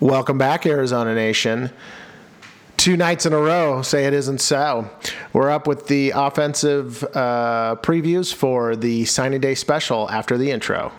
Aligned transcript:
Welcome 0.00 0.38
back, 0.38 0.64
Arizona 0.64 1.14
Nation. 1.14 1.70
Two 2.78 2.96
nights 2.96 3.26
in 3.26 3.34
a 3.34 3.38
row, 3.38 3.82
say 3.82 4.06
it 4.06 4.14
isn't 4.14 4.40
so. 4.40 4.88
We're 5.34 5.50
up 5.50 5.66
with 5.66 5.88
the 5.88 6.12
offensive 6.16 7.04
uh, 7.14 7.76
previews 7.82 8.32
for 8.32 8.76
the 8.76 9.04
signing 9.04 9.42
day 9.42 9.54
special 9.54 10.10
after 10.10 10.38
the 10.38 10.52
intro. 10.52 10.90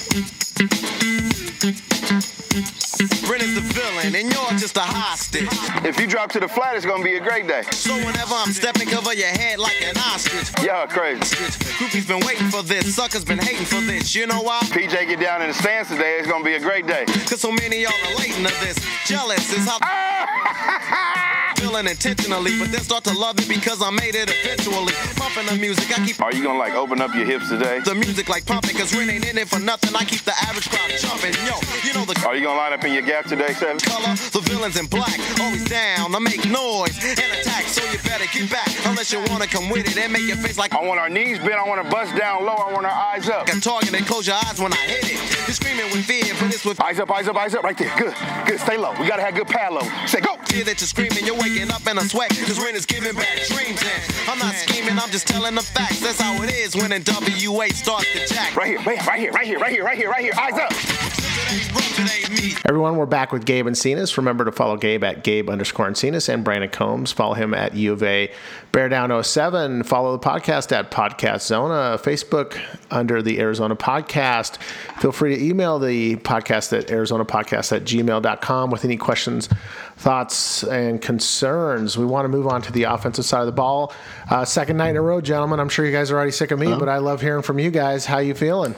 Villain, 4.01 4.15
and 4.15 4.33
you're 4.33 4.59
just 4.59 4.77
a 4.77 4.81
hostage. 4.81 5.47
If 5.85 5.99
you 5.99 6.07
drop 6.07 6.31
to 6.31 6.39
the 6.39 6.47
flat, 6.47 6.75
it's 6.75 6.85
gonna 6.85 7.03
be 7.03 7.15
a 7.15 7.19
great 7.19 7.47
day. 7.47 7.63
So 7.71 7.95
whenever 7.95 8.33
I'm 8.33 8.51
stepping, 8.53 8.87
cover 8.87 9.13
your 9.13 9.27
head 9.27 9.59
like 9.59 9.81
an 9.81 9.97
ostrich. 9.97 10.51
Yeah, 10.63 10.85
crazy. 10.85 11.35
Groupies 11.77 12.07
been 12.07 12.25
waiting 12.25 12.49
for 12.49 12.63
this, 12.63 12.95
suckers 12.95 13.25
been 13.25 13.39
hating 13.39 13.65
for 13.65 13.81
this. 13.81 14.15
You 14.15 14.27
know 14.27 14.41
why? 14.41 14.59
PJ 14.61 15.07
get 15.07 15.19
down 15.19 15.41
in 15.41 15.49
the 15.49 15.53
stands 15.53 15.89
today, 15.89 16.17
it's 16.19 16.27
gonna 16.27 16.43
be 16.43 16.53
a 16.53 16.59
great 16.59 16.87
day. 16.87 17.05
Cause 17.05 17.41
so 17.41 17.51
many 17.51 17.81
y'all 17.81 17.91
are 17.91 18.11
relating 18.11 18.45
to 18.45 18.53
this. 18.65 18.77
Jealous 19.05 19.51
is 19.53 19.67
how. 19.67 19.79
Feeling 21.61 21.85
intentionally, 21.87 22.57
but 22.57 22.71
then 22.71 22.81
start 22.81 23.03
to 23.03 23.13
love 23.13 23.37
it 23.37 23.47
because 23.47 23.83
I 23.83 23.91
made 23.91 24.15
it 24.15 24.33
eventually. 24.33 24.93
Pumping 25.13 25.45
the 25.45 25.61
music, 25.61 25.93
I 25.93 26.03
keep 26.03 26.19
Are 26.19 26.33
you 26.33 26.41
gonna 26.43 26.57
like 26.57 26.73
open 26.73 26.99
up 27.01 27.13
your 27.13 27.25
hips 27.25 27.49
today? 27.49 27.79
the 27.85 27.93
music 27.93 28.29
like 28.29 28.47
pumping, 28.47 28.75
cause 28.75 28.95
Ren 28.95 29.09
ain't 29.11 29.29
in 29.29 29.37
it 29.37 29.47
for 29.47 29.59
nothing. 29.59 29.95
I 29.95 30.03
keep 30.03 30.21
the 30.21 30.33
average 30.49 30.69
crowd 30.69 30.89
jumping. 30.97 31.33
Yo, 31.45 31.53
you 31.85 31.93
know 31.93 32.03
the 32.03 32.17
Are 32.25 32.35
you 32.35 32.43
gonna 32.43 32.57
line 32.57 32.73
up 32.73 32.83
in 32.83 32.93
your 32.93 33.03
gap 33.03 33.25
today, 33.25 33.53
Seven? 33.53 33.77
color, 33.77 34.09
the 34.33 34.41
villains 34.49 34.75
in 34.79 34.87
black, 34.87 35.13
always 35.39 35.63
down 35.69 36.15
I 36.15 36.19
make 36.19 36.43
noise 36.49 36.97
and 36.97 37.29
attack. 37.39 37.69
So 37.69 37.85
you 37.91 37.99
better 38.09 38.25
get 38.33 38.49
back, 38.49 38.67
unless 38.85 39.13
you 39.13 39.21
wanna 39.29 39.45
come 39.45 39.69
with 39.69 39.85
it 39.85 39.95
and 39.97 40.11
make 40.11 40.23
your 40.25 40.37
face 40.37 40.57
like 40.57 40.73
I 40.73 40.81
want 40.81 40.99
our 40.99 41.09
knees 41.09 41.37
bent, 41.37 41.61
I 41.61 41.67
want 41.69 41.83
to 41.85 41.89
bust 41.89 42.17
down 42.17 42.43
low, 42.43 42.57
I 42.57 42.73
want 42.73 42.87
our 42.87 42.97
eyes 43.13 43.29
up. 43.29 43.47
a 43.47 43.61
target 43.61 43.93
and 43.93 44.07
close 44.07 44.25
your 44.25 44.35
eyes 44.49 44.57
when 44.59 44.73
I 44.73 44.77
hit 44.77 45.05
it. 45.13 45.31
You're 45.45 45.55
screaming 45.55 45.85
with 45.91 46.05
fear, 46.05 46.33
but 46.39 46.53
it's 46.53 46.65
with 46.65 46.81
Eyes 46.81 46.99
up, 46.99 47.11
eyes 47.11 47.27
up, 47.27 47.35
eyes 47.35 47.53
up, 47.53 47.63
right 47.63 47.77
there. 47.77 47.93
Good, 47.97 48.15
good. 48.47 48.59
Stay 48.59 48.77
low. 48.77 48.93
We 48.99 49.05
gotta 49.07 49.21
have 49.21 49.35
good 49.35 49.47
pad 49.47 49.73
low. 49.73 49.81
Say 50.07 50.21
go. 50.21 50.37
fear 50.45 50.63
that 50.63 50.79
you're 50.81 50.87
screaming. 50.87 51.25
You're 51.25 51.35
waking 51.51 51.71
up 51.71 51.85
in 51.87 51.97
a 51.97 52.01
sweat, 52.01 52.29
cause 52.29 52.59
Ren 52.59 52.75
is 52.75 52.85
giving 52.85 53.15
back 53.15 53.37
dreams. 53.47 53.81
And 53.81 54.29
I'm 54.29 54.39
not 54.39 54.55
scheming, 54.55 54.97
I'm 54.97 55.09
just 55.09 55.27
telling 55.27 55.55
the 55.55 55.61
facts. 55.61 55.99
That's 55.99 56.19
how 56.19 56.41
it 56.43 56.51
is 56.51 56.75
when 56.75 56.91
in 56.91 57.03
WA 57.05 57.67
starts 57.67 58.11
to 58.13 58.27
jack. 58.27 58.55
Right 58.55 58.69
here, 58.69 58.79
right 58.81 59.19
here, 59.19 59.31
right 59.31 59.45
here, 59.45 59.59
right 59.59 59.71
here, 59.71 59.83
right 59.83 59.97
here, 59.97 60.09
right 60.09 60.21
here, 60.23 60.33
right 60.33 60.53
here. 60.53 60.59
Eyes 60.59 60.59
up. 60.59 61.30
It 61.51 61.65
ain't 61.65 61.73
rough, 61.73 61.99
it 61.99 62.31
ain't 62.31 62.43
me. 62.43 62.53
Everyone, 62.65 62.95
we're 62.95 63.05
back 63.05 63.33
with 63.33 63.43
Gabe 63.45 63.65
Encinas. 63.65 64.15
Remember 64.15 64.45
to 64.45 64.53
follow 64.53 64.77
Gabe 64.77 65.03
at 65.03 65.25
Gabe 65.25 65.49
underscore 65.49 65.89
Encinas 65.89 66.33
and 66.33 66.45
Brandon 66.45 66.69
Combs. 66.69 67.11
Follow 67.11 67.33
him 67.33 67.53
at 67.53 67.75
U 67.75 67.91
of 67.91 68.01
A 68.03 68.31
Bear 68.71 68.87
Down 68.87 69.21
07. 69.21 69.83
Follow 69.83 70.15
the 70.15 70.25
podcast 70.25 70.71
at 70.71 70.91
Podcast 70.91 71.41
Zona. 71.41 71.99
Facebook 72.01 72.57
under 72.89 73.21
the 73.21 73.41
Arizona 73.41 73.75
Podcast. 73.75 74.61
Feel 75.01 75.11
free 75.11 75.35
to 75.35 75.43
email 75.43 75.77
the 75.77 76.15
podcast 76.17 76.71
at 76.77 76.89
Arizona 76.89 77.25
Podcast 77.25 77.75
at 77.75 77.83
gmail.com 77.83 78.71
with 78.71 78.85
any 78.85 78.95
questions, 78.95 79.49
thoughts, 79.97 80.63
and 80.63 81.01
concerns. 81.01 81.97
We 81.97 82.05
want 82.05 82.23
to 82.23 82.29
move 82.29 82.47
on 82.47 82.61
to 82.61 82.71
the 82.71 82.83
offensive 82.83 83.25
side 83.25 83.41
of 83.41 83.47
the 83.47 83.51
ball. 83.51 83.91
Uh, 84.29 84.45
second 84.45 84.77
night 84.77 84.91
in 84.91 84.95
a 84.95 85.01
row, 85.01 85.19
gentlemen. 85.19 85.59
I'm 85.59 85.67
sure 85.67 85.85
you 85.85 85.91
guys 85.91 86.11
are 86.11 86.15
already 86.15 86.31
sick 86.31 86.51
of 86.51 86.59
me, 86.59 86.73
but 86.73 86.87
I 86.87 86.99
love 86.99 87.19
hearing 87.19 87.43
from 87.43 87.59
you 87.59 87.71
guys. 87.71 88.05
How 88.05 88.19
you 88.19 88.35
feeling? 88.35 88.73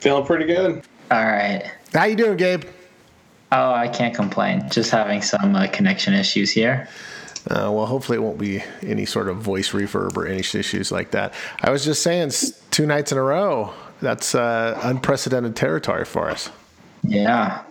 Feeling 0.00 0.26
pretty 0.26 0.44
good. 0.44 0.82
All 1.12 1.26
right. 1.26 1.70
How 1.92 2.04
you 2.04 2.16
doing, 2.16 2.38
Gabe? 2.38 2.64
Oh, 3.52 3.70
I 3.70 3.86
can't 3.88 4.14
complain. 4.14 4.66
Just 4.70 4.90
having 4.90 5.20
some 5.20 5.54
uh, 5.54 5.66
connection 5.66 6.14
issues 6.14 6.50
here. 6.50 6.88
Uh, 7.50 7.68
well, 7.70 7.84
hopefully 7.84 8.16
it 8.16 8.22
won't 8.22 8.38
be 8.38 8.64
any 8.80 9.04
sort 9.04 9.28
of 9.28 9.36
voice 9.36 9.72
reverb 9.72 10.16
or 10.16 10.26
any 10.26 10.38
issues 10.38 10.90
like 10.90 11.10
that. 11.10 11.34
I 11.60 11.70
was 11.70 11.84
just 11.84 12.02
saying, 12.02 12.30
two 12.70 12.86
nights 12.86 13.12
in 13.12 13.18
a 13.18 13.22
row. 13.22 13.74
That's 14.00 14.34
uh, 14.34 14.80
unprecedented 14.84 15.54
territory 15.54 16.06
for 16.06 16.30
us. 16.30 16.48
Yeah. 17.02 17.62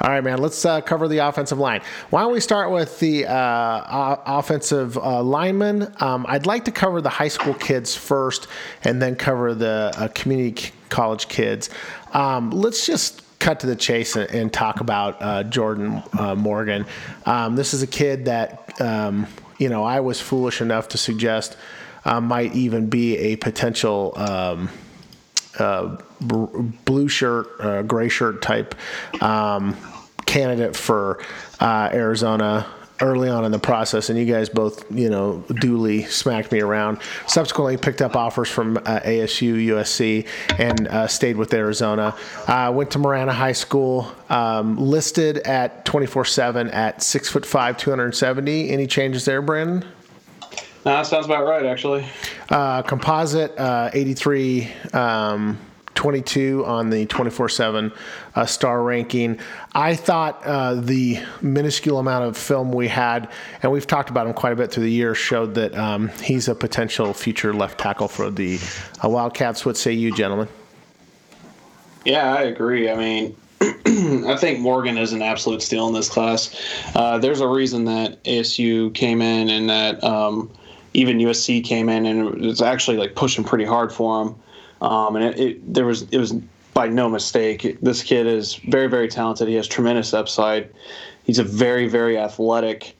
All 0.00 0.08
right, 0.08 0.22
man. 0.22 0.38
Let's 0.38 0.64
uh, 0.64 0.80
cover 0.80 1.08
the 1.08 1.18
offensive 1.18 1.58
line. 1.58 1.82
Why 2.10 2.22
don't 2.22 2.32
we 2.32 2.40
start 2.40 2.70
with 2.70 3.00
the 3.00 3.26
uh, 3.26 4.16
offensive 4.24 4.96
uh, 4.96 5.22
linemen? 5.22 5.92
Um, 6.00 6.24
I'd 6.28 6.46
like 6.46 6.64
to 6.66 6.70
cover 6.70 7.02
the 7.02 7.10
high 7.10 7.28
school 7.28 7.52
kids 7.52 7.96
first, 7.96 8.46
and 8.84 9.02
then 9.02 9.16
cover 9.16 9.54
the 9.54 9.92
uh, 9.96 10.08
community 10.14 10.62
c- 10.62 10.72
college 10.88 11.28
kids. 11.28 11.68
Um, 12.12 12.50
let's 12.50 12.86
just 12.86 13.22
cut 13.38 13.60
to 13.60 13.66
the 13.66 13.76
chase 13.76 14.16
and, 14.16 14.30
and 14.30 14.52
talk 14.52 14.80
about 14.80 15.20
uh, 15.20 15.42
Jordan 15.44 16.02
uh, 16.18 16.34
Morgan. 16.34 16.86
Um, 17.26 17.56
this 17.56 17.74
is 17.74 17.82
a 17.82 17.86
kid 17.86 18.26
that 18.26 18.80
um, 18.80 19.26
you 19.58 19.68
know 19.68 19.84
I 19.84 20.00
was 20.00 20.20
foolish 20.20 20.60
enough 20.60 20.88
to 20.88 20.98
suggest 20.98 21.56
uh, 22.04 22.20
might 22.20 22.54
even 22.54 22.88
be 22.88 23.16
a 23.16 23.36
potential. 23.36 24.12
Um, 24.16 24.68
uh, 25.58 25.96
blue 26.20 27.08
shirt, 27.08 27.48
uh, 27.60 27.82
gray 27.82 28.08
shirt 28.08 28.40
type 28.40 28.74
um, 29.20 29.76
candidate 30.24 30.76
for 30.76 31.20
uh, 31.58 31.90
Arizona 31.92 32.66
early 33.00 33.28
on 33.28 33.44
in 33.44 33.52
the 33.52 33.58
process, 33.58 34.10
and 34.10 34.18
you 34.18 34.24
guys 34.24 34.48
both, 34.48 34.84
you 34.90 35.08
know, 35.08 35.44
duly 35.60 36.04
smacked 36.04 36.52
me 36.52 36.60
around. 36.60 36.98
Subsequently, 37.26 37.76
picked 37.76 38.02
up 38.02 38.16
offers 38.16 38.48
from 38.48 38.76
uh, 38.78 39.00
ASU, 39.00 39.66
USC, 39.66 40.26
and 40.58 40.88
uh, 40.88 41.06
stayed 41.06 41.36
with 41.36 41.52
Arizona. 41.54 42.14
Uh, 42.46 42.72
went 42.74 42.90
to 42.92 42.98
Marana 42.98 43.32
High 43.32 43.52
School, 43.52 44.10
um, 44.28 44.76
listed 44.76 45.38
at 45.38 45.84
24/7 45.84 46.72
at 46.74 47.02
six 47.02 47.28
foot 47.28 47.46
five, 47.46 47.76
270. 47.76 48.70
Any 48.70 48.86
changes 48.86 49.24
there, 49.24 49.42
Brandon? 49.42 49.84
Nah, 50.84 50.96
that 50.96 51.06
sounds 51.06 51.26
about 51.26 51.46
right, 51.46 51.66
actually. 51.66 52.06
Uh, 52.48 52.82
composite 52.82 53.56
uh, 53.58 53.90
83 53.92 54.72
um, 54.94 55.58
22 56.00 56.64
on 56.64 56.88
the 56.88 57.04
24 57.04 57.50
7 57.50 57.92
uh, 58.34 58.46
star 58.46 58.82
ranking. 58.82 59.38
I 59.74 59.94
thought 59.94 60.40
uh, 60.46 60.76
the 60.76 61.18
minuscule 61.42 61.98
amount 61.98 62.24
of 62.24 62.38
film 62.38 62.72
we 62.72 62.88
had, 62.88 63.30
and 63.62 63.70
we've 63.70 63.86
talked 63.86 64.08
about 64.08 64.26
him 64.26 64.32
quite 64.32 64.54
a 64.54 64.56
bit 64.56 64.72
through 64.72 64.84
the 64.84 64.90
years, 64.90 65.18
showed 65.18 65.54
that 65.56 65.76
um, 65.76 66.08
he's 66.22 66.48
a 66.48 66.54
potential 66.54 67.12
future 67.12 67.52
left 67.52 67.78
tackle 67.78 68.08
for 68.08 68.30
the 68.30 68.58
uh, 69.04 69.10
Wildcats. 69.10 69.66
What 69.66 69.76
say 69.76 69.92
you, 69.92 70.10
gentlemen? 70.16 70.48
Yeah, 72.06 72.32
I 72.32 72.44
agree. 72.44 72.90
I 72.90 72.96
mean, 72.96 73.36
I 73.60 74.38
think 74.38 74.60
Morgan 74.60 74.96
is 74.96 75.12
an 75.12 75.20
absolute 75.20 75.60
steal 75.60 75.86
in 75.86 75.92
this 75.92 76.08
class. 76.08 76.58
Uh, 76.94 77.18
there's 77.18 77.42
a 77.42 77.46
reason 77.46 77.84
that 77.84 78.24
ASU 78.24 78.94
came 78.94 79.20
in 79.20 79.50
and 79.50 79.68
that 79.68 80.02
um, 80.02 80.50
even 80.94 81.18
USC 81.18 81.62
came 81.62 81.90
in 81.90 82.06
and 82.06 82.42
it 82.42 82.46
was 82.46 82.62
actually 82.62 82.96
like 82.96 83.14
pushing 83.16 83.44
pretty 83.44 83.66
hard 83.66 83.92
for 83.92 84.22
him. 84.22 84.34
Um, 84.80 85.16
and 85.16 85.24
it, 85.24 85.40
it 85.40 85.74
there 85.74 85.86
was 85.86 86.02
it 86.10 86.18
was 86.18 86.32
by 86.74 86.88
no 86.88 87.08
mistake. 87.08 87.78
This 87.80 88.02
kid 88.02 88.26
is 88.26 88.54
very 88.54 88.86
very 88.86 89.08
talented. 89.08 89.48
He 89.48 89.54
has 89.54 89.66
tremendous 89.66 90.14
upside. 90.14 90.70
He's 91.24 91.38
a 91.38 91.44
very 91.44 91.88
very 91.88 92.18
athletic. 92.18 92.96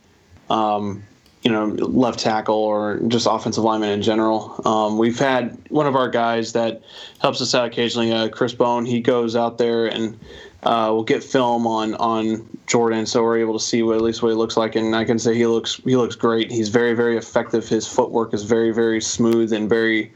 Um, 0.49 1.05
you 1.43 1.51
know, 1.51 1.69
left 1.69 2.19
tackle 2.19 2.55
or 2.55 3.01
just 3.09 3.27
offensive 3.29 3.65
lineman 3.65 3.89
in 3.89 4.03
general. 4.03 4.61
Um, 4.67 4.99
we've 4.99 5.19
had 5.19 5.57
one 5.71 5.87
of 5.87 5.97
our 5.97 6.11
guys 6.11 6.53
that 6.53 6.83
helps 7.19 7.41
us 7.41 7.55
out 7.55 7.67
occasionally, 7.67 8.13
uh, 8.13 8.29
Chris 8.29 8.53
Bone. 8.53 8.85
He 8.85 9.01
goes 9.01 9.35
out 9.35 9.57
there 9.57 9.87
and 9.87 10.19
uh, 10.65 10.91
we'll 10.93 11.05
get 11.05 11.25
film 11.25 11.67
on 11.67 11.95
on 11.95 12.47
Jordan, 12.67 13.07
so 13.07 13.23
we're 13.23 13.39
able 13.39 13.59
to 13.59 13.65
see 13.65 13.83
what 13.83 13.97
at 13.97 14.03
least 14.03 14.23
what 14.23 14.29
he 14.29 14.35
looks 14.35 14.57
like. 14.57 14.77
And 14.77 14.95
I 14.95 15.05
can 15.05 15.19
say 15.19 15.35
he 15.35 15.47
looks 15.47 15.77
he 15.85 15.97
looks 15.97 16.15
great. 16.15 16.51
He's 16.51 16.69
very 16.69 16.93
very 16.93 17.17
effective. 17.17 17.67
His 17.67 17.87
footwork 17.89 18.35
is 18.35 18.43
very 18.43 18.71
very 18.71 19.01
smooth 19.01 19.53
and 19.53 19.69
very 19.69 20.13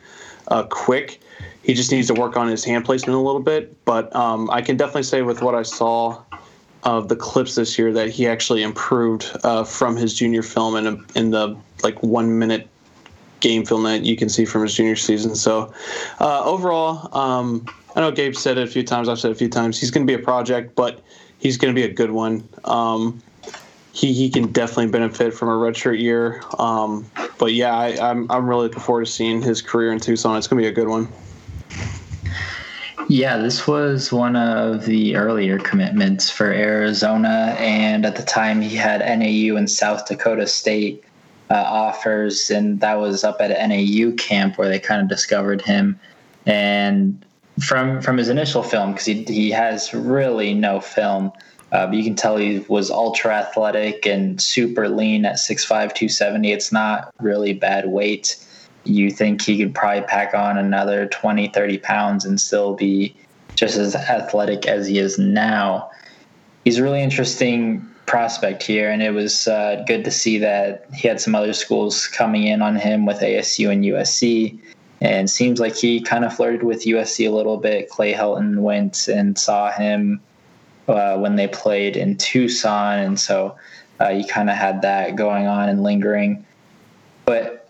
uh, 0.48 0.64
quick. 0.64 1.20
He 1.64 1.74
just 1.74 1.90
needs 1.90 2.08
to 2.08 2.14
work 2.14 2.36
on 2.36 2.46
his 2.46 2.62
hand 2.62 2.84
placement 2.84 3.16
a 3.16 3.20
little 3.20 3.40
bit. 3.40 3.84
But 3.84 4.14
um, 4.14 4.50
I 4.50 4.62
can 4.62 4.76
definitely 4.76 5.04
say 5.04 5.22
with 5.22 5.42
what 5.42 5.54
I 5.54 5.62
saw 5.62 6.22
of 6.84 7.08
the 7.08 7.16
clips 7.16 7.54
this 7.54 7.78
year 7.78 7.92
that 7.94 8.10
he 8.10 8.28
actually 8.28 8.62
improved 8.62 9.34
uh, 9.42 9.64
from 9.64 9.96
his 9.96 10.14
junior 10.14 10.42
film 10.42 10.76
in, 10.76 11.04
in 11.14 11.30
the 11.30 11.56
like 11.82 12.02
one 12.02 12.38
minute 12.38 12.68
game 13.40 13.64
film 13.64 13.82
that 13.84 14.04
you 14.04 14.16
can 14.16 14.28
see 14.28 14.44
from 14.44 14.62
his 14.62 14.74
junior 14.74 14.96
season. 14.96 15.34
So 15.34 15.72
uh, 16.20 16.44
overall, 16.44 17.14
um, 17.16 17.66
I 17.96 18.00
know 18.00 18.10
Gabe 18.10 18.34
said 18.34 18.58
it 18.58 18.64
a 18.64 18.70
few 18.70 18.82
times. 18.82 19.08
I've 19.08 19.18
said 19.18 19.30
it 19.30 19.32
a 19.32 19.38
few 19.38 19.48
times. 19.48 19.80
He's 19.80 19.90
going 19.90 20.06
to 20.06 20.10
be 20.10 20.20
a 20.20 20.24
project, 20.24 20.74
but 20.76 21.02
he's 21.38 21.56
going 21.56 21.74
to 21.74 21.78
be 21.78 21.86
a 21.86 21.92
good 21.92 22.10
one. 22.10 22.46
Um, 22.64 23.22
he, 23.92 24.12
he 24.12 24.28
can 24.28 24.50
definitely 24.50 24.88
benefit 24.88 25.32
from 25.32 25.48
a 25.48 25.52
redshirt 25.52 26.00
year. 26.00 26.42
Um, 26.58 27.10
but 27.38 27.54
yeah, 27.54 27.74
I, 27.74 28.10
I'm 28.10 28.30
I'm 28.30 28.48
really 28.48 28.64
looking 28.64 28.80
forward 28.80 29.06
to 29.06 29.10
seeing 29.10 29.40
his 29.40 29.62
career 29.62 29.92
in 29.92 30.00
Tucson. 30.00 30.36
It's 30.36 30.48
going 30.48 30.62
to 30.62 30.66
be 30.66 30.68
a 30.68 30.74
good 30.74 30.88
one. 30.88 31.08
Yeah, 33.08 33.36
this 33.38 33.66
was 33.66 34.12
one 34.12 34.34
of 34.34 34.86
the 34.86 35.16
earlier 35.16 35.58
commitments 35.58 36.30
for 36.30 36.50
Arizona, 36.50 37.54
and 37.58 38.06
at 38.06 38.16
the 38.16 38.22
time 38.22 38.62
he 38.62 38.76
had 38.76 39.00
NAU 39.00 39.56
and 39.56 39.70
South 39.70 40.06
Dakota 40.06 40.46
State 40.46 41.04
uh, 41.50 41.54
offers, 41.54 42.50
and 42.50 42.80
that 42.80 42.94
was 42.94 43.22
up 43.22 43.40
at 43.40 43.50
NAU 43.68 44.12
camp 44.12 44.56
where 44.56 44.68
they 44.68 44.78
kind 44.78 45.02
of 45.02 45.08
discovered 45.08 45.60
him. 45.60 46.00
And 46.46 47.24
from 47.60 48.00
from 48.00 48.16
his 48.16 48.28
initial 48.28 48.62
film, 48.62 48.92
because 48.92 49.06
he 49.06 49.24
he 49.24 49.50
has 49.50 49.92
really 49.92 50.54
no 50.54 50.80
film, 50.80 51.30
uh, 51.72 51.86
but 51.86 51.94
you 51.94 52.04
can 52.04 52.16
tell 52.16 52.38
he 52.38 52.64
was 52.68 52.90
ultra 52.90 53.34
athletic 53.34 54.06
and 54.06 54.40
super 54.40 54.88
lean 54.88 55.26
at 55.26 55.36
6'5", 55.36 55.66
270. 55.68 56.52
It's 56.52 56.72
not 56.72 57.12
really 57.20 57.52
bad 57.52 57.88
weight 57.88 58.36
you 58.84 59.10
think 59.10 59.42
he 59.42 59.58
could 59.58 59.74
probably 59.74 60.02
pack 60.02 60.34
on 60.34 60.58
another 60.58 61.06
20, 61.06 61.48
30 61.48 61.78
pounds 61.78 62.24
and 62.24 62.40
still 62.40 62.74
be 62.74 63.14
just 63.54 63.76
as 63.76 63.94
athletic 63.94 64.66
as 64.66 64.86
he 64.86 64.98
is 64.98 65.18
now. 65.18 65.90
he's 66.64 66.78
a 66.78 66.82
really 66.82 67.02
interesting 67.02 67.86
prospect 68.06 68.62
here, 68.62 68.90
and 68.90 69.02
it 69.02 69.10
was 69.10 69.48
uh, 69.48 69.82
good 69.86 70.04
to 70.04 70.10
see 70.10 70.38
that 70.38 70.86
he 70.94 71.08
had 71.08 71.20
some 71.20 71.34
other 71.34 71.52
schools 71.52 72.06
coming 72.06 72.46
in 72.46 72.62
on 72.62 72.76
him 72.76 73.06
with 73.06 73.20
ASU 73.20 73.70
and 73.70 73.84
USC. 73.84 74.58
And 75.00 75.28
seems 75.28 75.60
like 75.60 75.76
he 75.76 76.00
kind 76.00 76.24
of 76.24 76.34
flirted 76.34 76.62
with 76.62 76.84
USC 76.84 77.28
a 77.28 77.34
little 77.34 77.58
bit. 77.58 77.90
Clay 77.90 78.14
Helton 78.14 78.60
went 78.60 79.08
and 79.08 79.38
saw 79.38 79.70
him 79.70 80.20
uh, 80.88 81.18
when 81.18 81.36
they 81.36 81.48
played 81.48 81.96
in 81.96 82.16
Tucson, 82.16 82.98
and 83.00 83.20
so 83.20 83.56
uh, 84.00 84.08
you 84.08 84.24
kind 84.24 84.48
of 84.48 84.56
had 84.56 84.82
that 84.82 85.16
going 85.16 85.46
on 85.46 85.68
and 85.68 85.82
lingering. 85.82 86.44
But 87.24 87.63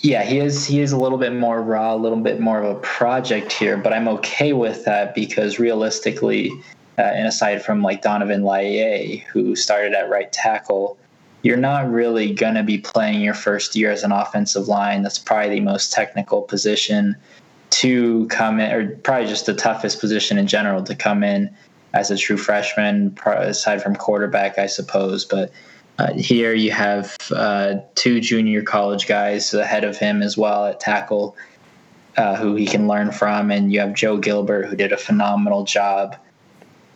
yeah, 0.00 0.22
he 0.22 0.38
is 0.38 0.64
he 0.64 0.80
is 0.80 0.92
a 0.92 0.96
little 0.96 1.18
bit 1.18 1.34
more 1.34 1.60
raw, 1.60 1.94
a 1.94 1.96
little 1.96 2.20
bit 2.20 2.40
more 2.40 2.62
of 2.62 2.76
a 2.76 2.80
project 2.80 3.52
here. 3.52 3.76
But 3.76 3.92
I'm 3.92 4.08
okay 4.08 4.52
with 4.52 4.84
that 4.84 5.14
because 5.14 5.58
realistically, 5.58 6.52
uh, 6.98 7.02
and 7.02 7.26
aside 7.26 7.64
from 7.64 7.82
like 7.82 8.02
Donovan 8.02 8.44
Laie, 8.44 9.24
who 9.32 9.56
started 9.56 9.94
at 9.94 10.08
right 10.08 10.32
tackle, 10.32 10.98
you're 11.42 11.56
not 11.56 11.90
really 11.90 12.32
to 12.34 12.62
be 12.62 12.78
playing 12.78 13.20
your 13.20 13.34
first 13.34 13.74
year 13.74 13.90
as 13.90 14.04
an 14.04 14.12
offensive 14.12 14.68
line. 14.68 15.02
That's 15.02 15.18
probably 15.18 15.50
the 15.50 15.60
most 15.60 15.92
technical 15.92 16.42
position 16.42 17.16
to 17.70 18.26
come 18.28 18.60
in, 18.60 18.72
or 18.72 18.96
probably 18.98 19.26
just 19.26 19.46
the 19.46 19.54
toughest 19.54 20.00
position 20.00 20.38
in 20.38 20.46
general 20.46 20.82
to 20.84 20.94
come 20.94 21.24
in 21.24 21.54
as 21.92 22.10
a 22.10 22.16
true 22.16 22.36
freshman, 22.36 23.16
aside 23.26 23.82
from 23.82 23.96
quarterback, 23.96 24.58
I 24.58 24.66
suppose. 24.66 25.24
But 25.24 25.50
uh, 25.98 26.12
here 26.14 26.54
you 26.54 26.70
have 26.70 27.16
uh, 27.34 27.74
two 27.94 28.20
junior 28.20 28.62
college 28.62 29.06
guys 29.06 29.52
ahead 29.52 29.84
of 29.84 29.96
him 29.96 30.22
as 30.22 30.36
well 30.36 30.66
at 30.66 30.78
tackle, 30.78 31.36
uh, 32.16 32.36
who 32.36 32.54
he 32.54 32.66
can 32.66 32.86
learn 32.86 33.10
from, 33.10 33.50
and 33.50 33.72
you 33.72 33.80
have 33.80 33.94
Joe 33.94 34.16
Gilbert, 34.16 34.66
who 34.66 34.76
did 34.76 34.92
a 34.92 34.96
phenomenal 34.96 35.64
job, 35.64 36.16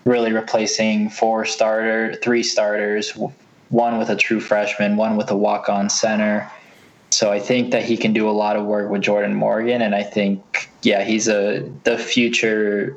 really 0.05 0.33
replacing 0.33 1.11
four 1.11 1.45
starter, 1.45 2.15
three 2.23 2.45
starters, 2.45 3.11
one 3.71 3.99
with 3.99 4.09
a 4.09 4.17
true 4.17 4.41
freshman, 4.41 4.97
one 4.97 5.17
with 5.17 5.31
a 5.31 5.37
walk-on 5.37 5.91
center. 5.91 6.49
So 7.11 7.33
I 7.33 7.41
think 7.41 7.73
that 7.73 7.85
he 7.85 7.97
can 7.97 8.13
do 8.13 8.29
a 8.29 8.33
lot 8.33 8.57
of 8.57 8.65
work 8.65 8.91
with 8.91 9.03
Jordan 9.03 9.35
Morgan, 9.35 9.83
and 9.83 9.95
I 9.95 10.03
think 10.03 10.71
yeah, 10.83 11.03
he's 11.03 11.29
a 11.29 11.69
the 11.85 11.99
future 11.99 12.97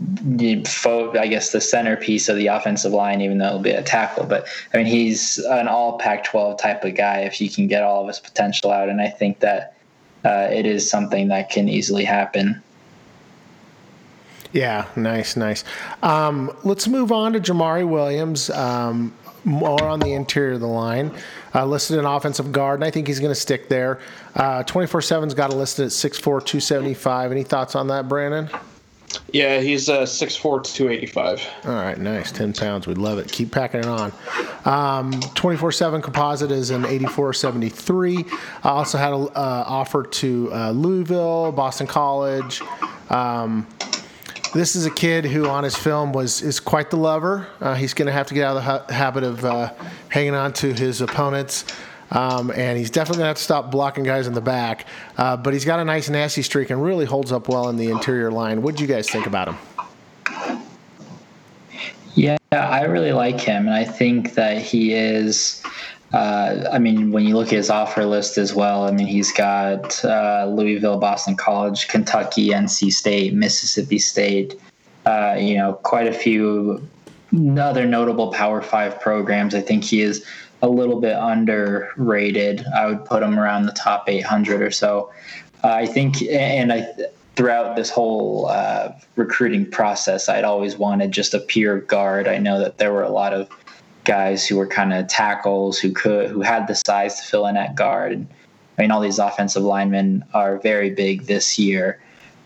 I 0.00 1.26
guess 1.28 1.52
the 1.52 1.60
centerpiece 1.60 2.28
of 2.28 2.36
the 2.36 2.46
offensive 2.46 2.92
line, 2.92 3.20
even 3.20 3.38
though 3.38 3.48
it'll 3.48 3.58
be 3.58 3.70
a 3.70 3.82
tackle. 3.82 4.24
But 4.24 4.46
I 4.72 4.78
mean, 4.78 4.86
he's 4.86 5.38
an 5.38 5.68
all 5.68 5.98
Pac-12 5.98 6.58
type 6.58 6.84
of 6.84 6.94
guy 6.94 7.20
if 7.20 7.40
you 7.40 7.50
can 7.50 7.66
get 7.66 7.82
all 7.82 8.02
of 8.02 8.08
his 8.08 8.18
potential 8.18 8.70
out, 8.70 8.88
and 8.88 9.00
I 9.00 9.08
think 9.08 9.40
that 9.40 9.76
uh, 10.24 10.48
it 10.50 10.66
is 10.66 10.88
something 10.88 11.28
that 11.28 11.50
can 11.50 11.68
easily 11.68 12.04
happen. 12.04 12.62
Yeah, 14.52 14.86
nice, 14.96 15.36
nice. 15.36 15.64
Um, 16.02 16.56
let's 16.64 16.88
move 16.88 17.12
on 17.12 17.34
to 17.34 17.40
Jamari 17.40 17.86
Williams. 17.88 18.50
Um, 18.50 19.14
more 19.44 19.82
on 19.82 20.00
the 20.00 20.12
interior 20.12 20.54
of 20.54 20.60
the 20.60 20.66
line. 20.66 21.12
Uh, 21.54 21.64
listed 21.64 21.98
an 21.98 22.04
offensive 22.04 22.52
guard, 22.52 22.80
and 22.80 22.84
I 22.84 22.90
think 22.90 23.06
he's 23.06 23.20
going 23.20 23.30
to 23.30 23.40
stick 23.40 23.68
there. 23.68 24.00
Uh, 24.34 24.62
24 24.64 25.00
7's 25.00 25.34
got 25.34 25.52
it 25.52 25.56
listed 25.56 25.86
at 25.86 25.92
6'4, 25.92 26.22
275. 26.22 27.32
Any 27.32 27.42
thoughts 27.42 27.74
on 27.74 27.88
that, 27.88 28.08
Brandon? 28.08 28.50
Yeah, 29.32 29.60
he's 29.60 29.88
uh, 29.88 30.02
6'4", 30.02 30.64
285. 30.64 31.48
All 31.64 31.72
right, 31.72 31.98
nice. 31.98 32.32
10 32.32 32.52
pounds. 32.52 32.86
We 32.86 32.94
love 32.94 33.18
it. 33.18 33.30
Keep 33.30 33.52
packing 33.52 33.80
it 33.80 33.86
on. 33.86 34.12
Um, 34.64 35.12
24-7 35.12 36.02
composite 36.02 36.50
is 36.50 36.70
an 36.70 36.82
84.73. 36.82 38.26
I 38.64 38.68
also 38.68 38.98
had 38.98 39.12
an 39.12 39.28
uh, 39.34 39.64
offer 39.66 40.02
to 40.02 40.52
uh, 40.52 40.70
Louisville, 40.72 41.52
Boston 41.52 41.86
College. 41.86 42.60
Um, 43.08 43.66
this 44.52 44.74
is 44.74 44.84
a 44.84 44.90
kid 44.90 45.24
who, 45.24 45.46
on 45.46 45.62
his 45.62 45.76
film, 45.76 46.12
was 46.12 46.42
is 46.42 46.58
quite 46.58 46.90
the 46.90 46.96
lover. 46.96 47.46
Uh, 47.60 47.74
he's 47.74 47.94
going 47.94 48.06
to 48.06 48.12
have 48.12 48.26
to 48.28 48.34
get 48.34 48.44
out 48.44 48.56
of 48.56 48.64
the 48.64 48.70
ha- 48.70 48.84
habit 48.92 49.22
of 49.22 49.44
uh, 49.44 49.72
hanging 50.08 50.34
on 50.34 50.52
to 50.54 50.72
his 50.74 51.00
opponents. 51.00 51.64
Um, 52.10 52.50
and 52.50 52.76
he's 52.76 52.90
definitely 52.90 53.18
going 53.18 53.24
to 53.24 53.28
have 53.28 53.36
to 53.36 53.42
stop 53.42 53.70
blocking 53.70 54.04
guys 54.04 54.26
in 54.26 54.32
the 54.32 54.40
back. 54.40 54.86
Uh, 55.16 55.36
but 55.36 55.52
he's 55.52 55.64
got 55.64 55.78
a 55.78 55.84
nice 55.84 56.08
nasty 56.08 56.42
streak 56.42 56.70
and 56.70 56.82
really 56.82 57.04
holds 57.04 57.32
up 57.32 57.48
well 57.48 57.68
in 57.68 57.76
the 57.76 57.88
interior 57.90 58.30
line. 58.30 58.62
What 58.62 58.76
do 58.76 58.82
you 58.82 58.88
guys 58.88 59.08
think 59.08 59.26
about 59.26 59.48
him? 59.48 59.56
Yeah, 62.14 62.36
I 62.52 62.82
really 62.84 63.12
like 63.12 63.40
him, 63.40 63.66
and 63.66 63.74
I 63.74 63.84
think 63.84 64.34
that 64.34 64.60
he 64.60 64.92
is. 64.94 65.62
Uh, 66.12 66.68
I 66.72 66.80
mean, 66.80 67.12
when 67.12 67.24
you 67.24 67.36
look 67.36 67.48
at 67.48 67.54
his 67.54 67.70
offer 67.70 68.04
list 68.04 68.36
as 68.36 68.52
well, 68.52 68.84
I 68.84 68.90
mean, 68.90 69.06
he's 69.06 69.32
got 69.32 70.04
uh, 70.04 70.46
Louisville, 70.48 70.98
Boston 70.98 71.36
College, 71.36 71.86
Kentucky, 71.86 72.48
NC 72.48 72.92
State, 72.92 73.32
Mississippi 73.32 74.00
State. 74.00 74.60
Uh, 75.06 75.36
you 75.38 75.56
know, 75.56 75.74
quite 75.74 76.08
a 76.08 76.12
few 76.12 76.86
other 77.58 77.86
notable 77.86 78.32
Power 78.32 78.60
Five 78.60 79.00
programs. 79.00 79.54
I 79.54 79.60
think 79.60 79.84
he 79.84 80.02
is 80.02 80.26
a 80.62 80.68
little 80.68 81.00
bit 81.00 81.16
underrated. 81.18 82.64
I 82.76 82.86
would 82.86 83.04
put 83.04 83.22
him 83.22 83.38
around 83.38 83.66
the 83.66 83.72
top 83.72 84.08
800 84.08 84.62
or 84.62 84.70
so. 84.70 85.12
Uh, 85.64 85.68
I 85.68 85.86
think, 85.86 86.22
and 86.22 86.72
I 86.72 86.86
throughout 87.36 87.76
this 87.76 87.90
whole 87.90 88.48
uh, 88.48 88.92
recruiting 89.16 89.70
process, 89.70 90.28
I'd 90.28 90.44
always 90.44 90.76
wanted 90.76 91.12
just 91.12 91.32
a 91.32 91.38
pure 91.38 91.80
guard. 91.80 92.28
I 92.28 92.38
know 92.38 92.58
that 92.58 92.78
there 92.78 92.92
were 92.92 93.02
a 93.02 93.10
lot 93.10 93.32
of 93.32 93.48
guys 94.04 94.46
who 94.46 94.56
were 94.56 94.66
kind 94.66 94.92
of 94.92 95.06
tackles 95.08 95.78
who 95.78 95.92
could 95.92 96.30
who 96.30 96.42
had 96.42 96.66
the 96.66 96.74
size 96.74 97.20
to 97.20 97.26
fill 97.26 97.46
in 97.46 97.56
at 97.56 97.74
guard. 97.74 98.26
I 98.78 98.82
mean, 98.82 98.90
all 98.90 99.00
these 99.00 99.18
offensive 99.18 99.62
linemen 99.62 100.24
are 100.34 100.58
very 100.58 100.90
big 100.90 101.26
this 101.26 101.58
year, 101.58 102.00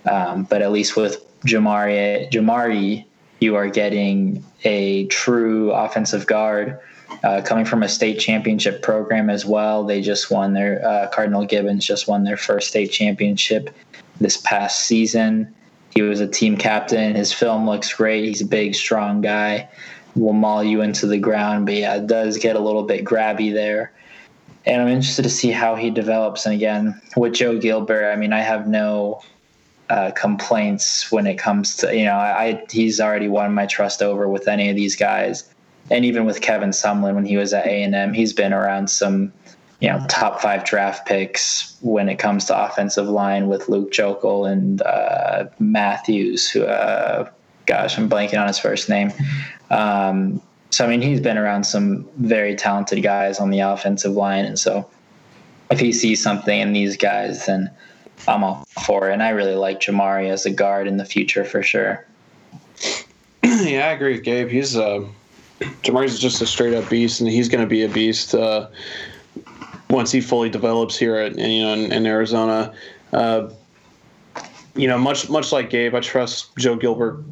um, 0.05 0.44
but 0.44 0.62
at 0.62 0.72
least 0.72 0.96
with 0.96 1.25
Jamari, 1.40 2.31
Jamari, 2.31 3.05
you 3.40 3.56
are 3.56 3.69
getting 3.69 4.44
a 4.64 5.06
true 5.06 5.72
offensive 5.72 6.26
guard 6.26 6.78
uh, 7.22 7.43
coming 7.43 7.64
from 7.64 7.82
a 7.82 7.88
state 7.88 8.19
championship 8.19 8.82
program 8.82 9.31
as 9.31 9.44
well. 9.44 9.84
They 9.84 10.00
just 10.00 10.31
won 10.31 10.52
their 10.52 10.84
uh, 10.87 11.08
Cardinal 11.08 11.44
Gibbons 11.44 11.84
just 11.84 12.08
won 12.08 12.25
their 12.25 12.37
first 12.37 12.69
state 12.69 12.90
championship 12.90 13.70
this 14.20 14.37
past 14.38 14.84
season. 14.84 15.55
He 15.94 16.02
was 16.02 16.20
a 16.20 16.26
team 16.26 16.56
captain. 16.56 17.14
His 17.14 17.32
film 17.32 17.66
looks 17.66 17.93
great. 17.93 18.25
He's 18.25 18.40
a 18.40 18.46
big, 18.46 18.75
strong 18.75 19.20
guy. 19.20 19.69
Will 20.16 20.32
maul 20.32 20.62
you 20.62 20.81
into 20.81 21.06
the 21.06 21.19
ground, 21.19 21.66
but 21.66 21.75
yeah, 21.75 21.96
it 21.96 22.06
does 22.06 22.38
get 22.38 22.56
a 22.56 22.61
little 22.61 22.84
bit 22.84 23.05
grabby 23.05 23.52
there. 23.52 23.93
And 24.67 24.81
I'm 24.81 24.88
interested 24.88 25.22
to 25.22 25.31
see 25.31 25.50
how 25.50 25.75
he 25.75 25.90
develops. 25.90 26.46
And 26.46 26.55
again, 26.55 27.00
with 27.17 27.34
Joe 27.34 27.58
Gilbert, 27.58 28.10
I 28.10 28.17
mean, 28.17 28.32
I 28.32 28.40
have 28.40 28.67
no 28.67 29.22
uh, 29.90 30.10
complaints 30.12 31.12
when 31.12 31.26
it 31.26 31.37
comes 31.37 31.76
to 31.76 31.94
you 31.94 32.05
know 32.06 32.17
I, 32.17 32.64
he's 32.70 33.00
already 33.00 33.28
won 33.28 33.52
my 33.52 33.67
trust 33.67 34.02
over 34.02 34.26
with 34.28 34.49
any 34.49 34.70
of 34.70 34.76
these 34.76 34.96
guys 34.96 35.53
and 35.90 36.04
even 36.04 36.25
with 36.25 36.40
Kevin 36.40 36.70
Sumlin 36.70 37.14
when 37.14 37.26
he 37.26 37.36
was 37.36 37.53
at 37.53 37.67
A 37.67 37.82
and 37.82 37.94
M, 37.94 38.12
he's 38.12 38.32
been 38.32 38.53
around 38.53 38.88
some 38.88 39.32
you 39.81 39.88
know 39.88 40.05
top 40.08 40.41
five 40.41 40.64
draft 40.64 41.06
picks 41.06 41.76
when 41.81 42.08
it 42.08 42.17
comes 42.17 42.46
to 42.46 42.64
offensive 42.64 43.08
line 43.08 43.48
with 43.48 43.69
Luke 43.69 43.91
Joeckel 43.93 44.50
and 44.50 44.82
uh, 44.82 45.46
Matthews, 45.58 46.48
who 46.48 46.64
uh, 46.64 47.29
gosh 47.67 47.98
I'm 47.98 48.08
blanking 48.08 48.41
on 48.41 48.46
his 48.46 48.58
first 48.58 48.88
name. 48.88 49.12
Um, 49.70 50.41
so 50.70 50.84
I 50.84 50.88
mean 50.88 51.03
he's 51.03 51.20
been 51.20 51.38
around 51.38 51.64
some 51.64 52.08
very 52.17 52.56
talented 52.56 53.03
guys 53.03 53.38
on 53.38 53.50
the 53.50 53.60
offensive 53.60 54.12
line, 54.12 54.44
and 54.44 54.58
so 54.58 54.88
if 55.70 55.81
he 55.81 55.93
sees 55.93 56.22
something 56.22 56.60
in 56.60 56.72
these 56.72 56.96
guys, 56.96 57.46
then 57.46 57.70
I'm 58.29 58.44
all 58.44 58.64
for 58.86 59.10
it. 59.10 59.12
And 59.12 59.22
I 59.22 59.31
really 59.31 59.55
like 59.55 59.81
Jamari 59.81 60.31
as 60.31 60.46
a 60.46 60.50
guard 60.50 60.86
in 60.86 60.96
the 60.96 61.05
future 61.05 61.44
for 61.44 61.62
sure. 61.62 62.06
Yeah, 63.44 63.88
I 63.88 63.93
agree 63.93 64.14
with 64.14 64.24
Gabe. 64.24 64.48
He's 64.48 64.76
uh, 64.76 65.05
Jamari's 65.82 66.14
is 66.14 66.18
just 66.18 66.40
a 66.42 66.46
straight 66.46 66.74
up 66.74 66.88
beast, 66.88 67.20
and 67.20 67.28
he's 67.28 67.48
going 67.48 67.62
to 67.62 67.68
be 67.68 67.82
a 67.82 67.88
beast 67.88 68.34
uh, 68.34 68.68
once 69.90 70.10
he 70.10 70.20
fully 70.20 70.48
develops 70.48 70.96
here 70.96 71.16
at 71.16 71.36
you 71.38 71.62
know 71.62 71.72
in, 71.74 71.92
in 71.92 72.06
Arizona. 72.06 72.74
Uh, 73.12 73.50
you 74.74 74.88
know, 74.88 74.98
much 74.98 75.28
much 75.28 75.52
like 75.52 75.70
Gabe, 75.70 75.94
I 75.94 76.00
trust 76.00 76.56
Joe 76.56 76.76
Gilbert 76.76 77.22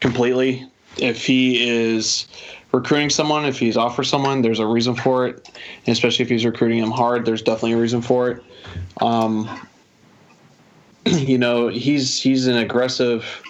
completely. 0.00 0.66
If 0.98 1.24
he 1.24 1.68
is 1.68 2.26
recruiting 2.72 3.10
someone, 3.10 3.44
if 3.44 3.58
he's 3.58 3.76
offered 3.76 4.04
someone, 4.04 4.42
there's 4.42 4.58
a 4.58 4.66
reason 4.66 4.94
for 4.94 5.26
it. 5.26 5.48
And 5.86 5.92
especially 5.92 6.24
if 6.24 6.28
he's 6.28 6.44
recruiting 6.44 6.80
them 6.80 6.90
hard, 6.90 7.24
there's 7.24 7.42
definitely 7.42 7.72
a 7.72 7.78
reason 7.78 8.02
for 8.02 8.30
it. 8.30 8.42
Um, 9.00 9.48
you 11.06 11.38
know, 11.38 11.68
he's 11.68 12.20
he's 12.20 12.46
an 12.46 12.56
aggressive 12.56 13.42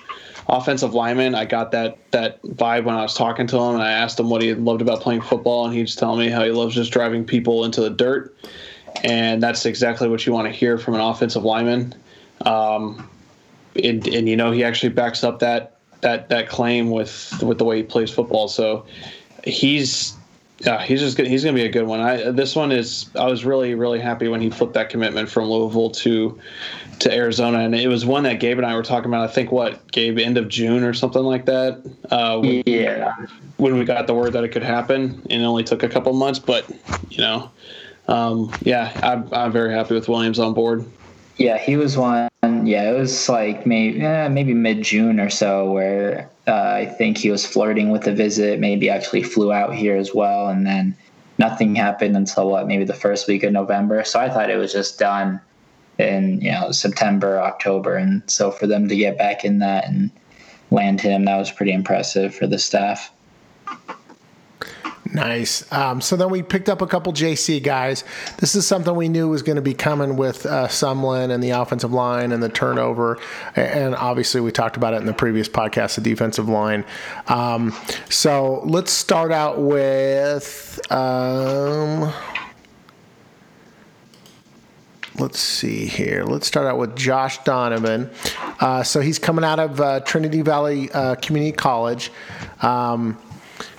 offensive 0.50 0.94
lineman. 0.94 1.34
I 1.34 1.44
got 1.44 1.70
that 1.70 1.96
that 2.10 2.42
vibe 2.42 2.84
when 2.84 2.94
I 2.94 3.02
was 3.02 3.14
talking 3.14 3.46
to 3.46 3.56
him, 3.56 3.74
and 3.74 3.82
I 3.82 3.92
asked 3.92 4.18
him 4.18 4.28
what 4.28 4.42
he 4.42 4.52
loved 4.54 4.82
about 4.82 5.00
playing 5.00 5.22
football, 5.22 5.64
and 5.64 5.74
he 5.74 5.84
telling 5.86 6.18
me 6.18 6.28
how 6.28 6.44
he 6.44 6.50
loves 6.50 6.74
just 6.74 6.92
driving 6.92 7.24
people 7.24 7.64
into 7.64 7.80
the 7.80 7.90
dirt, 7.90 8.36
and 9.04 9.42
that's 9.42 9.64
exactly 9.64 10.08
what 10.08 10.26
you 10.26 10.32
want 10.32 10.46
to 10.46 10.52
hear 10.52 10.76
from 10.76 10.94
an 10.94 11.00
offensive 11.00 11.44
lineman. 11.44 11.94
Um, 12.44 13.08
and, 13.76 14.06
and 14.08 14.28
you 14.28 14.36
know 14.36 14.50
he 14.50 14.64
actually 14.64 14.88
backs 14.90 15.22
up 15.22 15.38
that 15.38 15.76
that 16.00 16.28
that 16.28 16.48
claim 16.48 16.90
with 16.90 17.40
with 17.42 17.58
the 17.58 17.64
way 17.64 17.78
he 17.78 17.82
plays 17.82 18.10
football. 18.10 18.48
So 18.48 18.84
he's 19.44 20.14
Yeah, 20.60 20.82
he's 20.82 21.00
just 21.00 21.16
gonna, 21.16 21.28
he's 21.28 21.44
going 21.44 21.54
to 21.54 21.62
be 21.62 21.66
a 21.66 21.72
good 21.72 21.86
one. 21.86 22.00
I 22.00 22.30
this 22.32 22.54
one 22.56 22.72
is 22.72 23.08
I 23.14 23.26
was 23.26 23.44
really 23.44 23.74
really 23.74 24.00
happy 24.00 24.28
when 24.28 24.40
he 24.40 24.50
flipped 24.50 24.74
that 24.74 24.90
commitment 24.90 25.28
from 25.28 25.44
Louisville 25.44 25.90
to 25.90 26.38
to 27.00 27.12
Arizona, 27.14 27.58
and 27.60 27.74
it 27.74 27.88
was 27.88 28.04
one 28.04 28.22
that 28.24 28.40
Gabe 28.40 28.58
and 28.58 28.66
I 28.66 28.74
were 28.74 28.82
talking 28.82 29.10
about. 29.10 29.28
I 29.28 29.32
think 29.32 29.50
what 29.50 29.90
Gabe 29.90 30.18
end 30.18 30.36
of 30.36 30.48
June 30.48 30.84
or 30.84 30.94
something 30.94 31.22
like 31.22 31.46
that. 31.46 31.82
Uh, 32.10 32.38
when, 32.38 32.62
Yeah. 32.66 33.12
when 33.56 33.78
we 33.78 33.84
got 33.84 34.06
the 34.06 34.14
word 34.14 34.34
that 34.34 34.44
it 34.44 34.48
could 34.48 34.62
happen, 34.62 35.22
and 35.28 35.42
it 35.42 35.44
only 35.44 35.64
took 35.64 35.82
a 35.82 35.88
couple 35.88 36.12
months, 36.12 36.38
but 36.38 36.68
you 37.10 37.18
know, 37.18 37.50
um, 38.08 38.52
yeah, 38.62 38.92
I'm, 39.02 39.28
I'm 39.32 39.52
very 39.52 39.72
happy 39.72 39.94
with 39.94 40.08
Williams 40.08 40.38
on 40.38 40.54
board. 40.54 40.84
Yeah, 41.36 41.56
he 41.58 41.76
was 41.76 41.96
one. 41.96 42.28
Yeah, 42.42 42.90
it 42.90 42.98
was 42.98 43.28
like 43.28 43.66
maybe 43.66 44.00
eh, 44.02 44.28
maybe 44.28 44.52
mid 44.52 44.82
June 44.82 45.18
or 45.18 45.30
so 45.30 45.70
where 45.70 46.28
uh, 46.46 46.52
I 46.52 46.86
think 46.86 47.16
he 47.16 47.30
was 47.30 47.46
flirting 47.46 47.90
with 47.90 48.06
a 48.06 48.12
visit. 48.12 48.60
Maybe 48.60 48.90
actually 48.90 49.22
flew 49.22 49.52
out 49.52 49.74
here 49.74 49.96
as 49.96 50.14
well, 50.14 50.48
and 50.48 50.66
then 50.66 50.94
nothing 51.38 51.74
happened 51.74 52.16
until 52.16 52.50
what 52.50 52.66
maybe 52.66 52.84
the 52.84 52.92
first 52.94 53.26
week 53.26 53.42
of 53.42 53.52
November. 53.52 54.04
So 54.04 54.20
I 54.20 54.28
thought 54.28 54.50
it 54.50 54.56
was 54.56 54.72
just 54.72 54.98
done 54.98 55.40
in 56.00 56.40
you 56.40 56.50
know 56.50 56.72
September, 56.72 57.40
October, 57.40 57.96
and 57.96 58.22
so 58.26 58.50
for 58.50 58.66
them 58.66 58.88
to 58.88 58.96
get 58.96 59.18
back 59.18 59.44
in 59.44 59.58
that 59.60 59.86
and 59.86 60.10
land 60.70 61.00
him, 61.00 61.24
that 61.24 61.36
was 61.36 61.50
pretty 61.50 61.72
impressive 61.72 62.34
for 62.34 62.46
the 62.46 62.58
staff. 62.58 63.12
Nice. 65.12 65.70
Um, 65.72 66.00
so 66.00 66.16
then 66.16 66.30
we 66.30 66.42
picked 66.42 66.68
up 66.68 66.82
a 66.82 66.86
couple 66.86 67.12
JC 67.12 67.62
guys. 67.62 68.04
This 68.38 68.54
is 68.54 68.66
something 68.66 68.94
we 68.94 69.08
knew 69.08 69.28
was 69.28 69.42
going 69.42 69.56
to 69.56 69.62
be 69.62 69.74
coming 69.74 70.16
with 70.16 70.46
uh, 70.46 70.68
Sumlin 70.68 71.30
and 71.30 71.42
the 71.42 71.50
offensive 71.50 71.92
line 71.92 72.32
and 72.32 72.42
the 72.42 72.48
turnover. 72.48 73.18
And 73.56 73.94
obviously, 73.96 74.40
we 74.40 74.52
talked 74.52 74.76
about 74.76 74.94
it 74.94 74.98
in 74.98 75.06
the 75.06 75.12
previous 75.12 75.48
podcast, 75.48 75.96
the 75.96 76.00
defensive 76.00 76.48
line. 76.48 76.84
Um, 77.26 77.74
so 78.08 78.62
let's 78.64 78.92
start 78.92 79.32
out 79.32 79.60
with. 79.60 80.80
Um, 80.92 82.12
let's 85.18 85.38
see 85.38 85.86
here. 85.86 86.24
Let's 86.24 86.46
start 86.46 86.66
out 86.66 86.78
with 86.78 86.96
Josh 86.96 87.42
Donovan. 87.44 88.10
Uh, 88.60 88.82
so 88.82 89.00
he's 89.00 89.18
coming 89.18 89.44
out 89.44 89.58
of 89.58 89.80
uh, 89.80 90.00
Trinity 90.00 90.42
Valley 90.42 90.90
uh, 90.92 91.16
Community 91.16 91.52
College. 91.52 92.10
Um, 92.62 93.18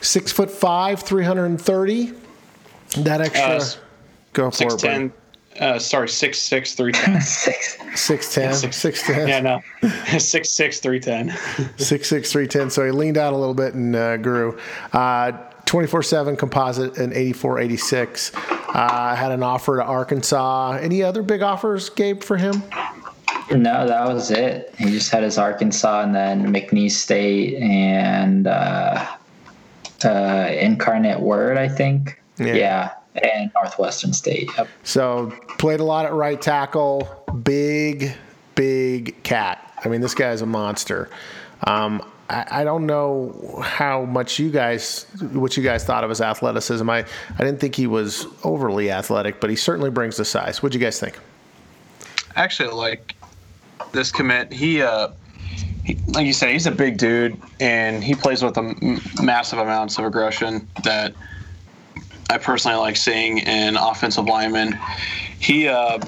six 0.01 0.31
foot 0.31 0.51
five, 0.51 1.01
330. 1.01 2.13
That 2.97 3.21
extra. 3.21 3.41
Uh, 3.43 3.63
go 4.33 4.49
for 4.51 4.57
Six 4.57 4.73
it, 4.73 4.81
buddy. 4.81 4.97
ten. 4.97 5.13
Uh, 5.59 5.77
sorry, 5.79 6.07
six 6.07 6.39
six 6.39 6.75
three 6.75 6.91
ten. 6.93 7.21
Six. 7.21 7.77
6'10, 7.77 8.69
6'10, 8.69 9.27
yeah, 9.27 9.41
no, 9.41 9.59
six 10.17 10.49
six 10.49 10.79
three 10.79 10.99
ten. 10.99 11.29
6'6", 11.77 12.07
310. 12.07 12.69
So 12.69 12.85
he 12.85 12.91
leaned 12.91 13.17
out 13.17 13.33
a 13.33 13.37
little 13.37 13.53
bit 13.53 13.73
and 13.73 13.93
uh, 13.95 14.15
grew. 14.17 14.57
Uh, 14.93 15.33
24-7 15.65 16.37
composite 16.37 16.97
and 16.97 17.13
84-86. 17.13 18.31
Uh, 18.73 19.15
had 19.15 19.31
an 19.31 19.43
offer 19.43 19.77
to 19.77 19.83
Arkansas. 19.83 20.77
Any 20.81 21.03
other 21.03 21.23
big 21.23 21.41
offers, 21.41 21.89
Gabe, 21.89 22.23
for 22.23 22.37
him? 22.37 22.63
No, 23.51 23.85
that 23.87 24.07
was 24.07 24.31
it. 24.31 24.73
He 24.77 24.85
just 24.85 25.11
had 25.11 25.23
his 25.23 25.37
Arkansas 25.37 26.01
and 26.03 26.15
then 26.15 26.53
McNeese 26.53 26.91
State 26.91 27.55
and 27.61 28.47
uh, 28.47 29.05
uh, 30.05 30.47
Incarnate 30.57 31.19
Word, 31.19 31.57
I 31.57 31.67
think. 31.67 32.21
Yeah. 32.37 32.55
Yeah. 32.55 32.91
and 33.21 33.51
Northwestern 33.53 34.13
State. 34.13 34.49
Yep. 34.57 34.67
So 34.83 35.33
played 35.57 35.81
a 35.81 35.83
lot 35.83 36.05
at 36.05 36.13
right 36.13 36.41
tackle. 36.41 37.25
Big, 37.43 38.13
big 38.55 39.21
cat. 39.23 39.73
I 39.83 39.89
mean, 39.89 39.99
this 40.01 40.15
guy's 40.15 40.41
a 40.41 40.45
monster. 40.45 41.09
Um, 41.67 42.01
I, 42.31 42.61
I 42.61 42.63
don't 42.63 42.85
know 42.85 43.61
how 43.63 44.05
much 44.05 44.39
you 44.39 44.49
guys, 44.49 45.05
what 45.33 45.57
you 45.57 45.63
guys 45.63 45.83
thought 45.83 46.03
of 46.03 46.09
his 46.09 46.21
athleticism. 46.21 46.89
I, 46.89 46.99
I 46.99 47.43
didn't 47.43 47.59
think 47.59 47.75
he 47.75 47.87
was 47.87 48.25
overly 48.43 48.89
athletic, 48.89 49.39
but 49.41 49.49
he 49.49 49.55
certainly 49.55 49.89
brings 49.89 50.17
the 50.17 50.25
size. 50.25 50.63
What'd 50.63 50.73
you 50.73 50.81
guys 50.81 50.99
think? 50.99 51.19
actually 52.35 52.69
like 52.69 53.15
this 53.91 54.11
commit. 54.11 54.51
He, 54.51 54.81
uh, 54.81 55.09
he, 55.83 55.97
like 56.07 56.25
you 56.25 56.33
said, 56.33 56.51
he's 56.51 56.67
a 56.67 56.71
big 56.71 56.97
dude, 56.97 57.39
and 57.59 58.03
he 58.03 58.15
plays 58.15 58.43
with 58.43 58.57
a 58.57 58.61
m- 58.61 59.01
massive 59.21 59.59
amounts 59.59 59.97
of 59.97 60.05
aggression 60.05 60.67
that 60.83 61.13
I 62.29 62.37
personally 62.37 62.77
like 62.77 62.95
seeing 62.95 63.39
in 63.39 63.75
offensive 63.75 64.25
linemen. 64.25 64.79
He, 65.39 65.67
uh, 65.67 65.99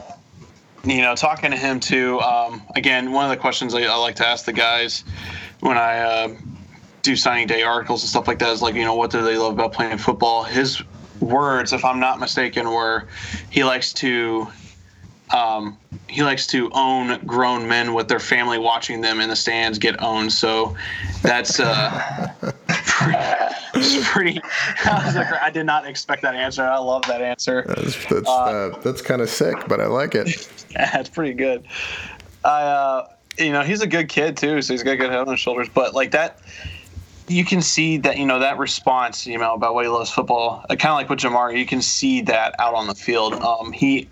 you 0.84 1.02
know, 1.02 1.16
talking 1.16 1.52
to 1.52 1.58
him 1.58 1.80
too. 1.80 2.20
Um, 2.22 2.62
again, 2.76 3.12
one 3.12 3.26
of 3.26 3.32
the 3.32 3.38
questions 3.38 3.74
I, 3.74 3.82
I 3.84 3.96
like 3.96 4.16
to 4.16 4.28
ask 4.28 4.46
the 4.46 4.54
guys 4.54 5.04
when 5.64 5.78
I 5.78 6.00
uh, 6.00 6.36
do 7.04 7.16
signing 7.16 7.48
day 7.48 7.64
articles 7.64 8.04
and 8.04 8.10
stuff 8.10 8.28
like 8.28 8.40
that 8.40 8.50
is 8.50 8.62
like, 8.62 8.76
you 8.76 8.84
know, 8.84 8.96
what 8.96 9.12
do 9.12 9.24
they 9.24 9.38
love 9.38 9.54
about 9.54 9.72
playing 9.72 9.98
football? 9.98 10.44
His 10.44 10.84
words, 11.22 11.72
if 11.72 11.86
I'm 11.86 12.00
not 12.00 12.20
mistaken, 12.20 12.70
were 12.70 13.08
he 13.50 13.64
likes 13.64 13.94
to 13.94 14.48
um, 15.34 15.80
he 16.10 16.22
likes 16.22 16.46
to 16.48 16.70
own 16.74 17.18
grown 17.26 17.68
men 17.68 17.94
with 17.94 18.08
their 18.08 18.20
family 18.20 18.60
watching 18.60 19.02
them 19.02 19.20
in 19.22 19.30
the 19.30 19.36
stands 19.36 19.80
get 19.80 20.02
owned. 20.04 20.32
So 20.34 20.76
that's 21.22 21.60
uh, 21.60 22.32
pretty, 22.68 24.04
pretty. 24.04 24.42
I, 24.86 25.14
like, 25.16 25.42
I 25.42 25.50
did 25.50 25.66
not 25.66 25.88
expect 25.88 26.22
that 26.24 26.36
answer. 26.36 26.64
I 26.64 26.78
love 26.78 27.04
that 27.08 27.22
answer. 27.22 27.64
That's 27.68 28.06
that's, 28.06 28.30
uh, 28.30 28.78
that's 28.84 29.02
kind 29.02 29.22
of 29.22 29.30
sick, 29.30 29.56
but 29.68 29.80
I 29.80 29.88
like 29.88 30.14
it. 30.14 30.48
That's 30.76 31.10
pretty 31.10 31.34
good. 31.34 31.68
I, 32.44 32.64
uh, 32.64 33.08
you 33.38 33.52
know, 33.52 33.62
he's 33.62 33.82
a 33.82 33.88
good 33.88 34.10
kid 34.10 34.38
too, 34.38 34.62
so 34.62 34.74
he's 34.74 34.84
got 34.84 34.92
a 34.92 34.98
good 34.98 35.10
head 35.10 35.20
on 35.20 35.28
his 35.28 35.40
shoulders. 35.40 35.70
But 35.74 35.94
like 35.94 36.12
that, 36.12 36.40
you 37.28 37.46
can 37.46 37.62
see 37.62 37.98
that 37.98 38.18
you 38.18 38.26
know 38.26 38.40
that 38.40 38.58
response, 38.58 39.26
you 39.26 39.38
know, 39.38 39.54
about 39.54 39.74
why 39.74 39.84
he 39.84 39.90
loves 39.90 40.12
football. 40.12 40.66
Uh, 40.70 40.76
kind 40.76 40.92
of 40.92 40.98
like 40.98 41.10
with 41.10 41.20
Jamar, 41.20 41.58
you 41.58 41.66
can 41.66 41.82
see 41.82 42.22
that 42.22 42.56
out 42.60 42.74
on 42.74 42.88
the 42.88 42.96
field. 42.96 43.34
Um, 43.34 43.72
he 43.72 44.10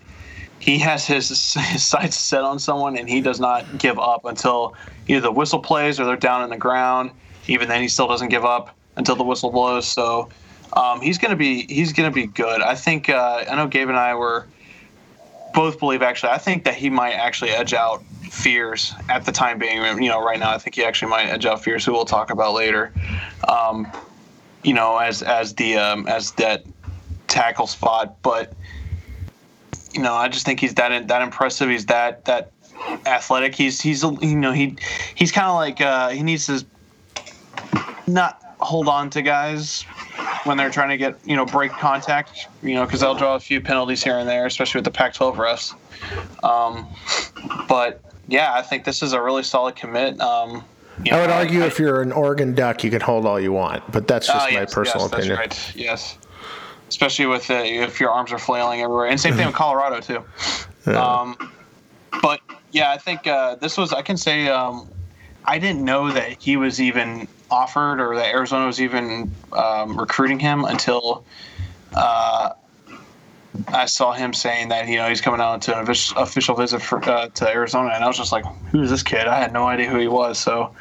he 0.60 0.78
has 0.80 1.06
his, 1.06 1.30
his 1.54 1.86
sights 1.86 2.18
set 2.18 2.44
on 2.44 2.60
someone, 2.60 2.98
and 2.98 3.10
he 3.10 3.22
does 3.22 3.40
not 3.40 3.78
give 3.78 4.00
up 4.00 4.26
until 4.26 4.76
either 5.08 5.22
the 5.22 5.32
whistle 5.32 5.60
plays 5.60 6.00
or 6.00 6.06
they're 6.06 6.16
down 6.16 6.44
in 6.44 6.50
the 6.50 6.58
ground. 6.58 7.12
Even 7.48 7.68
then, 7.68 7.82
he 7.82 7.88
still 7.88 8.08
doesn't 8.08 8.30
give 8.30 8.46
up 8.46 8.76
until 8.96 9.16
the 9.16 9.24
whistle 9.24 9.52
blows. 9.52 9.88
So 9.88 10.30
um, 10.74 11.02
he's 11.02 11.18
gonna 11.18 11.36
be 11.36 11.66
he's 11.68 11.94
gonna 11.94 12.12
be 12.12 12.28
good. 12.28 12.62
I 12.62 12.76
think 12.76 13.10
uh, 13.10 13.46
I 13.50 13.56
know 13.56 13.68
Gabe 13.68 13.90
and 13.90 13.98
I 13.98 14.16
were 14.16 14.48
both 15.54 15.80
believe 15.80 16.02
actually. 16.02 16.32
I 16.32 16.38
think 16.38 16.64
that 16.64 16.76
he 16.76 16.90
might 16.90 17.14
actually 17.14 17.52
edge 17.52 17.74
out 17.74 18.04
Fears 18.32 18.96
at 19.10 19.26
the 19.26 19.32
time 19.32 19.60
being. 19.60 19.84
You 20.02 20.08
know, 20.08 20.24
right 20.24 20.40
now 20.40 20.52
I 20.52 20.58
think 20.58 20.76
he 20.76 20.86
actually 20.86 21.10
might 21.10 21.26
edge 21.26 21.46
out 21.46 21.62
Fears, 21.62 21.84
who 21.84 21.92
we'll 21.92 22.06
talk 22.06 22.32
about 22.32 22.54
later. 22.54 22.94
Um, 23.46 23.92
you 24.64 24.74
know, 24.74 24.98
as 24.98 25.22
as 25.22 25.54
the 25.56 25.76
um, 25.76 26.08
as 26.08 26.32
that 26.34 26.64
tackle 27.28 27.68
spot, 27.68 28.16
but 28.22 28.54
you 29.94 30.02
know, 30.02 30.14
I 30.14 30.30
just 30.30 30.46
think 30.46 30.62
he's 30.62 30.76
that 30.76 31.10
that 31.10 31.22
impressive. 31.22 31.70
He's 31.70 31.88
that 31.88 32.24
that 32.24 32.52
athletic. 33.06 33.54
He's 33.54 33.82
he's 33.82 34.02
you 34.02 34.38
know 34.38 34.54
he 34.54 34.78
he's 35.14 35.34
kind 35.34 35.48
of 35.48 35.56
like 35.56 35.82
uh, 35.82 36.10
he 36.10 36.24
needs 36.24 36.46
to 36.46 36.66
not 38.08 38.42
hold 38.62 38.88
on 38.88 39.10
to 39.10 39.22
guys 39.22 39.84
when 40.46 40.56
they're 40.56 40.72
trying 40.72 40.90
to 40.90 40.98
get 40.98 41.20
you 41.26 41.36
know 41.36 41.46
break 41.46 41.74
contact. 41.74 42.48
You 42.64 42.76
know, 42.76 42.86
because 42.86 43.02
they'll 43.02 43.14
draw 43.14 43.36
a 43.36 43.42
few 43.42 43.60
penalties 43.60 44.02
here 44.02 44.18
and 44.18 44.30
there, 44.30 44.46
especially 44.46 44.80
with 44.80 44.86
the 44.86 44.92
Pac-12 44.92 45.36
refs. 45.36 46.46
Um, 46.46 46.88
but 47.68 48.02
yeah, 48.28 48.54
I 48.54 48.62
think 48.62 48.84
this 48.86 49.02
is 49.04 49.14
a 49.14 49.22
really 49.22 49.44
solid 49.44 49.76
commit. 49.76 50.20
Um, 50.22 50.64
I 51.12 51.20
would 51.20 51.28
know, 51.28 51.34
argue 51.34 51.64
I- 51.64 51.68
if 51.68 51.80
you're 51.80 52.02
an 52.02 52.12
Oregon 52.12 52.54
Duck, 52.54 52.84
you 52.84 52.92
can 52.92 53.02
hold 53.02 53.26
all 53.26 53.40
you 53.40 53.52
want, 53.52 53.90
but 53.92 54.08
that's 54.08 54.28
just 54.28 54.48
Ah, 54.48 54.52
my 54.52 54.62
yes, 54.62 54.74
personal 54.74 55.06
yes, 55.06 55.14
opinion. 55.14 55.36
That's 55.38 55.68
right. 55.70 55.76
Yes. 55.76 56.18
Especially 56.90 57.26
with 57.26 57.50
uh, 57.50 57.54
if 57.64 58.00
your 58.00 58.10
arms 58.12 58.32
are 58.34 58.38
flailing 58.38 58.82
everywhere, 58.82 59.08
and 59.08 59.20
same 59.20 59.34
thing 59.36 59.46
with 59.48 59.56
Colorado 59.66 60.02
too. 60.02 60.24
Um, 60.94 61.38
but 62.22 62.42
yeah, 62.72 62.92
I 62.92 62.98
think 62.98 63.26
uh, 63.28 63.56
this 63.56 63.78
was. 63.78 63.94
I 63.94 64.02
can 64.02 64.18
say 64.18 64.50
um, 64.50 64.90
I 65.46 65.58
didn't 65.58 65.86
know 65.86 66.12
that 66.12 66.42
he 66.42 66.58
was 66.58 66.82
even 66.82 67.28
offered 67.50 68.02
or 68.02 68.16
that 68.16 68.26
Arizona 68.34 68.66
was 68.66 68.82
even 68.82 69.32
um, 69.54 69.98
recruiting 69.98 70.38
him 70.40 70.66
until 70.66 71.24
uh, 71.96 72.50
I 73.68 73.86
saw 73.86 74.14
him 74.14 74.34
saying 74.34 74.70
that 74.70 74.88
you 74.88 74.98
know 74.98 75.10
he's 75.10 75.22
coming 75.22 75.42
out 75.42 75.62
to 75.64 75.78
an 75.78 75.90
official 75.90 76.56
visit 76.56 76.82
for, 76.82 77.04
uh, 77.04 77.28
to 77.28 77.50
Arizona, 77.50 77.92
and 77.94 78.04
I 78.04 78.08
was 78.08 78.18
just 78.18 78.32
like, 78.32 78.46
"Who's 78.72 78.90
this 78.90 79.04
kid?" 79.04 79.28
I 79.28 79.38
had 79.40 79.54
no 79.54 79.66
idea 79.66 79.90
who 79.90 79.98
he 79.98 80.08
was. 80.08 80.40
So 80.40 80.74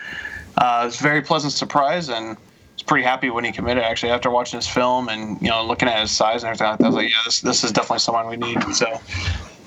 uh, 0.58 0.80
it 0.82 0.86
was 0.86 1.00
a 1.00 1.02
very 1.02 1.22
pleasant 1.22 1.52
surprise, 1.52 2.08
and 2.08 2.36
was 2.74 2.82
pretty 2.86 3.04
happy 3.04 3.30
when 3.30 3.44
he 3.44 3.52
committed. 3.52 3.82
Actually, 3.82 4.12
after 4.12 4.30
watching 4.30 4.58
his 4.58 4.68
film 4.68 5.08
and 5.08 5.40
you 5.42 5.48
know 5.48 5.64
looking 5.64 5.88
at 5.88 6.00
his 6.00 6.10
size 6.10 6.42
and 6.42 6.48
everything, 6.48 6.84
I 6.84 6.86
was 6.86 6.94
like, 6.94 7.10
"Yeah, 7.10 7.22
this 7.24 7.40
this 7.40 7.64
is 7.64 7.72
definitely 7.72 8.00
someone 8.00 8.28
we 8.28 8.36
need." 8.36 8.62
So 8.74 9.00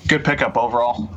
good 0.08 0.24
pickup 0.24 0.56
overall. 0.56 1.10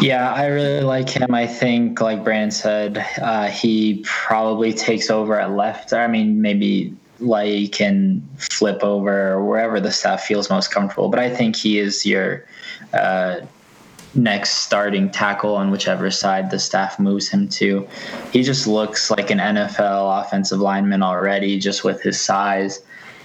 Yeah, 0.00 0.32
I 0.32 0.46
really 0.46 0.80
like 0.80 1.10
him. 1.10 1.34
I 1.34 1.46
think, 1.46 2.00
like 2.00 2.24
Brandon 2.24 2.50
said, 2.50 3.06
uh, 3.20 3.48
he 3.48 4.02
probably 4.06 4.72
takes 4.72 5.10
over 5.10 5.38
at 5.38 5.50
left. 5.50 5.92
I 5.92 6.06
mean, 6.06 6.40
maybe 6.40 6.96
like 7.20 7.72
can 7.72 8.26
flip 8.38 8.82
over 8.82 9.42
wherever 9.44 9.80
the 9.80 9.90
staff 9.90 10.24
feels 10.24 10.50
most 10.50 10.72
comfortable. 10.72 11.08
But 11.08 11.20
I 11.20 11.34
think 11.34 11.56
he 11.56 11.78
is 11.78 12.06
your 12.06 12.44
uh, 12.92 13.40
next 14.14 14.58
starting 14.58 15.10
tackle 15.10 15.54
on 15.54 15.70
whichever 15.70 16.10
side 16.10 16.50
the 16.50 16.58
staff 16.58 16.98
moves 16.98 17.28
him 17.28 17.48
to. 17.48 17.86
He 18.32 18.42
just 18.42 18.66
looks 18.66 19.10
like 19.10 19.30
an 19.30 19.38
NFL 19.38 20.22
offensive 20.22 20.60
lineman 20.60 21.02
already, 21.02 21.58
just 21.58 21.84
with 21.84 22.02
his 22.02 22.20
size. 22.20 22.80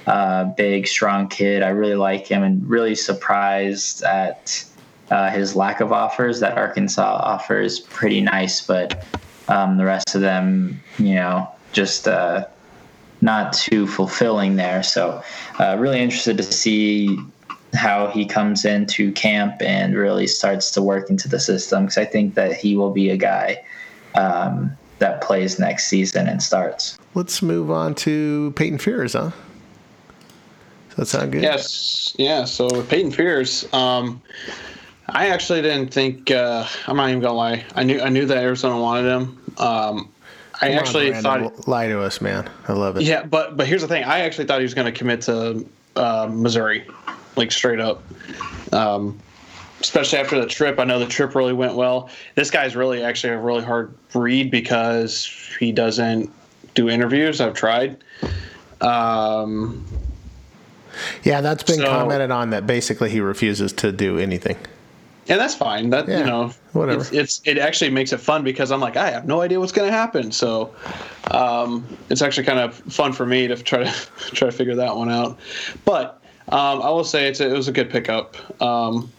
Uh, 0.07 0.43
big, 0.43 0.87
strong 0.87 1.27
kid. 1.27 1.63
I 1.63 1.69
really 1.69 1.95
like 1.95 2.27
him 2.27 2.43
and 2.43 2.67
really 2.69 2.93
surprised 2.93 4.03
at 4.03 4.63
uh, 5.09 5.31
his 5.31 5.55
lack 5.55 5.79
of 5.79 5.91
offers. 5.91 6.39
That 6.41 6.57
Arkansas 6.57 7.21
offer 7.23 7.59
is 7.59 7.79
pretty 7.79 8.21
nice, 8.21 8.61
but 8.61 9.03
um, 9.47 9.77
the 9.77 9.85
rest 9.85 10.13
of 10.13 10.21
them, 10.21 10.81
you 10.99 11.15
know, 11.15 11.49
just 11.71 12.07
uh, 12.07 12.45
not 13.25 13.51
too 13.51 13.87
fulfilling 13.87 14.55
there. 14.55 14.81
So, 14.83 15.21
uh, 15.59 15.75
really 15.77 15.99
interested 15.99 16.37
to 16.37 16.43
see 16.43 17.17
how 17.73 18.07
he 18.07 18.25
comes 18.25 18.63
into 18.63 19.11
camp 19.11 19.61
and 19.61 19.95
really 19.95 20.27
starts 20.27 20.71
to 20.71 20.81
work 20.81 21.09
into 21.09 21.27
the 21.27 21.39
system 21.39 21.83
because 21.83 21.97
I 21.97 22.05
think 22.05 22.35
that 22.35 22.55
he 22.55 22.77
will 22.77 22.91
be 22.91 23.09
a 23.09 23.17
guy 23.17 23.61
um, 24.15 24.71
that 24.99 25.21
plays 25.21 25.59
next 25.59 25.87
season 25.87 26.27
and 26.27 26.41
starts. 26.41 26.97
Let's 27.15 27.41
move 27.41 27.69
on 27.69 27.95
to 27.95 28.53
Peyton 28.55 28.77
Fears, 28.77 29.13
huh? 29.13 29.31
Does 30.89 30.95
that 30.97 31.05
sound 31.07 31.33
good? 31.33 31.43
Yes, 31.43 32.15
yeah. 32.17 32.45
So 32.45 32.67
with 32.67 32.87
Peyton 32.87 33.11
Fears, 33.11 33.67
um, 33.73 34.21
I 35.09 35.27
actually 35.27 35.61
didn't 35.61 35.93
think. 35.93 36.31
Uh, 36.31 36.65
I'm 36.87 36.95
not 36.95 37.09
even 37.09 37.21
gonna 37.21 37.33
lie. 37.33 37.65
I 37.75 37.83
knew 37.83 37.99
I 37.99 38.09
knew 38.09 38.25
that 38.25 38.37
Arizona 38.37 38.79
wanted 38.79 39.09
him. 39.09 39.41
Um, 39.57 40.09
I 40.61 40.69
Come 40.69 40.79
actually 40.79 41.09
Brandon, 41.11 41.49
thought. 41.49 41.67
lie 41.67 41.87
to 41.87 42.01
us, 42.01 42.21
man. 42.21 42.49
I 42.67 42.73
love 42.73 42.97
it. 42.97 43.03
Yeah, 43.03 43.23
but 43.25 43.57
but 43.57 43.67
here's 43.67 43.81
the 43.81 43.87
thing. 43.87 44.03
I 44.03 44.19
actually 44.19 44.45
thought 44.45 44.59
he 44.59 44.63
was 44.63 44.73
going 44.73 44.91
to 44.91 44.97
commit 44.97 45.21
to 45.23 45.65
uh, 45.95 46.29
Missouri, 46.31 46.85
like 47.35 47.51
straight 47.51 47.79
up. 47.79 48.03
Um, 48.71 49.19
especially 49.81 50.19
after 50.19 50.39
the 50.39 50.47
trip, 50.47 50.79
I 50.79 50.83
know 50.85 50.99
the 50.99 51.05
trip 51.07 51.35
really 51.35 51.53
went 51.53 51.75
well. 51.75 52.09
This 52.35 52.49
guy's 52.49 52.75
really 52.75 53.03
actually 53.03 53.33
a 53.33 53.39
really 53.39 53.63
hard 53.63 53.93
read 54.13 54.49
because 54.49 55.25
he 55.59 55.71
doesn't 55.71 56.31
do 56.73 56.89
interviews. 56.89 57.41
I've 57.41 57.53
tried. 57.53 57.97
Um, 58.81 59.85
Yeah, 61.23 61.41
that's 61.41 61.63
been 61.63 61.77
So- 61.77 61.85
commented 61.87 62.31
on 62.31 62.51
that 62.51 62.65
basically 62.65 63.09
he 63.09 63.19
refuses 63.19 63.73
to 63.73 63.91
do 63.91 64.17
anything. 64.17 64.57
And 65.27 65.39
that's 65.39 65.55
fine. 65.55 65.89
That 65.89 66.07
Yeah, 66.07 66.19
you 66.19 66.25
know, 66.25 66.51
whatever. 66.73 67.01
It's, 67.01 67.11
it's 67.11 67.41
it 67.45 67.57
actually 67.57 67.89
makes 67.89 68.13
it 68.13 68.19
fun 68.19 68.43
because 68.43 68.71
I'm 68.71 68.79
like 68.79 68.95
I 68.95 69.09
have 69.11 69.25
no 69.25 69.41
idea 69.41 69.59
what's 69.59 69.71
going 69.71 69.89
to 69.89 69.95
happen. 69.95 70.31
So 70.31 70.73
um, 71.31 71.85
it's 72.09 72.21
actually 72.21 72.45
kind 72.45 72.59
of 72.59 72.75
fun 72.75 73.11
for 73.11 73.25
me 73.25 73.47
to 73.47 73.55
try 73.55 73.83
to 73.83 73.91
try 74.33 74.49
to 74.49 74.55
figure 74.55 74.75
that 74.75 74.95
one 74.95 75.09
out. 75.09 75.39
But 75.83 76.21
um, 76.49 76.81
I 76.81 76.89
will 76.89 77.03
say 77.03 77.27
it's 77.27 77.39
a, 77.39 77.49
it 77.49 77.57
was 77.57 77.67
a 77.67 77.71
good 77.71 77.89
pickup. 77.89 78.35
Um, 78.61 79.11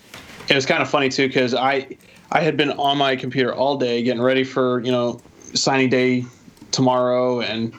it 0.49 0.55
was 0.55 0.65
kind 0.65 0.81
of 0.81 0.89
funny 0.89 1.09
too 1.09 1.27
because 1.27 1.55
I 1.55 1.97
I 2.31 2.41
had 2.41 2.57
been 2.57 2.71
on 2.73 2.99
my 2.99 3.17
computer 3.17 3.55
all 3.55 3.77
day 3.77 4.03
getting 4.03 4.23
ready 4.23 4.45
for 4.45 4.81
you 4.83 4.93
know 4.93 5.21
signing 5.55 5.89
day 5.89 6.25
tomorrow 6.71 7.41
and 7.41 7.73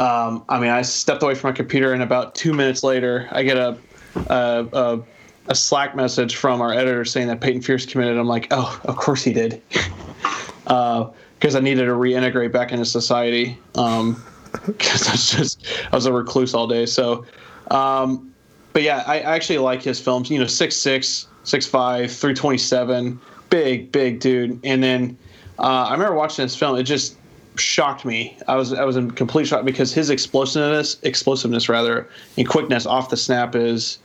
um, 0.00 0.44
I 0.48 0.58
mean 0.58 0.70
I 0.70 0.82
stepped 0.82 1.22
away 1.22 1.36
from 1.36 1.50
my 1.50 1.56
computer 1.56 1.92
and 1.92 2.02
about 2.02 2.34
two 2.34 2.52
minutes 2.52 2.82
later 2.82 3.28
I 3.30 3.44
get 3.44 3.56
a 3.56 3.78
a, 4.14 4.66
a, 4.72 5.00
a 5.48 5.54
Slack 5.54 5.96
message 5.96 6.36
from 6.36 6.60
our 6.60 6.72
editor 6.72 7.04
saying 7.04 7.28
that 7.28 7.40
Peyton 7.40 7.62
Fears 7.62 7.86
committed. 7.86 8.16
I'm 8.16 8.26
like, 8.26 8.48
oh, 8.50 8.80
of 8.84 8.96
course 8.96 9.22
he 9.24 9.32
did, 9.32 9.60
because 10.64 11.54
I 11.54 11.60
needed 11.60 11.86
to 11.86 11.92
reintegrate 11.92 12.52
back 12.52 12.72
into 12.72 12.84
society. 12.84 13.58
Um, 13.74 14.22
because 14.66 15.08
I 15.08 15.12
was 15.12 15.30
just 15.30 15.66
I 15.90 15.96
was 15.96 16.06
a 16.06 16.12
recluse 16.12 16.54
all 16.54 16.66
day. 16.66 16.86
So, 16.86 17.24
um, 17.70 18.32
but 18.72 18.82
yeah, 18.82 19.02
I, 19.06 19.20
actually 19.20 19.58
like 19.58 19.82
his 19.82 19.98
films. 19.98 20.30
You 20.30 20.38
know, 20.38 20.44
6'6", 20.44 21.26
6'5", 21.44 21.70
327, 21.70 23.20
big, 23.50 23.92
big 23.92 24.20
dude. 24.20 24.60
And 24.64 24.82
then 24.82 25.16
uh, 25.58 25.86
I 25.88 25.92
remember 25.92 26.14
watching 26.14 26.44
this 26.44 26.54
film. 26.54 26.76
It 26.76 26.84
just 26.84 27.16
shocked 27.56 28.04
me. 28.04 28.36
I 28.46 28.56
was 28.56 28.72
I 28.72 28.84
was 28.84 28.96
in 28.96 29.10
complete 29.10 29.46
shock 29.46 29.64
because 29.64 29.92
his 29.92 30.10
explosiveness, 30.10 30.98
explosiveness 31.02 31.68
rather, 31.68 32.08
and 32.36 32.48
quickness 32.48 32.86
off 32.86 33.10
the 33.10 33.16
snap 33.16 33.54
is 33.54 33.98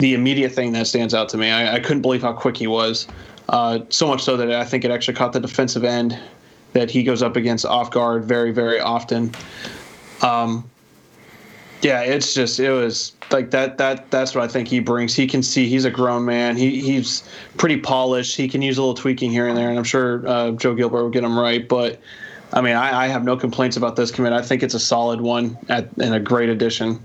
the 0.00 0.14
immediate 0.14 0.52
thing 0.52 0.72
that 0.72 0.86
stands 0.86 1.14
out 1.14 1.28
to 1.28 1.36
me. 1.36 1.50
I, 1.50 1.76
I 1.76 1.80
couldn't 1.80 2.02
believe 2.02 2.22
how 2.22 2.32
quick 2.32 2.56
he 2.56 2.66
was. 2.66 3.06
Uh, 3.48 3.80
so 3.90 4.06
much 4.06 4.22
so 4.22 4.36
that 4.36 4.50
I 4.50 4.64
think 4.64 4.84
it 4.84 4.90
actually 4.90 5.14
caught 5.14 5.32
the 5.32 5.40
defensive 5.40 5.84
end 5.84 6.18
that 6.72 6.90
he 6.90 7.02
goes 7.02 7.22
up 7.22 7.36
against 7.36 7.66
off 7.66 7.90
guard 7.90 8.24
very, 8.24 8.52
very 8.52 8.80
often. 8.80 9.32
Um, 10.22 10.68
yeah, 11.82 12.02
it's 12.02 12.34
just 12.34 12.60
it 12.60 12.70
was 12.70 13.12
like 13.30 13.50
that. 13.52 13.78
That 13.78 14.10
that's 14.10 14.34
what 14.34 14.44
I 14.44 14.48
think 14.48 14.68
he 14.68 14.80
brings. 14.80 15.14
He 15.14 15.26
can 15.26 15.42
see 15.42 15.66
he's 15.66 15.84
a 15.84 15.90
grown 15.90 16.24
man. 16.26 16.56
He 16.56 16.80
he's 16.80 17.26
pretty 17.56 17.78
polished. 17.78 18.36
He 18.36 18.48
can 18.48 18.60
use 18.60 18.76
a 18.76 18.82
little 18.82 18.94
tweaking 18.94 19.30
here 19.30 19.48
and 19.48 19.56
there, 19.56 19.70
and 19.70 19.78
I'm 19.78 19.84
sure 19.84 20.26
uh, 20.28 20.50
Joe 20.52 20.74
Gilbert 20.74 21.02
will 21.02 21.10
get 21.10 21.24
him 21.24 21.38
right. 21.38 21.66
But 21.66 21.98
I 22.52 22.60
mean, 22.60 22.76
I, 22.76 23.04
I 23.04 23.08
have 23.08 23.24
no 23.24 23.36
complaints 23.36 23.76
about 23.78 23.96
this 23.96 24.10
commit. 24.10 24.32
I 24.32 24.42
think 24.42 24.62
it's 24.62 24.74
a 24.74 24.80
solid 24.80 25.22
one 25.22 25.56
at, 25.68 25.88
and 25.96 26.14
a 26.14 26.20
great 26.20 26.50
addition. 26.50 27.00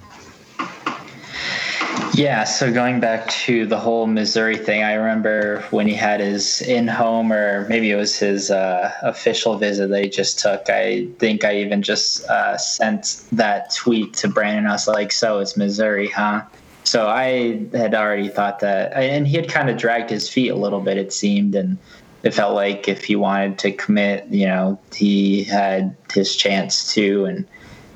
Yeah, 2.16 2.46
so 2.46 2.72
going 2.72 3.02
back 3.02 3.28
to 3.30 3.66
the 3.66 3.78
whole 3.78 4.08
Missouri 4.08 4.56
thing, 4.56 4.84
I 4.84 4.94
remember 4.94 5.62
when 5.72 5.86
he 5.86 5.94
had 5.94 6.22
his 6.22 6.62
in 6.62 6.88
home, 6.88 7.34
or 7.34 7.68
maybe 7.68 7.92
it 7.92 7.96
was 7.96 8.18
his 8.18 8.52
uh, 8.52 8.94
official 9.02 9.58
visit 9.58 9.90
that 9.90 10.02
he 10.02 10.10
just 10.10 10.40
took. 10.40 10.70
I 10.70 11.08
think 11.20 11.44
I 11.44 11.58
even 11.58 11.82
just 11.82 12.26
uh, 12.30 12.58
sent 12.58 13.26
that 13.34 13.74
tweet 13.76 14.14
to 14.16 14.30
Brandon. 14.30 14.66
I 14.66 14.72
was 14.72 14.88
like, 14.88 15.12
So 15.12 15.40
it's 15.40 15.58
Missouri, 15.58 16.10
huh? 16.10 16.44
So 16.86 17.08
I 17.08 17.66
had 17.74 17.94
already 17.94 18.30
thought 18.30 18.60
that, 18.60 18.94
and 18.94 19.28
he 19.28 19.36
had 19.36 19.50
kind 19.50 19.70
of 19.70 19.76
dragged 19.76 20.10
his 20.10 20.30
feet 20.30 20.50
a 20.50 20.56
little 20.56 20.82
bit, 20.82 20.98
it 20.98 21.12
seemed. 21.12 21.54
And 21.56 21.78
it 22.24 22.34
felt 22.34 22.56
like 22.56 22.88
if 22.88 23.04
he 23.04 23.18
wanted 23.18 23.60
to 23.60 23.72
commit, 23.72 24.28
you 24.30 24.46
know, 24.46 24.80
he 24.94 25.44
had 25.44 25.98
his 26.14 26.36
chance 26.36 26.94
to. 26.94 27.26
And 27.26 27.46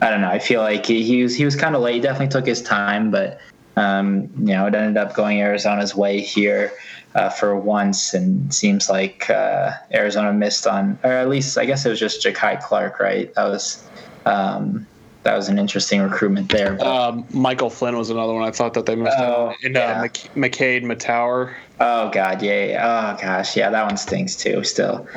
I 0.01 0.09
don't 0.09 0.21
know, 0.21 0.29
I 0.29 0.39
feel 0.39 0.61
like 0.61 0.87
he, 0.87 1.03
he 1.03 1.23
was, 1.23 1.35
he 1.35 1.45
was 1.45 1.55
kind 1.55 1.75
of 1.75 1.81
late. 1.81 1.95
He 1.95 2.01
definitely 2.01 2.27
took 2.27 2.47
his 2.47 2.61
time, 2.61 3.11
but. 3.11 3.39
Um, 3.75 4.23
you 4.39 4.53
know, 4.53 4.65
it 4.67 4.75
ended 4.75 4.97
up 4.97 5.13
going 5.15 5.41
Arizona's 5.41 5.95
way 5.95 6.19
here 6.21 6.71
uh, 7.15 7.29
for 7.29 7.55
once, 7.55 8.13
and 8.13 8.53
seems 8.53 8.89
like 8.89 9.29
uh, 9.29 9.71
Arizona 9.93 10.33
missed 10.33 10.67
on, 10.67 10.99
or 11.03 11.11
at 11.11 11.29
least 11.29 11.57
I 11.57 11.65
guess 11.65 11.85
it 11.85 11.89
was 11.89 11.99
just 11.99 12.25
Ja'Kai 12.25 12.61
Clark, 12.61 12.99
right? 12.99 13.33
That 13.35 13.45
was 13.45 13.83
um, 14.25 14.85
that 15.23 15.35
was 15.35 15.47
an 15.49 15.57
interesting 15.57 16.01
recruitment 16.01 16.49
there. 16.49 16.73
But, 16.73 16.87
Um, 16.87 17.25
Michael 17.31 17.69
Flynn 17.69 17.97
was 17.97 18.09
another 18.09 18.33
one 18.33 18.43
I 18.43 18.51
thought 18.51 18.73
that 18.73 18.85
they 18.85 18.95
missed 18.95 19.17
Oh, 19.19 19.49
out. 19.49 19.55
And 19.63 19.75
yeah. 19.75 19.99
uh, 19.99 20.01
Mc- 20.03 20.31
McKade 20.35 20.83
Mettauer. 20.83 21.53
oh 21.79 22.09
God, 22.09 22.41
yeah, 22.41 22.65
yeah, 22.65 23.15
oh 23.15 23.21
gosh, 23.21 23.55
yeah, 23.55 23.69
that 23.69 23.85
one 23.85 23.97
stings 23.97 24.35
too. 24.35 24.63
Still, 24.63 25.07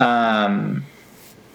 um, 0.00 0.84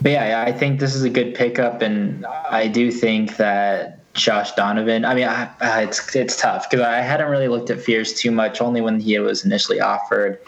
but 0.02 0.12
yeah, 0.12 0.28
yeah, 0.30 0.42
I 0.42 0.52
think 0.52 0.80
this 0.80 0.96
is 0.96 1.04
a 1.04 1.10
good 1.10 1.36
pickup, 1.36 1.82
and 1.82 2.26
I 2.26 2.68
do 2.68 2.92
think 2.92 3.38
that 3.38 4.00
Josh 4.14 4.52
Donovan. 4.52 5.06
I 5.06 5.16
mean, 5.16 5.28
I, 5.28 5.50
I, 5.60 5.84
it's 5.84 6.16
it's 6.16 6.40
tough 6.40 6.70
because 6.70 6.86
I 6.86 6.98
hadn't 6.98 7.30
really 7.30 7.48
looked 7.48 7.70
at 7.70 7.82
Fears 7.82 8.14
too 8.14 8.32
much, 8.32 8.62
only 8.62 8.82
when 8.82 9.00
he 9.00 9.18
was 9.20 9.44
initially 9.44 9.80
offered, 9.80 10.40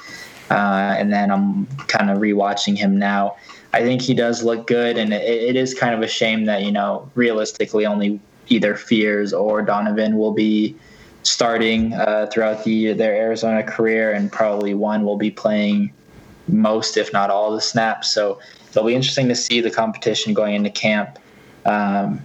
uh, 0.51 0.95
and 0.97 1.11
then 1.11 1.31
I'm 1.31 1.65
kind 1.87 2.11
of 2.11 2.19
rewatching 2.19 2.77
him 2.77 2.97
now. 2.97 3.35
I 3.73 3.81
think 3.81 4.01
he 4.01 4.13
does 4.13 4.43
look 4.43 4.67
good, 4.67 4.97
and 4.97 5.13
it, 5.13 5.23
it 5.23 5.55
is 5.55 5.73
kind 5.73 5.95
of 5.95 6.01
a 6.01 6.07
shame 6.07 6.45
that 6.45 6.63
you 6.63 6.71
know 6.71 7.09
realistically 7.15 7.85
only 7.85 8.19
either 8.47 8.75
Fears 8.75 9.33
or 9.33 9.63
Donovan 9.63 10.17
will 10.17 10.33
be 10.33 10.75
starting 11.23 11.93
uh, 11.93 12.27
throughout 12.31 12.63
the 12.63 12.93
their 12.93 13.15
Arizona 13.15 13.63
career, 13.63 14.11
and 14.11 14.31
probably 14.31 14.75
one 14.75 15.05
will 15.05 15.17
be 15.17 15.31
playing 15.31 15.91
most, 16.47 16.97
if 16.97 17.11
not 17.11 17.31
all, 17.31 17.51
the 17.51 17.61
snaps. 17.61 18.11
So 18.11 18.39
it'll 18.69 18.85
be 18.85 18.93
interesting 18.93 19.27
to 19.29 19.35
see 19.35 19.59
the 19.59 19.71
competition 19.71 20.35
going 20.35 20.53
into 20.53 20.69
camp. 20.69 21.17
Um, 21.65 22.21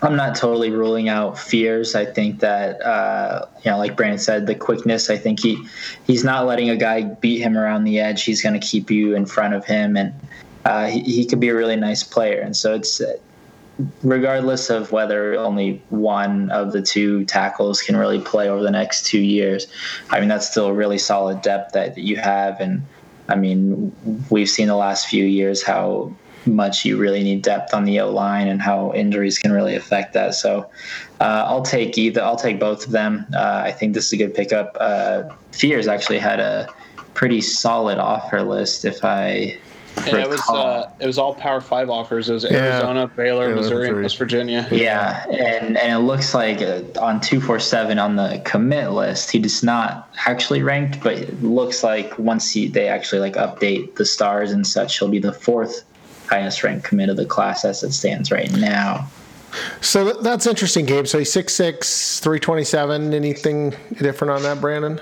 I'm 0.00 0.16
not 0.16 0.36
totally 0.36 0.70
ruling 0.70 1.08
out 1.08 1.38
fears. 1.38 1.94
I 1.94 2.04
think 2.04 2.40
that 2.40 2.80
uh, 2.82 3.46
you 3.64 3.70
know, 3.70 3.78
like 3.78 3.96
Brandon 3.96 4.18
said, 4.18 4.46
the 4.46 4.54
quickness. 4.54 5.10
I 5.10 5.16
think 5.16 5.40
he 5.40 5.66
he's 6.06 6.24
not 6.24 6.46
letting 6.46 6.70
a 6.70 6.76
guy 6.76 7.02
beat 7.02 7.40
him 7.40 7.56
around 7.56 7.84
the 7.84 7.98
edge. 7.98 8.22
He's 8.22 8.42
going 8.42 8.58
to 8.58 8.64
keep 8.64 8.90
you 8.90 9.14
in 9.14 9.26
front 9.26 9.54
of 9.54 9.64
him, 9.64 9.96
and 9.96 10.14
uh, 10.64 10.86
he, 10.86 11.00
he 11.00 11.26
could 11.26 11.40
be 11.40 11.48
a 11.48 11.54
really 11.54 11.76
nice 11.76 12.04
player. 12.04 12.40
And 12.40 12.56
so 12.56 12.74
it's 12.74 13.02
regardless 14.02 14.70
of 14.70 14.92
whether 14.92 15.34
only 15.34 15.82
one 15.88 16.50
of 16.50 16.72
the 16.72 16.82
two 16.82 17.24
tackles 17.24 17.80
can 17.82 17.96
really 17.96 18.20
play 18.20 18.48
over 18.48 18.62
the 18.62 18.70
next 18.70 19.06
two 19.06 19.20
years. 19.20 19.66
I 20.10 20.20
mean, 20.20 20.28
that's 20.28 20.48
still 20.48 20.66
a 20.66 20.74
really 20.74 20.98
solid 20.98 21.42
depth 21.42 21.72
that 21.72 21.98
you 21.98 22.16
have, 22.16 22.60
and 22.60 22.82
I 23.28 23.34
mean, 23.34 23.94
we've 24.30 24.48
seen 24.48 24.68
the 24.68 24.76
last 24.76 25.08
few 25.08 25.24
years 25.24 25.62
how 25.62 26.14
much 26.46 26.84
you 26.84 26.96
really 26.96 27.22
need 27.22 27.42
depth 27.42 27.74
on 27.74 27.84
the 27.84 28.00
O 28.00 28.10
line 28.10 28.48
and 28.48 28.62
how 28.62 28.92
injuries 28.94 29.38
can 29.38 29.52
really 29.52 29.74
affect 29.74 30.14
that. 30.14 30.34
So 30.34 30.70
uh, 31.20 31.44
I'll 31.46 31.62
take 31.62 31.98
either. 31.98 32.22
I'll 32.22 32.36
take 32.36 32.60
both 32.60 32.86
of 32.86 32.92
them. 32.92 33.26
Uh, 33.34 33.62
I 33.64 33.72
think 33.72 33.94
this 33.94 34.06
is 34.06 34.12
a 34.12 34.16
good 34.16 34.34
pickup. 34.34 34.76
Uh, 34.80 35.24
Fears 35.52 35.88
actually 35.88 36.18
had 36.18 36.40
a 36.40 36.68
pretty 37.14 37.40
solid 37.40 37.98
offer 37.98 38.42
list. 38.42 38.84
If 38.84 39.04
I 39.04 39.58
And 40.06 40.16
it 40.16 40.28
was 40.28 40.40
uh, 40.48 40.88
it 41.00 41.06
was 41.06 41.18
all 41.18 41.34
Power 41.34 41.60
Five 41.60 41.90
offers. 41.90 42.30
It 42.30 42.34
was 42.34 42.44
Arizona, 42.44 43.08
Baylor, 43.08 43.48
Baylor, 43.48 43.54
Missouri, 43.56 43.56
Missouri. 43.56 43.88
and 43.88 44.02
West 44.02 44.18
Virginia. 44.18 44.68
Yeah, 44.70 45.26
and 45.26 45.76
and 45.76 45.92
it 45.92 46.06
looks 46.06 46.34
like 46.34 46.62
uh, 46.62 46.82
on 47.00 47.20
two 47.20 47.40
four 47.40 47.58
seven 47.58 47.98
on 47.98 48.14
the 48.14 48.40
commit 48.44 48.92
list, 48.92 49.32
he 49.32 49.40
does 49.40 49.64
not 49.64 50.08
actually 50.26 50.62
ranked, 50.62 51.02
but 51.02 51.14
it 51.14 51.42
looks 51.42 51.82
like 51.82 52.16
once 52.18 52.50
he 52.50 52.68
they 52.68 52.86
actually 52.86 53.20
like 53.20 53.34
update 53.34 53.96
the 53.96 54.04
stars 54.04 54.52
and 54.52 54.64
such, 54.64 54.98
he'll 54.98 55.08
be 55.08 55.18
the 55.18 55.32
fourth 55.32 55.84
highest 56.28 56.62
ranked 56.62 56.84
commit 56.84 57.08
of 57.08 57.16
the 57.16 57.26
class 57.26 57.64
as 57.64 57.82
it 57.82 57.92
stands 57.92 58.30
right 58.30 58.52
now. 58.52 59.08
So 59.80 60.12
that's 60.20 60.46
interesting, 60.46 60.84
Gabe. 60.84 61.06
So 61.06 61.18
he's 61.18 61.32
6'6", 61.32 62.20
327. 62.20 63.14
Anything 63.14 63.74
different 63.98 64.32
on 64.32 64.42
that, 64.42 64.60
Brandon? 64.60 65.00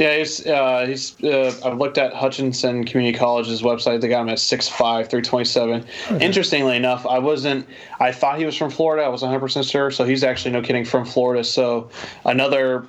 Yeah, 0.00 0.16
he's 0.16 0.46
uh, 0.46 0.86
he's. 0.86 1.22
Uh, 1.22 1.52
I've 1.62 1.76
looked 1.76 1.98
at 1.98 2.14
Hutchinson 2.14 2.84
Community 2.84 3.18
College's 3.18 3.60
website. 3.60 4.00
They 4.00 4.08
got 4.08 4.22
him 4.22 4.30
at 4.30 4.38
6'5", 4.38 4.70
327. 5.10 5.84
Interestingly 6.22 6.74
enough, 6.74 7.04
I 7.04 7.18
wasn't. 7.18 7.66
I 7.98 8.10
thought 8.10 8.38
he 8.38 8.46
was 8.46 8.56
from 8.56 8.70
Florida. 8.70 9.04
I 9.04 9.08
was 9.08 9.20
100 9.20 9.40
percent 9.40 9.66
sure. 9.66 9.90
So 9.90 10.06
he's 10.06 10.24
actually 10.24 10.52
no 10.52 10.62
kidding 10.62 10.86
from 10.86 11.04
Florida. 11.04 11.44
So 11.44 11.90
another 12.24 12.86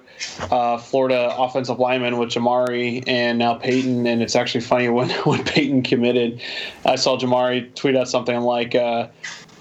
uh, 0.52 0.78
Florida 0.78 1.36
offensive 1.38 1.80
lineman 1.80 2.18
with 2.18 2.30
Jamari 2.30 3.04
and 3.10 3.38
now 3.38 3.56
Peyton. 3.56 4.08
And 4.08 4.22
it's 4.22 4.38
actually 4.38 4.62
funny 4.62 4.88
when 4.88 5.10
when 5.26 5.44
Peyton 5.44 5.84
committed, 5.84 6.42
I 6.86 6.96
saw 6.96 7.18
Jamari 7.18 7.76
tweet 7.76 7.98
out 7.98 8.08
something 8.08 8.40
like. 8.40 8.74
Uh, 8.74 9.10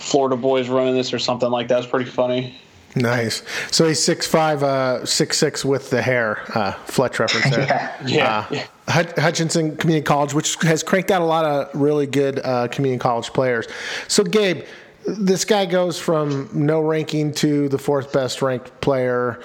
Florida 0.01 0.35
boys 0.35 0.71
running 0.71 0.95
this 0.95 1.13
or 1.13 1.19
something 1.19 1.51
like 1.51 1.69
that. 1.69 1.81
It's 1.81 1.87
pretty 1.87 2.09
funny. 2.11 2.59
Nice. 2.96 3.42
So 3.70 3.87
he's 3.87 4.00
6'5", 4.00 4.62
uh, 4.62 5.00
6'6", 5.03 5.64
with 5.64 5.90
the 5.90 6.03
hair. 6.03 6.42
Uh, 6.55 6.72
Fletch 6.87 7.20
reference 7.20 7.55
there. 7.55 7.96
Yeah. 8.07 8.46
Yeah. 8.50 8.66
Uh, 8.88 8.92
Hut- 8.92 9.18
Hutchinson 9.18 9.76
Community 9.76 10.05
College, 10.05 10.35
which 10.35 10.57
has 10.62 10.83
cranked 10.83 11.11
out 11.12 11.22
a 11.22 11.24
lot 11.24 11.44
of 11.44 11.81
really 11.81 12.07
good 12.07 12.40
uh, 12.44 12.66
community 12.68 12.98
college 12.98 13.33
players. 13.33 13.68
So, 14.09 14.24
Gabe, 14.24 14.64
this 15.07 15.44
guy 15.44 15.66
goes 15.66 15.98
from 15.98 16.48
no 16.53 16.81
ranking 16.81 17.33
to 17.35 17.68
the 17.68 17.79
fourth 17.79 18.12
best 18.12 18.42
ranked 18.42 18.81
player. 18.81 19.40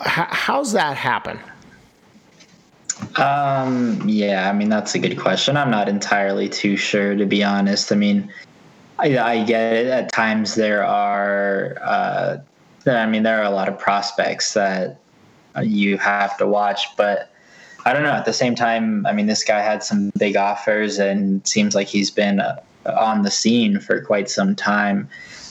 H- 0.00 0.28
how's 0.30 0.72
that 0.72 0.96
happen? 0.98 1.38
Um, 3.16 4.02
yeah, 4.08 4.48
I 4.48 4.52
mean 4.52 4.68
that's 4.68 4.94
a 4.94 4.98
good 4.98 5.18
question. 5.18 5.56
I'm 5.56 5.70
not 5.70 5.88
entirely 5.88 6.48
too 6.48 6.76
sure 6.76 7.14
to 7.16 7.26
be 7.26 7.42
honest. 7.42 7.90
I 7.92 7.96
mean, 7.96 8.32
I, 8.98 9.18
I 9.18 9.44
get 9.44 9.72
it. 9.72 9.86
At 9.88 10.12
times 10.12 10.54
there 10.54 10.84
are, 10.84 11.76
uh, 11.82 12.36
I 12.86 13.06
mean, 13.06 13.22
there 13.22 13.40
are 13.40 13.44
a 13.44 13.50
lot 13.50 13.68
of 13.68 13.78
prospects 13.78 14.54
that 14.54 14.98
you 15.62 15.98
have 15.98 16.36
to 16.38 16.46
watch, 16.46 16.96
but 16.96 17.30
I 17.84 17.92
don't 17.92 18.02
know. 18.02 18.12
At 18.12 18.24
the 18.24 18.32
same 18.32 18.54
time, 18.54 19.06
I 19.06 19.12
mean, 19.12 19.26
this 19.26 19.44
guy 19.44 19.60
had 19.60 19.82
some 19.82 20.10
big 20.18 20.36
offers, 20.36 20.98
and 20.98 21.46
seems 21.46 21.74
like 21.74 21.86
he's 21.86 22.10
been 22.10 22.40
uh, 22.40 22.60
on 22.86 23.22
the 23.22 23.30
scene 23.30 23.78
for 23.78 24.00
quite 24.00 24.30
some 24.30 24.56
time. 24.56 25.08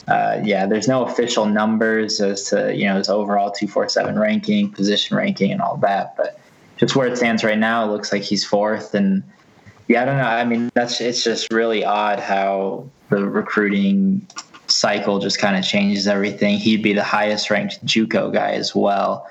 Uh, 0.07 0.39
yeah, 0.43 0.65
there's 0.65 0.87
no 0.87 1.05
official 1.05 1.45
numbers 1.45 2.19
as 2.19 2.49
to 2.49 2.75
you 2.75 2.85
know 2.85 2.97
his 2.97 3.09
overall 3.09 3.51
two 3.51 3.67
four 3.67 3.87
seven 3.87 4.17
ranking, 4.19 4.71
position 4.71 5.15
ranking, 5.15 5.51
and 5.51 5.61
all 5.61 5.77
that, 5.77 6.17
but 6.17 6.39
just 6.77 6.95
where 6.95 7.07
it 7.07 7.17
stands 7.17 7.43
right 7.43 7.57
now, 7.57 7.85
it 7.85 7.91
looks 7.91 8.11
like 8.11 8.23
he's 8.23 8.43
fourth. 8.43 8.93
And 8.93 9.23
yeah, 9.87 10.01
I 10.01 10.05
don't 10.05 10.17
know. 10.17 10.23
I 10.23 10.43
mean, 10.43 10.69
that's 10.73 10.99
it's 10.99 11.23
just 11.23 11.51
really 11.53 11.85
odd 11.85 12.19
how 12.19 12.89
the 13.09 13.25
recruiting 13.25 14.27
cycle 14.67 15.19
just 15.19 15.39
kind 15.39 15.57
of 15.57 15.63
changes 15.63 16.07
everything. 16.07 16.57
He'd 16.57 16.81
be 16.81 16.93
the 16.93 17.03
highest 17.03 17.49
ranked 17.49 17.83
JUCO 17.85 18.33
guy 18.33 18.51
as 18.51 18.73
well, 18.75 19.27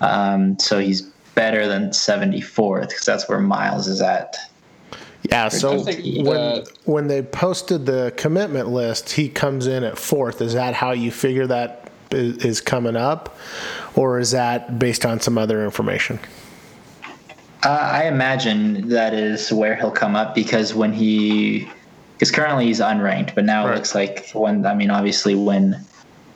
um, 0.00 0.58
so 0.58 0.78
he's 0.78 1.02
better 1.34 1.66
than 1.68 1.90
74th 1.90 2.88
because 2.88 3.04
that's 3.04 3.28
where 3.28 3.38
Miles 3.38 3.86
is 3.86 4.00
at. 4.00 4.36
Yeah, 5.28 5.48
so 5.48 5.80
I 5.80 5.92
think 5.92 6.26
when, 6.26 6.36
that- 6.36 6.68
when 6.84 7.06
they 7.08 7.22
posted 7.22 7.86
the 7.86 8.12
commitment 8.16 8.68
list, 8.68 9.10
he 9.10 9.28
comes 9.28 9.66
in 9.66 9.84
at 9.84 9.98
fourth. 9.98 10.40
Is 10.40 10.54
that 10.54 10.74
how 10.74 10.92
you 10.92 11.10
figure 11.10 11.46
that 11.46 11.90
is 12.10 12.60
coming 12.60 12.96
up? 12.96 13.36
Or 13.94 14.18
is 14.18 14.30
that 14.32 14.78
based 14.78 15.04
on 15.04 15.20
some 15.20 15.36
other 15.38 15.64
information? 15.64 16.18
Uh, 17.62 17.68
I 17.68 18.04
imagine 18.06 18.88
that 18.88 19.12
is 19.12 19.52
where 19.52 19.76
he'll 19.76 19.90
come 19.90 20.16
up 20.16 20.34
because 20.34 20.72
when 20.74 20.92
he, 20.92 21.68
because 22.20 22.30
currently 22.30 22.66
he's 22.66 22.80
unranked, 22.80 23.34
but 23.34 23.46
now 23.46 23.64
Right. 23.64 23.72
it 23.72 23.76
looks 23.76 23.94
like 23.94 24.28
when 24.34 24.66
I 24.66 24.74
mean 24.74 24.90
obviously 24.90 25.34
when 25.34 25.82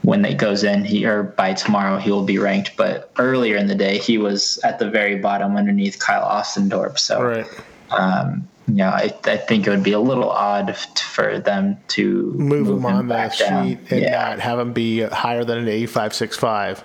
when 0.01 0.25
it 0.25 0.38
goes 0.38 0.64
in 0.64 0.83
he 0.85 1.05
or 1.07 1.23
by 1.23 1.53
tomorrow 1.53 1.99
he 1.99 2.11
will 2.11 2.25
be 2.25 2.38
ranked, 2.38 2.73
but 2.77 3.11
earlier 3.18 3.57
in 3.57 3.66
the 3.66 3.75
day 3.75 3.99
he 3.99 4.16
was 4.18 4.59
at 4.64 4.79
the 4.79 4.88
very 4.88 5.16
bottom 5.16 5.57
underneath 5.59 5.99
Kyle 5.99 6.25
Ostendorp. 6.25 6.99
So 6.99 7.23
Right. 7.23 7.47
um, 7.90 8.49
yeah, 8.66 8.90
I, 8.90 9.14
I 9.27 9.37
think 9.37 9.66
it 9.66 9.70
would 9.70 9.83
be 9.83 9.92
a 9.92 10.01
little 10.01 10.31
odd 10.31 10.70
f- 10.70 10.99
for 10.99 11.38
them 11.38 11.77
to 11.88 12.33
Move, 12.38 12.66
him 12.68 12.87
on 12.87 13.07
the 13.07 13.14
back 13.14 13.37
down. 13.37 13.66
sheet 13.68 13.79
and 13.90 14.01
yeah. 14.01 14.29
not 14.31 14.40
have 14.40 14.59
him 14.59 14.73
be 14.73 15.03
higher 15.03 15.44
than 15.44 15.59
an 15.59 15.68
85.65. 15.68 16.70
is 16.73 16.79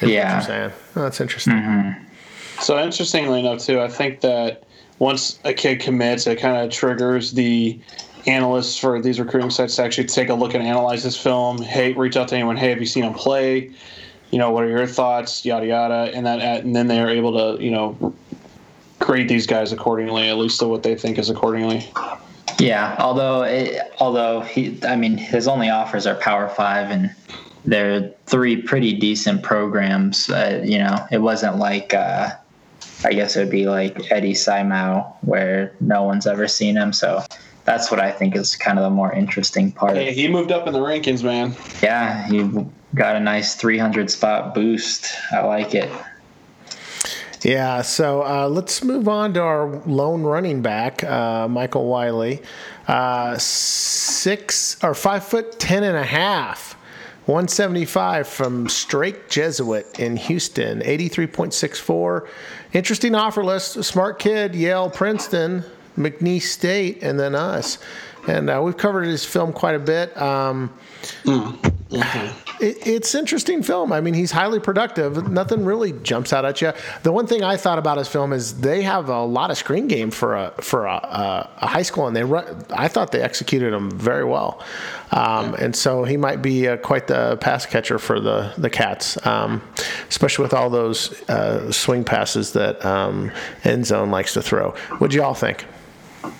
what 0.00 0.10
Yeah. 0.10 0.32
you're 0.34 0.42
saying. 0.42 0.70
Oh, 0.96 1.02
that's 1.02 1.20
interesting. 1.20 1.94
So 2.60 2.76
interestingly 2.78 3.38
enough, 3.40 3.60
too, 3.60 3.80
I 3.80 3.86
think 3.88 4.20
that 4.22 4.64
once 4.98 5.38
a 5.44 5.52
kid 5.54 5.80
commits, 5.80 6.26
it 6.26 6.40
kind 6.40 6.56
of 6.64 6.70
triggers 6.70 7.32
the 7.32 7.78
analysts 8.26 8.78
for 8.78 9.00
these 9.00 9.18
recruiting 9.18 9.50
sites 9.50 9.76
to 9.76 9.82
actually 9.82 10.06
take 10.06 10.28
a 10.28 10.34
look 10.34 10.54
and 10.54 10.62
analyze 10.62 11.02
this 11.02 11.20
film. 11.20 11.60
Hey, 11.60 11.92
reach 11.92 12.16
out 12.16 12.28
to 12.28 12.34
anyone. 12.34 12.56
Hey, 12.56 12.70
have 12.70 12.80
you 12.80 12.86
seen 12.86 13.04
him 13.04 13.14
play? 13.14 13.70
You 14.30 14.38
know, 14.38 14.50
what 14.50 14.64
are 14.64 14.68
your 14.68 14.86
thoughts? 14.86 15.44
Yada 15.44 15.66
yada, 15.66 16.10
and 16.14 16.24
that, 16.26 16.40
and 16.62 16.74
then 16.74 16.86
they're 16.86 17.10
able 17.10 17.56
to, 17.56 17.62
you 17.62 17.70
know, 17.70 18.14
grade 18.98 19.28
these 19.28 19.46
guys 19.46 19.72
accordingly, 19.72 20.28
at 20.28 20.38
least 20.38 20.60
to 20.60 20.66
what 20.66 20.82
they 20.82 20.94
think 20.94 21.18
is 21.18 21.28
accordingly. 21.28 21.90
Yeah, 22.58 22.96
although 22.98 23.42
it, 23.42 23.92
although 23.98 24.40
he, 24.40 24.78
I 24.86 24.96
mean, 24.96 25.18
his 25.18 25.48
only 25.48 25.68
offers 25.68 26.06
are 26.06 26.14
Power 26.14 26.48
Five, 26.48 26.90
and 26.90 27.14
they're 27.64 28.10
three 28.26 28.62
pretty 28.62 28.94
decent 28.94 29.42
programs. 29.42 30.30
Uh, 30.30 30.62
you 30.64 30.78
know, 30.78 30.96
it 31.10 31.18
wasn't 31.18 31.56
like 31.56 31.92
uh, 31.92 32.30
I 33.04 33.12
guess 33.12 33.36
it 33.36 33.40
would 33.40 33.50
be 33.50 33.66
like 33.66 34.10
Eddie 34.10 34.34
Simao, 34.34 35.12
where 35.22 35.74
no 35.80 36.04
one's 36.04 36.26
ever 36.26 36.48
seen 36.48 36.76
him. 36.76 36.92
So 36.92 37.22
that's 37.64 37.90
what 37.90 38.00
I 38.00 38.10
think 38.10 38.36
is 38.36 38.56
kind 38.56 38.78
of 38.78 38.84
the 38.84 38.90
more 38.90 39.12
interesting 39.12 39.72
part. 39.72 39.96
Hey, 39.96 40.12
he 40.12 40.28
moved 40.28 40.50
up 40.50 40.66
in 40.66 40.72
the 40.72 40.80
rankings, 40.80 41.22
man. 41.22 41.54
Yeah, 41.82 42.26
he 42.26 42.66
got 42.94 43.16
a 43.16 43.20
nice 43.20 43.54
300 43.54 44.10
spot 44.10 44.54
boost. 44.54 45.12
I 45.32 45.40
like 45.44 45.74
it. 45.74 45.90
Yeah, 47.42 47.82
so 47.82 48.22
uh, 48.22 48.48
let's 48.48 48.84
move 48.84 49.08
on 49.08 49.34
to 49.34 49.40
our 49.40 49.66
lone 49.84 50.22
running 50.22 50.62
back, 50.62 51.02
uh, 51.02 51.48
Michael 51.48 51.88
Wiley. 51.88 52.40
Uh, 52.86 53.36
six 53.38 54.76
or 54.82 54.94
five 54.94 55.24
foot 55.24 55.58
ten 55.58 55.82
and 55.82 55.96
a 55.96 56.04
half, 56.04 56.74
175 57.26 58.28
from 58.28 58.68
Strake 58.68 59.28
Jesuit 59.28 59.98
in 59.98 60.16
Houston, 60.16 60.80
83.64. 60.80 62.28
Interesting 62.72 63.14
offer 63.14 63.44
list. 63.44 63.82
Smart 63.84 64.18
kid, 64.18 64.54
Yale, 64.54 64.90
Princeton, 64.90 65.64
McNeese 65.96 66.42
State, 66.42 67.02
and 67.02 67.18
then 67.18 67.34
us. 67.34 67.78
And 68.28 68.48
uh, 68.48 68.60
we've 68.62 68.76
covered 68.76 69.04
his 69.04 69.24
film 69.24 69.52
quite 69.52 69.74
a 69.74 69.80
bit. 69.80 70.16
Um, 70.16 70.72
it, 72.60 72.86
it's 72.86 73.14
interesting 73.16 73.62
film. 73.64 73.92
I 73.92 74.00
mean, 74.00 74.14
he's 74.14 74.30
highly 74.30 74.60
productive. 74.60 75.28
Nothing 75.28 75.64
really 75.64 75.92
jumps 75.92 76.32
out 76.32 76.44
at 76.44 76.62
you. 76.62 76.72
The 77.02 77.10
one 77.10 77.26
thing 77.26 77.42
I 77.42 77.56
thought 77.56 77.78
about 77.78 77.98
his 77.98 78.06
film 78.06 78.32
is 78.32 78.60
they 78.60 78.82
have 78.82 79.08
a 79.08 79.24
lot 79.24 79.50
of 79.50 79.58
screen 79.58 79.88
game 79.88 80.12
for 80.12 80.36
a 80.36 80.52
for 80.60 80.86
a, 80.86 80.94
a, 80.94 81.50
a 81.62 81.66
high 81.66 81.82
school, 81.82 82.06
and 82.06 82.14
they 82.14 82.22
run, 82.22 82.64
I 82.70 82.86
thought 82.86 83.10
they 83.10 83.20
executed 83.20 83.72
him 83.72 83.90
very 83.90 84.24
well. 84.24 84.62
Um, 85.10 85.54
and 85.54 85.74
so 85.74 86.04
he 86.04 86.16
might 86.16 86.40
be 86.40 86.68
uh, 86.68 86.76
quite 86.76 87.08
the 87.08 87.36
pass 87.38 87.66
catcher 87.66 87.98
for 87.98 88.20
the 88.20 88.54
the 88.56 88.70
Cats, 88.70 89.24
um, 89.26 89.60
especially 90.08 90.44
with 90.44 90.54
all 90.54 90.70
those 90.70 91.28
uh, 91.28 91.72
swing 91.72 92.04
passes 92.04 92.52
that 92.52 92.84
um, 92.86 93.32
Mazzone 93.64 94.10
likes 94.10 94.34
to 94.34 94.42
throw. 94.42 94.70
What 94.98 95.10
do 95.10 95.16
you 95.16 95.24
all 95.24 95.34
think? 95.34 95.66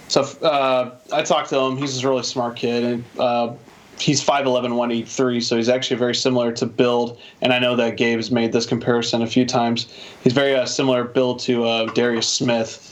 So 0.09 0.23
uh, 0.43 0.91
I 1.13 1.23
talked 1.23 1.51
to 1.51 1.59
him. 1.59 1.77
He's 1.77 2.03
a 2.03 2.09
really 2.09 2.23
smart 2.23 2.57
kid, 2.57 2.85
and 2.85 3.05
uh, 3.19 3.55
he's 3.99 4.25
5'11", 4.25 4.45
183, 4.77 5.41
so 5.41 5.57
he's 5.57 5.69
actually 5.69 5.97
very 5.97 6.15
similar 6.15 6.53
to 6.53 6.67
build. 6.67 7.19
And 7.41 7.53
I 7.53 7.59
know 7.59 7.77
that 7.77 7.97
Gabe 7.97 8.19
has 8.19 8.31
made 8.31 8.53
this 8.53 8.67
comparison 8.67 9.23
a 9.23 9.27
few 9.27 9.47
times. 9.47 9.93
He's 10.23 10.33
very 10.33 10.55
uh, 10.55 10.67
similar 10.67 11.05
build 11.05 11.41
to 11.41 11.65
uh, 11.65 11.87
Darius 11.95 12.29
Smith, 12.29 12.89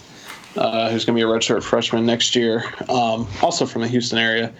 uh, 0.56 0.90
who's 0.90 1.04
going 1.04 1.16
to 1.16 1.24
be 1.24 1.30
a 1.30 1.32
redshirt 1.32 1.62
freshman 1.62 2.06
next 2.06 2.34
year, 2.34 2.64
um, 2.88 3.28
also 3.42 3.66
from 3.66 3.82
the 3.82 3.88
Houston 3.88 4.18
area. 4.18 4.52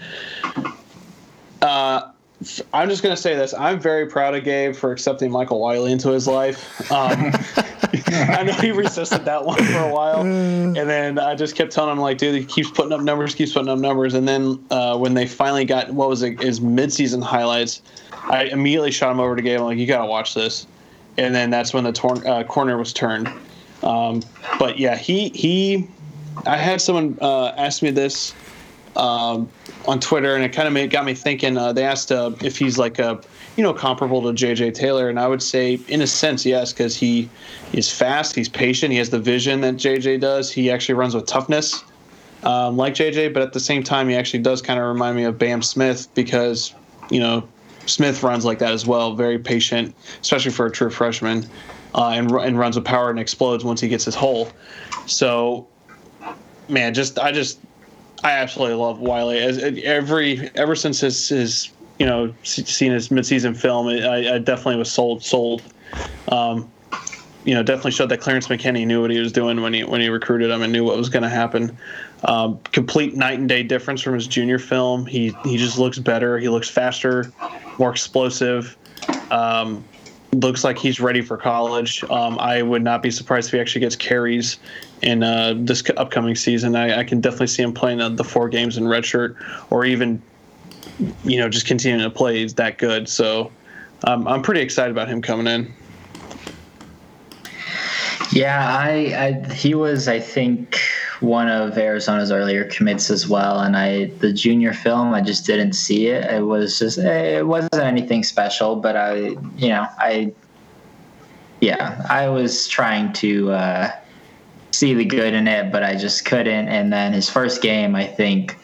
I'm 2.73 2.89
just 2.89 3.03
going 3.03 3.15
to 3.15 3.21
say 3.21 3.35
this. 3.35 3.53
I'm 3.53 3.79
very 3.79 4.07
proud 4.07 4.35
of 4.35 4.45
Gabe 4.45 4.75
for 4.75 4.93
accepting 4.93 5.31
Michael 5.31 5.61
Wiley 5.61 5.93
into 5.93 6.09
his 6.11 6.27
life. 6.27 6.91
Um, 6.91 7.33
I 8.13 8.43
know 8.45 8.53
he 8.55 8.71
resisted 8.71 9.27
that 9.27 9.45
one 9.45 9.63
for 9.63 9.79
a 9.79 9.93
while, 9.93 10.21
and 10.23 10.75
then 10.75 11.19
I 11.19 11.35
just 11.35 11.55
kept 11.55 11.73
telling 11.73 11.93
him 11.93 11.99
like, 11.99 12.17
dude, 12.17 12.35
he 12.35 12.45
keeps 12.45 12.71
putting 12.71 12.93
up 12.93 13.03
numbers, 13.03 13.35
keeps 13.35 13.53
putting 13.53 13.69
up 13.69 13.79
numbers, 13.79 14.15
and 14.15 14.27
then 14.27 14.65
uh, 14.71 14.97
when 14.97 15.13
they 15.13 15.27
finally 15.27 15.67
got 15.67 15.91
what 15.91 16.09
was 16.09 16.23
it, 16.23 16.41
his 16.41 16.61
midseason 16.61 17.23
highlights, 17.23 17.83
I 18.25 18.45
immediately 18.45 18.91
shot 18.91 19.11
him 19.11 19.21
over 19.21 19.37
to 19.37 19.43
Gabe. 19.43 19.61
I'm 19.61 19.67
like, 19.67 19.79
you 19.79 19.87
gotta 19.87 20.07
watch 20.07 20.35
this, 20.35 20.67
and 21.19 21.35
then 21.35 21.51
that's 21.51 21.75
when 21.75 21.85
the 21.85 21.93
tor- 21.93 22.27
uh, 22.27 22.45
corner 22.45 22.79
was 22.79 22.93
turned. 22.93 23.29
Um, 23.83 24.23
but 24.59 24.79
yeah, 24.79 24.97
he 24.97 25.29
he 25.31 25.89
I 26.47 26.57
had 26.57 26.81
someone 26.81 27.19
uh, 27.21 27.49
ask 27.57 27.83
me 27.83 27.91
this 27.91 28.35
on 28.97 30.01
Twitter, 30.01 30.35
and 30.35 30.45
it 30.45 30.53
kind 30.53 30.77
of 30.77 30.91
got 30.91 31.05
me 31.05 31.15
thinking. 31.15 31.57
Uh, 31.57 31.73
they 31.73 31.85
asked 31.85 32.13
uh, 32.13 32.33
if 32.43 32.59
he's 32.59 32.79
like 32.79 32.99
a 32.99 33.21
you 33.57 33.63
know 33.63 33.73
comparable 33.73 34.23
to 34.23 34.29
JJ 34.29 34.75
Taylor, 34.75 35.09
and 35.09 35.19
I 35.19 35.27
would 35.27 35.43
say 35.43 35.79
in 35.89 36.03
a 36.03 36.07
sense 36.07 36.45
yes, 36.45 36.73
because 36.73 36.97
he 36.97 37.29
is 37.73 37.91
fast, 37.91 38.35
he's 38.35 38.49
patient, 38.49 38.93
he 38.93 38.99
has 38.99 39.11
the 39.11 39.19
vision 39.19 39.61
that 39.63 39.77
JJ 39.77 40.21
does. 40.21 40.51
He 40.51 40.71
actually 40.71 40.95
runs 40.95 41.15
with 41.15 41.27
toughness. 41.27 41.85
Um, 42.43 42.77
like 42.77 42.95
JJ, 42.95 43.35
but 43.35 43.43
at 43.43 43.53
the 43.53 43.61
same 43.61 43.83
time, 43.83 44.09
he 44.09 44.15
actually 44.15 44.41
does 44.41 44.63
kind 44.63 44.81
of 44.81 44.87
remind 44.87 45.17
me 45.17 45.25
of 45.25 45.39
Bam 45.39 45.61
Smith 45.61 46.09
because, 46.15 46.75
you 47.11 47.21
know, 47.21 47.47
Smith 47.85 48.23
runs 48.23 48.47
like 48.47 48.61
that 48.61 48.73
as 48.73 48.87
well, 48.87 49.15
very 49.15 49.39
patient, 49.39 49.95
especially 50.23 50.53
for 50.53 50.65
a 50.65 50.71
true 50.71 50.89
freshman, 50.89 51.45
uh, 51.95 52.09
and, 52.09 52.31
and 52.31 52.59
runs 52.59 52.77
with 52.77 52.85
power 52.87 53.11
and 53.11 53.19
explodes 53.19 53.63
once 53.63 53.81
he 53.81 53.89
gets 53.89 54.07
his 54.07 54.15
hole. 54.15 54.51
So, 55.07 55.69
man, 56.69 56.95
just 56.95 57.19
I 57.19 57.31
just 57.31 57.59
I 58.23 58.33
absolutely 58.33 58.77
love 58.77 59.01
Wiley. 59.01 59.39
As 59.39 59.59
every 59.59 60.51
ever 60.55 60.75
since 60.75 61.01
his 61.01 61.29
his 61.29 61.71
you 61.99 62.07
know 62.07 62.33
seen 62.43 62.93
his 62.93 63.09
midseason 63.09 63.57
film, 63.57 63.89
I, 63.89 64.35
I 64.35 64.39
definitely 64.39 64.77
was 64.77 64.91
sold 64.91 65.23
sold. 65.23 65.63
Um, 66.29 66.71
you 67.45 67.55
know, 67.55 67.63
definitely 67.63 67.93
showed 67.93 68.11
that 68.11 68.21
Clarence 68.21 68.49
McKinney 68.49 68.87
knew 68.87 69.01
what 69.01 69.11
he 69.11 69.19
was 69.19 69.33
doing 69.33 69.63
when 69.63 69.73
he 69.73 69.85
when 69.85 70.01
he 70.01 70.09
recruited 70.09 70.51
him 70.51 70.63
and 70.63 70.73
knew 70.73 70.85
what 70.85 70.97
was 70.97 71.09
going 71.09 71.23
to 71.23 71.29
happen. 71.29 71.77
Um, 72.25 72.59
complete 72.73 73.15
night 73.15 73.39
and 73.39 73.49
day 73.49 73.63
difference 73.63 74.03
from 74.03 74.15
his 74.15 74.27
junior 74.27 74.59
film. 74.59 75.07
He 75.07 75.35
he 75.45 75.57
just 75.57 75.79
looks 75.79 75.99
better. 75.99 76.39
He 76.39 76.49
looks 76.49 76.69
faster, 76.69 77.33
more 77.79 77.91
explosive. 77.91 78.77
Um, 79.31 79.83
looks 80.33 80.65
like 80.65 80.79
he's 80.79 81.01
ready 81.01 81.21
for 81.21 81.37
college. 81.37 82.05
Um, 82.05 82.39
I 82.39 82.63
would 82.63 82.83
not 82.83 83.03
be 83.03 83.11
surprised 83.11 83.49
if 83.49 83.53
he 83.53 83.61
actually 83.61 83.81
gets 83.81 83.97
carries 83.97 84.59
in 85.03 85.23
uh, 85.23 85.55
this 85.57 85.83
upcoming 85.97 86.37
season. 86.37 86.77
I, 86.77 87.01
I, 87.01 87.05
can 87.05 87.21
definitely 87.21 87.49
see 87.49 87.63
him 87.63 87.73
playing 87.73 87.99
the, 87.99 88.11
the 88.11 88.25
four 88.25 88.49
games 88.49 88.77
in 88.77 88.85
redshirt, 88.85 89.37
or 89.71 89.85
even 89.85 90.23
you 91.25 91.39
know 91.39 91.49
just 91.49 91.67
continuing 91.67 92.03
to 92.03 92.11
play. 92.11 92.41
He's 92.41 92.55
that 92.55 92.79
good. 92.79 93.09
So 93.09 93.51
um, 94.05 94.29
I'm 94.29 94.43
pretty 94.43 94.61
excited 94.61 94.91
about 94.91 95.09
him 95.09 95.21
coming 95.23 95.47
in. 95.47 95.73
Yeah, 98.33 98.79
I, 98.79 99.45
I 99.49 99.53
he 99.53 99.75
was 99.75 100.07
I 100.07 100.21
think 100.21 100.79
one 101.21 101.49
of 101.49 101.77
Arizona's 101.77 102.33
earlier 102.33 102.65
commits 102.65 103.11
as 103.11 103.29
well, 103.29 103.61
and 103.61 103.77
I 103.77 104.07
the 104.21 104.33
junior 104.33 104.73
film 104.73 105.13
I 105.13 105.21
just 105.21 105.47
didn't 105.47 105.75
see 105.75 106.07
it. 106.07 106.25
It 106.31 106.43
was 106.43 106.79
just 106.79 106.99
it 106.99 107.47
wasn't 107.47 107.75
anything 107.75 108.23
special, 108.23 108.77
but 108.77 108.97
I 108.97 109.15
you 109.57 109.69
know 109.69 109.87
I 109.99 110.33
yeah 111.61 112.05
I 112.09 112.29
was 112.29 112.67
trying 112.69 113.13
to 113.15 113.53
uh, 113.53 113.93
see 114.71 114.95
the 114.95 115.05
good 115.05 115.35
in 115.35 115.47
it, 115.47 115.71
but 115.71 115.83
I 115.83 115.95
just 115.97 116.25
couldn't. 116.25 116.69
And 116.69 116.93
then 116.93 117.13
his 117.13 117.29
first 117.29 117.61
game, 117.61 117.95
I 117.95 118.07
think 118.07 118.57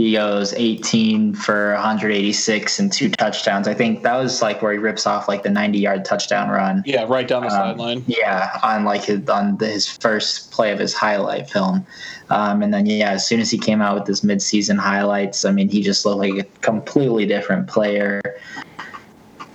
he 0.00 0.12
goes 0.12 0.54
18 0.54 1.34
for 1.34 1.74
186 1.74 2.78
and 2.78 2.90
two 2.90 3.10
touchdowns. 3.10 3.68
I 3.68 3.74
think 3.74 4.02
that 4.02 4.16
was 4.16 4.40
like 4.40 4.62
where 4.62 4.72
he 4.72 4.78
rips 4.78 5.06
off 5.06 5.28
like 5.28 5.42
the 5.42 5.50
90 5.50 5.78
yard 5.78 6.06
touchdown 6.06 6.48
run. 6.48 6.82
Yeah, 6.86 7.04
right 7.06 7.28
down 7.28 7.42
the 7.42 7.48
um, 7.48 7.52
sideline. 7.52 8.04
Yeah, 8.06 8.58
on 8.62 8.84
like 8.84 9.04
his, 9.04 9.28
on 9.28 9.58
the, 9.58 9.66
his 9.66 9.86
first 9.86 10.52
play 10.52 10.72
of 10.72 10.78
his 10.78 10.94
highlight 10.94 11.50
film. 11.50 11.86
Um, 12.30 12.62
and 12.62 12.72
then 12.72 12.86
yeah, 12.86 13.10
as 13.10 13.28
soon 13.28 13.40
as 13.40 13.50
he 13.50 13.58
came 13.58 13.82
out 13.82 13.98
with 13.98 14.06
his 14.06 14.22
midseason 14.22 14.78
highlights, 14.78 15.44
I 15.44 15.52
mean, 15.52 15.68
he 15.68 15.82
just 15.82 16.06
looked 16.06 16.20
like 16.20 16.46
a 16.46 16.60
completely 16.60 17.26
different 17.26 17.68
player. 17.68 18.22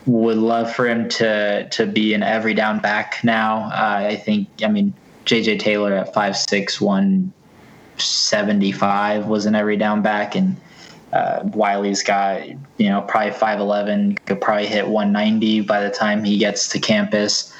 Would 0.05 0.37
love 0.37 0.71
for 0.71 0.87
him 0.87 1.09
to 1.09 1.67
to 1.69 1.87
be 1.87 2.13
an 2.13 2.21
every 2.21 2.53
down 2.53 2.77
back 2.77 3.23
now. 3.23 3.71
Uh, 3.73 4.05
I 4.09 4.15
think. 4.15 4.47
I 4.61 4.67
mean, 4.67 4.93
JJ 5.25 5.57
Taylor 5.57 5.93
at 5.93 6.13
five 6.13 6.37
six 6.37 6.79
one 6.79 7.33
75 7.97 9.27
was 9.27 9.45
an 9.45 9.55
every 9.55 9.77
down 9.77 10.01
back, 10.01 10.35
and 10.35 10.55
uh, 11.13 11.41
Wiley's 11.53 12.03
got 12.03 12.47
you 12.47 12.89
know 12.89 13.01
probably 13.01 13.31
5'11, 13.31 14.25
could 14.25 14.41
probably 14.41 14.67
hit 14.67 14.87
190 14.87 15.61
by 15.61 15.81
the 15.81 15.89
time 15.89 16.23
he 16.23 16.37
gets 16.37 16.67
to 16.69 16.79
campus. 16.79 17.53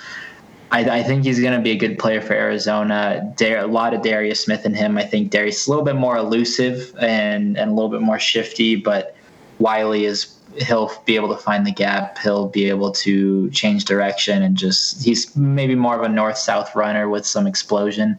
I, 0.71 0.99
I 0.99 1.03
think 1.03 1.23
he's 1.23 1.39
going 1.39 1.53
to 1.53 1.61
be 1.61 1.71
a 1.71 1.77
good 1.77 1.99
player 1.99 2.21
for 2.21 2.33
Arizona. 2.33 3.33
Dar- 3.37 3.59
a 3.59 3.67
lot 3.67 3.93
of 3.93 4.01
Darius 4.01 4.43
Smith 4.43 4.65
in 4.65 4.73
him. 4.73 4.97
I 4.97 5.03
think 5.03 5.31
Darius 5.31 5.61
is 5.61 5.67
a 5.67 5.69
little 5.69 5.85
bit 5.85 5.95
more 5.95 6.17
elusive 6.17 6.93
and 6.99 7.57
and 7.57 7.71
a 7.71 7.73
little 7.73 7.89
bit 7.89 8.01
more 8.01 8.19
shifty, 8.19 8.75
but 8.75 9.15
Wiley 9.59 10.05
is 10.05 10.35
he'll 10.57 10.91
be 11.05 11.15
able 11.15 11.29
to 11.29 11.37
find 11.37 11.65
the 11.65 11.71
gap. 11.71 12.17
He'll 12.17 12.47
be 12.47 12.69
able 12.69 12.91
to 12.91 13.49
change 13.51 13.85
direction 13.85 14.41
and 14.41 14.55
just 14.55 15.03
he's 15.03 15.35
maybe 15.35 15.75
more 15.75 15.95
of 15.95 16.01
a 16.01 16.09
north 16.09 16.37
south 16.37 16.75
runner 16.75 17.09
with 17.09 17.25
some 17.25 17.47
explosion, 17.47 18.17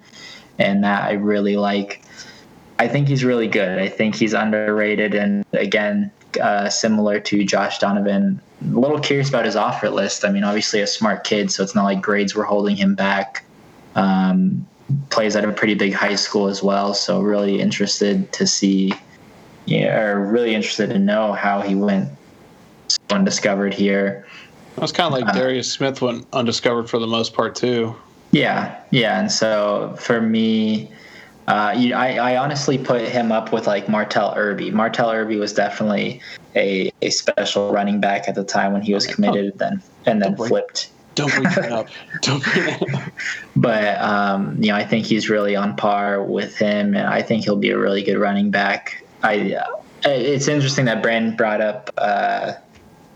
and 0.59 0.85
that 0.85 1.05
I 1.05 1.13
really 1.13 1.57
like. 1.57 2.03
I 2.79 2.89
think 2.89 3.09
he's 3.09 3.25
really 3.25 3.49
good. 3.49 3.79
I 3.79 3.89
think 3.89 4.15
he's 4.15 4.35
underrated, 4.35 5.15
and 5.15 5.45
again, 5.53 6.11
uh, 6.41 6.69
similar 6.69 7.21
to 7.21 7.45
Josh 7.45 7.79
Donovan. 7.79 8.41
A 8.63 8.79
little 8.79 8.99
curious 8.99 9.29
about 9.29 9.45
his 9.45 9.57
offer 9.57 9.89
list. 9.89 10.25
I 10.25 10.31
mean, 10.31 10.45
obviously 10.45 10.81
a 10.81 10.87
smart 10.87 11.25
kid, 11.25 11.51
so 11.51 11.63
it's 11.63 11.75
not 11.75 11.85
like 11.85 12.03
grades 12.03 12.35
were 12.35 12.45
holding 12.45 12.77
him 12.77 12.95
back. 12.95 13.45
Um, 13.95 14.67
plays 15.11 15.37
at 15.37 15.45
a 15.45 15.53
pretty 15.53 15.75
big 15.75 15.93
high 15.93 16.15
school 16.15 16.49
as 16.49 16.63
well, 16.63 16.95
so 16.95 17.21
really 17.21 17.61
interested 17.61 18.31
to 18.33 18.47
see, 18.47 18.93
yeah, 19.65 19.99
or 19.99 20.21
really 20.25 20.55
interested 20.55 20.91
to 20.91 20.99
know 20.99 21.33
how 21.33 21.61
he 21.61 21.75
went 21.75 22.11
undiscovered 23.11 23.75
here. 23.75 24.27
It 24.77 24.81
was 24.81 24.93
kind 24.93 25.13
of 25.13 25.21
like 25.21 25.35
uh, 25.35 25.39
Darius 25.39 25.73
Smith 25.73 26.03
went 26.03 26.27
undiscovered 26.33 26.89
for 26.91 26.99
the 26.99 27.07
most 27.07 27.33
part 27.33 27.55
too. 27.55 27.97
Yeah, 28.33 28.81
yeah, 28.91 29.21
and 29.21 29.31
so 29.31 29.97
for 29.99 30.21
me, 30.21 30.91
uh, 31.47 31.75
you, 31.77 31.95
I, 31.95 32.17
I, 32.17 32.37
honestly 32.37 32.77
put 32.77 33.03
him 33.03 33.31
up 33.31 33.53
with 33.53 33.67
like 33.69 33.89
Martell 33.89 34.35
Irby. 34.37 34.73
Martell 34.73 35.11
Irby 35.13 35.37
was 35.37 35.53
definitely 35.53 36.21
a, 36.57 36.91
a 37.03 37.11
special 37.11 37.73
running 37.73 38.01
back 38.01 38.29
at 38.29 38.35
the 38.35 38.43
time 38.43 38.73
when 38.73 38.83
he 38.83 38.93
was 38.93 39.07
committed, 39.07 39.53
oh, 39.55 39.59
then 39.59 39.83
and 40.07 40.21
then 40.21 40.35
bring, 40.35 40.49
flipped. 40.49 40.91
Don't 41.15 41.33
bring 41.33 41.45
that 41.45 41.71
up. 41.71 41.89
Don't 42.23 42.43
bring 42.43 42.67
that 42.67 42.95
up. 42.95 43.13
But 43.55 44.01
um, 44.01 44.61
you 44.61 44.73
know, 44.73 44.77
I 44.77 44.85
think 44.85 45.07
he's 45.07 45.31
really 45.31 45.55
on 45.55 45.77
par 45.77 46.23
with 46.23 46.57
him, 46.57 46.97
and 46.97 47.07
I 47.07 47.23
think 47.23 47.45
he'll 47.45 47.57
be 47.57 47.71
a 47.71 47.79
really 47.79 48.03
good 48.03 48.19
running 48.19 48.51
back. 48.51 49.05
I. 49.23 49.55
Uh, 49.55 49.83
it's 50.05 50.47
interesting 50.47 50.85
that 50.85 51.03
Brandon 51.03 51.35
brought 51.35 51.61
up 51.61 51.91
uh, 51.99 52.53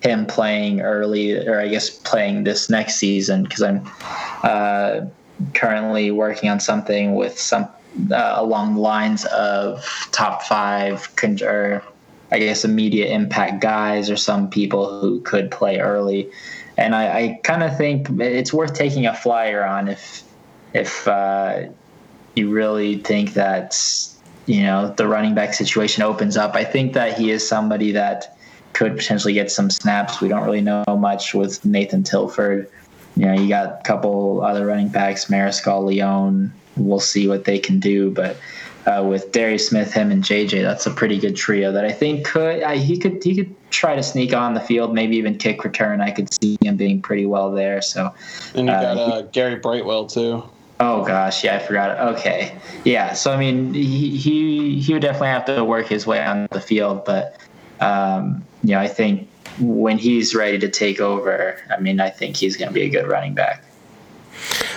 him 0.03 0.27
playing 0.27 0.81
early, 0.81 1.47
or 1.47 1.61
I 1.61 1.69
guess 1.69 1.91
playing 1.91 2.45
this 2.45 2.71
next 2.71 2.97
season, 2.97 3.43
because 3.43 3.63
I'm 3.63 3.89
uh, 4.43 5.03
currently 5.55 6.11
working 6.11 6.49
on 6.49 6.61
something 6.61 7.15
with 7.15 7.39
some 7.39 7.69
uh, 8.11 8.35
along 8.37 8.75
the 8.75 8.81
lines 8.81 9.25
of 9.27 9.85
top 10.13 10.43
five 10.43 11.09
or 11.43 11.83
I 12.33 12.39
guess 12.39 12.65
immediate 12.65 13.13
impact 13.13 13.61
guys 13.61 14.11
or 14.11 14.17
some 14.17 14.51
people 14.51 15.01
who 15.01 15.21
could 15.21 15.51
play 15.51 15.81
early. 15.81 16.31
And 16.77 16.95
I, 16.95 17.19
I 17.19 17.41
kind 17.43 17.63
of 17.63 17.77
think 17.77 18.09
it's 18.21 18.53
worth 18.53 18.75
taking 18.75 19.07
a 19.07 19.15
flyer 19.15 19.65
on 19.65 19.89
if 19.89 20.23
if 20.73 21.09
uh, 21.09 21.65
you 22.37 22.51
really 22.51 22.99
think 22.99 23.35
that 23.35 23.77
you 24.47 24.63
know 24.63 24.95
the 24.97 25.09
running 25.09 25.35
back 25.35 25.55
situation 25.55 26.03
opens 26.03 26.37
up. 26.37 26.55
I 26.55 26.65
think 26.65 26.93
that 26.93 27.19
he 27.19 27.31
is 27.31 27.47
somebody 27.47 27.93
that 27.93 28.39
could 28.73 28.97
potentially 28.97 29.35
get 29.35 29.51
some 29.51 29.71
snaps. 29.71 30.21
We 30.21 30.29
don't 30.29 30.45
really 30.45 30.61
know 30.61 30.85
much 30.89 31.35
with 31.35 31.65
Nathan 31.65 32.03
Tilford. 32.03 32.71
You 33.17 33.27
know, 33.27 33.35
you 33.35 33.49
got 33.49 33.81
a 33.81 33.83
couple 33.83 34.41
other 34.43 34.67
running 34.67 34.89
backs, 34.89 35.27
Mariscal 35.27 35.85
Leone, 35.85 36.53
we'll 36.77 37.01
see 37.01 37.29
what 37.29 37.45
they 37.45 37.59
can 37.59 37.81
do. 37.81 38.11
But 38.11 38.37
uh, 38.87 39.05
with 39.07 39.33
Darius 39.33 39.69
Smith, 39.69 39.93
him, 39.93 40.11
and 40.11 40.23
JJ, 40.23 40.63
that's 40.63 40.87
a 40.87 40.91
pretty 40.91 41.19
good 41.19 41.37
trio 41.37 41.73
that 41.73 41.85
I 41.85 41.93
think 41.93 42.27
could 42.27 42.63
uh, 42.63 42.71
he 42.73 42.99
could 42.99 43.23
he 43.23 43.37
could 43.37 43.55
try 43.71 43.95
to 43.95 44.03
sneak 44.03 44.33
on 44.33 44.55
the 44.55 44.61
field, 44.61 44.95
maybe 44.95 45.17
even 45.17 45.37
kick 45.37 45.65
return. 45.65 46.01
I 46.01 46.11
could 46.11 46.33
see 46.33 46.57
him 46.63 46.77
being 46.77 47.03
pretty 47.03 47.27
well 47.27 47.53
there. 47.53 47.83
So, 47.83 48.15
and 48.55 48.67
you 48.67 48.73
got 48.73 48.97
uh, 48.97 49.01
uh 49.01 49.23
Gary 49.23 49.57
Brightwell 49.57 50.07
too. 50.07 50.43
Oh 50.81 51.05
gosh, 51.05 51.45
yeah, 51.45 51.57
I 51.57 51.59
forgot. 51.59 51.99
Okay, 52.15 52.57
yeah. 52.85 53.13
So 53.13 53.33
I 53.33 53.37
mean, 53.37 53.75
he 53.75 54.17
he 54.17 54.81
he 54.81 54.93
would 54.93 55.03
definitely 55.03 55.29
have 55.29 55.45
to 55.47 55.63
work 55.63 55.89
his 55.89 56.07
way 56.07 56.25
on 56.25 56.49
the 56.51 56.61
field, 56.61 57.05
but 57.05 57.37
um, 57.81 58.45
you 58.63 58.75
know, 58.75 58.81
I 58.81 58.89
think 58.89 59.29
when 59.59 59.99
he's 59.99 60.35
ready 60.35 60.59
to 60.59 60.69
take 60.69 61.01
over, 61.01 61.61
I 61.71 61.81
mean, 61.81 62.01
I 62.01 62.11
think 62.11 62.37
he's 62.37 62.57
going 62.57 62.69
to 62.69 62.75
be 62.75 62.83
a 62.83 62.89
good 62.89 63.07
running 63.09 63.35
back. 63.35 63.65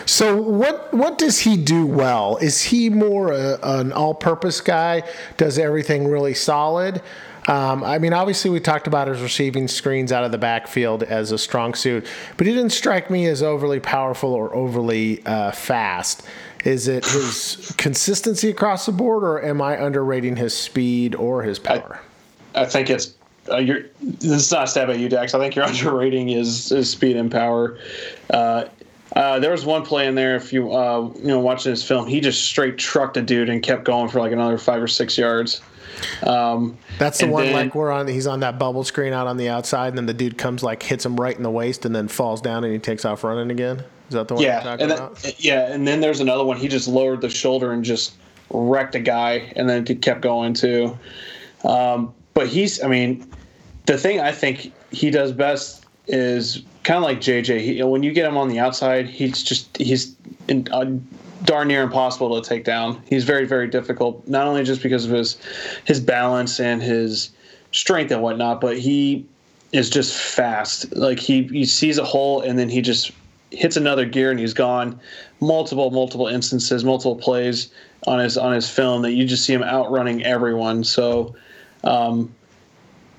So 0.06 0.36
what 0.36 0.94
what 0.94 1.18
does 1.18 1.40
he 1.40 1.56
do 1.56 1.86
well? 1.86 2.38
Is 2.38 2.62
he 2.62 2.90
more 2.90 3.32
a, 3.32 3.60
an 3.64 3.94
all-purpose 3.94 4.60
guy? 4.62 5.04
Does 5.38 5.58
everything 5.58 6.08
really 6.08 6.34
solid? 6.34 7.02
Um, 7.48 7.84
I 7.84 8.00
mean, 8.00 8.14
obviously, 8.14 8.50
we 8.52 8.60
talked 8.60 8.88
about 8.88 9.08
his 9.08 9.22
receiving 9.22 9.68
screens 9.68 10.12
out 10.12 10.24
of 10.24 10.32
the 10.32 10.38
backfield 10.38 11.04
as 11.04 11.32
a 11.32 11.38
strong 11.38 11.74
suit, 11.74 12.06
but 12.38 12.48
he 12.48 12.54
didn't 12.54 12.72
strike 12.72 13.10
me 13.10 13.26
as 13.28 13.44
overly 13.44 13.80
powerful 13.80 14.34
or 14.34 14.54
overly 14.56 15.26
uh, 15.26 15.52
fast. 15.52 16.24
Is 16.64 16.88
it 16.88 17.06
his 17.06 17.74
consistency 17.78 18.50
across 18.50 18.86
the 18.86 18.94
board, 18.94 19.24
or 19.24 19.44
am 19.44 19.62
I 19.62 19.82
underrating 19.82 20.38
his 20.38 20.56
speed 20.56 21.16
or 21.16 21.44
his 21.44 21.60
power? 21.60 22.00
I, 22.56 22.62
I 22.62 22.66
think 22.66 22.90
it's 22.90 23.14
uh, 23.50 23.58
you're, 23.58 23.84
this 24.02 24.24
is 24.46 24.52
not 24.52 24.66
a 24.66 24.68
stab 24.68 24.90
at 24.90 25.00
you, 25.00 25.10
Dax. 25.10 25.34
I 25.34 25.40
think 25.40 25.56
you're 25.56 25.66
underrating 25.68 26.28
his, 26.28 26.70
his 26.70 26.90
speed 26.90 27.16
and 27.18 27.32
power. 27.32 27.78
Uh, 28.30 28.66
Uh, 29.16 29.38
there 29.38 29.52
was 29.52 29.64
one 29.64 29.86
play 29.86 30.08
in 30.08 30.16
there. 30.16 30.36
If 30.36 30.52
you 30.52 30.74
uh, 30.74 31.08
you 31.18 31.28
know 31.28 31.40
watching 31.40 31.72
this 31.72 31.88
film, 31.88 32.08
he 32.08 32.20
just 32.20 32.46
straight 32.46 32.80
trucked 32.80 33.16
a 33.16 33.22
dude 33.22 33.48
and 33.48 33.62
kept 33.62 33.84
going 33.84 34.10
for 34.10 34.20
like 34.20 34.32
another 34.32 34.58
five 34.58 34.82
or 34.82 34.88
six 34.88 35.20
yards. 35.20 35.62
Um, 36.26 36.80
That's 36.98 37.20
the 37.20 37.28
one 37.28 37.46
then- 37.46 37.54
like 37.54 37.76
we're 37.76 37.92
on. 37.92 38.08
He's 38.08 38.26
on 38.26 38.40
that 38.40 38.58
bubble 38.58 38.84
screen 38.84 39.14
out 39.14 39.28
on 39.28 39.38
the 39.38 39.50
outside, 39.50 39.90
and 39.90 39.98
then 40.00 40.08
the 40.08 40.16
dude 40.16 40.40
comes 40.40 40.64
like 40.64 40.82
hits 40.82 41.06
him 41.06 41.16
right 41.16 41.38
in 41.38 41.44
the 41.44 41.52
waist, 41.52 41.86
and 41.86 41.96
then 41.96 42.08
falls 42.08 42.42
down, 42.42 42.64
and 42.64 42.74
he 42.74 42.80
takes 42.80 43.06
off 43.06 43.24
running 43.24 43.52
again. 43.52 43.84
Is 44.08 44.16
that 44.16 44.28
the 44.28 44.34
one 44.34 44.42
you're 44.42 44.52
yeah, 44.52 44.62
talking 44.62 44.82
and 44.82 44.92
then, 44.92 44.98
about? 44.98 45.44
yeah, 45.44 45.72
and 45.72 45.88
then 45.88 46.02
there's 46.02 46.20
another 46.20 46.44
one. 46.44 46.58
He 46.58 46.68
just 46.68 46.88
lowered 46.88 47.22
the 47.22 47.30
shoulder 47.30 47.72
and 47.72 47.84
just 47.86 48.16
wrecked 48.50 48.96
a 48.96 49.00
guy, 49.00 49.54
and 49.56 49.70
then 49.70 49.86
he 49.86 49.94
kept 49.94 50.22
going 50.22 50.56
too. 50.56 50.98
Um, 51.64 52.16
but 52.34 52.48
he's, 52.48 52.84
I 52.84 52.88
mean, 52.88 53.30
the 53.86 53.98
thing 53.98 54.20
I 54.20 54.32
think 54.32 54.72
he 54.92 55.10
does 55.10 55.32
best 55.32 55.86
is 56.08 56.64
kind 56.84 56.98
of 56.98 57.04
like 57.04 57.20
JJ. 57.20 57.62
He, 57.62 57.84
when 57.84 58.04
you 58.04 58.12
get 58.12 58.26
him 58.26 58.38
on 58.38 58.50
the 58.50 58.60
outside, 58.60 59.08
he's 59.08 59.44
just 59.44 59.76
he's 59.78 60.16
in, 60.48 60.68
uh, 60.72 60.86
darn 61.44 61.68
near 61.68 61.84
impossible 61.84 62.42
to 62.42 62.48
take 62.48 62.64
down. 62.64 63.02
He's 63.08 63.24
very 63.24 63.46
very 63.46 63.68
difficult, 63.68 64.28
not 64.28 64.48
only 64.48 64.64
just 64.64 64.84
because 64.84 65.06
of 65.06 65.12
his 65.12 65.38
his 65.86 66.00
balance 66.00 66.60
and 66.60 66.82
his 66.82 67.32
strength 67.72 68.12
and 68.12 68.22
whatnot, 68.22 68.62
but 68.62 68.78
he 68.78 69.26
is 69.72 69.90
just 69.90 70.16
fast. 70.16 70.94
Like 70.96 71.20
he 71.20 71.44
he 71.44 71.66
sees 71.66 71.98
a 71.98 72.06
hole 72.06 72.42
and 72.42 72.60
then 72.60 72.70
he 72.70 72.82
just 72.82 73.12
hits 73.52 73.78
another 73.78 74.06
gear 74.06 74.32
and 74.32 74.40
he's 74.40 74.54
gone. 74.54 75.00
Multiple 75.40 75.92
multiple 75.92 76.28
instances, 76.28 76.84
multiple 76.84 77.16
plays 77.16 77.72
on 78.08 78.20
his 78.20 78.38
on 78.38 78.54
his 78.54 78.70
film 78.70 79.02
that 79.04 79.14
you 79.14 79.26
just 79.26 79.46
see 79.46 79.54
him 79.54 79.64
outrunning 79.64 80.24
everyone. 80.24 80.84
So. 80.84 81.36
Um, 81.84 82.34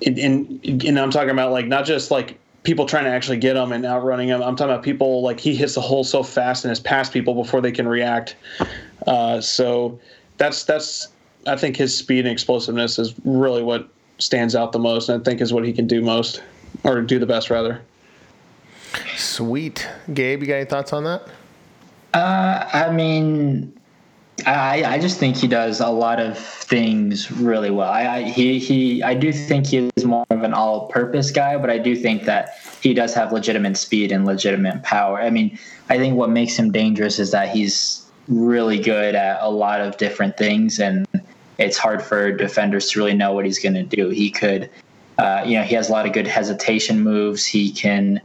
and, 0.05 0.17
and, 0.17 0.83
and 0.83 0.99
I'm 0.99 1.11
talking 1.11 1.29
about 1.29 1.51
like 1.51 1.67
not 1.67 1.85
just 1.85 2.11
like 2.11 2.39
people 2.63 2.85
trying 2.85 3.05
to 3.05 3.11
actually 3.11 3.37
get 3.37 3.55
him 3.55 3.71
and 3.71 3.85
outrunning 3.85 4.27
him. 4.27 4.41
I'm 4.41 4.55
talking 4.55 4.73
about 4.73 4.83
people 4.83 5.21
like 5.21 5.39
he 5.39 5.55
hits 5.55 5.75
the 5.75 5.81
hole 5.81 6.03
so 6.03 6.23
fast 6.23 6.65
and 6.65 6.69
has 6.69 6.79
passed 6.79 7.13
people 7.13 7.33
before 7.33 7.61
they 7.61 7.71
can 7.71 7.87
react. 7.87 8.35
Uh, 9.07 9.39
so 9.39 9.99
that's 10.37 10.63
that's 10.63 11.09
I 11.47 11.55
think 11.55 11.77
his 11.77 11.95
speed 11.95 12.25
and 12.25 12.29
explosiveness 12.29 12.99
is 12.99 13.13
really 13.23 13.63
what 13.63 13.87
stands 14.17 14.55
out 14.55 14.71
the 14.71 14.79
most, 14.79 15.09
and 15.09 15.21
I 15.21 15.23
think 15.23 15.41
is 15.41 15.53
what 15.53 15.65
he 15.65 15.71
can 15.71 15.87
do 15.87 16.01
most 16.01 16.41
or 16.83 17.01
do 17.01 17.19
the 17.19 17.25
best 17.25 17.49
rather. 17.49 17.81
Sweet, 19.15 19.87
Gabe. 20.13 20.41
You 20.41 20.47
got 20.47 20.55
any 20.55 20.65
thoughts 20.65 20.93
on 20.93 21.03
that? 21.03 21.27
Uh, 22.13 22.69
I 22.73 22.91
mean, 22.91 23.74
I 24.45 24.83
I 24.83 24.99
just 24.99 25.17
think 25.17 25.37
he 25.37 25.47
does 25.47 25.79
a 25.79 25.87
lot 25.87 26.19
of 26.19 26.37
things 26.37 27.31
really 27.31 27.71
well. 27.71 27.89
I, 27.89 28.17
I 28.17 28.23
he 28.23 28.59
he 28.59 29.01
I 29.01 29.13
do 29.13 29.31
think 29.31 29.67
he 29.67 29.89
is 29.95 30.03
more 30.03 30.25
of 30.29 30.43
an 30.43 30.53
all-purpose 30.53 31.31
guy, 31.31 31.57
but 31.57 31.69
I 31.69 31.77
do 31.77 31.95
think 31.95 32.23
that 32.25 32.57
he 32.81 32.93
does 32.93 33.13
have 33.13 33.31
legitimate 33.31 33.77
speed 33.77 34.11
and 34.11 34.25
legitimate 34.25 34.83
power. 34.83 35.21
I 35.21 35.29
mean, 35.29 35.57
I 35.89 35.97
think 35.97 36.17
what 36.17 36.29
makes 36.29 36.57
him 36.57 36.71
dangerous 36.71 37.17
is 37.17 37.31
that 37.31 37.49
he's 37.49 38.05
really 38.27 38.79
good 38.79 39.15
at 39.15 39.41
a 39.41 39.49
lot 39.49 39.79
of 39.79 39.97
different 39.97 40.35
things, 40.37 40.79
and 40.79 41.07
it's 41.57 41.77
hard 41.77 42.01
for 42.01 42.31
defenders 42.31 42.89
to 42.91 42.99
really 42.99 43.13
know 43.13 43.31
what 43.31 43.45
he's 43.45 43.59
going 43.59 43.75
to 43.75 43.83
do. 43.83 44.09
He 44.09 44.29
could, 44.29 44.69
uh, 45.17 45.43
you 45.45 45.57
know, 45.57 45.63
he 45.63 45.75
has 45.75 45.87
a 45.87 45.93
lot 45.93 46.05
of 46.05 46.11
good 46.11 46.27
hesitation 46.27 46.99
moves. 46.99 47.45
He 47.45 47.71
can 47.71 48.21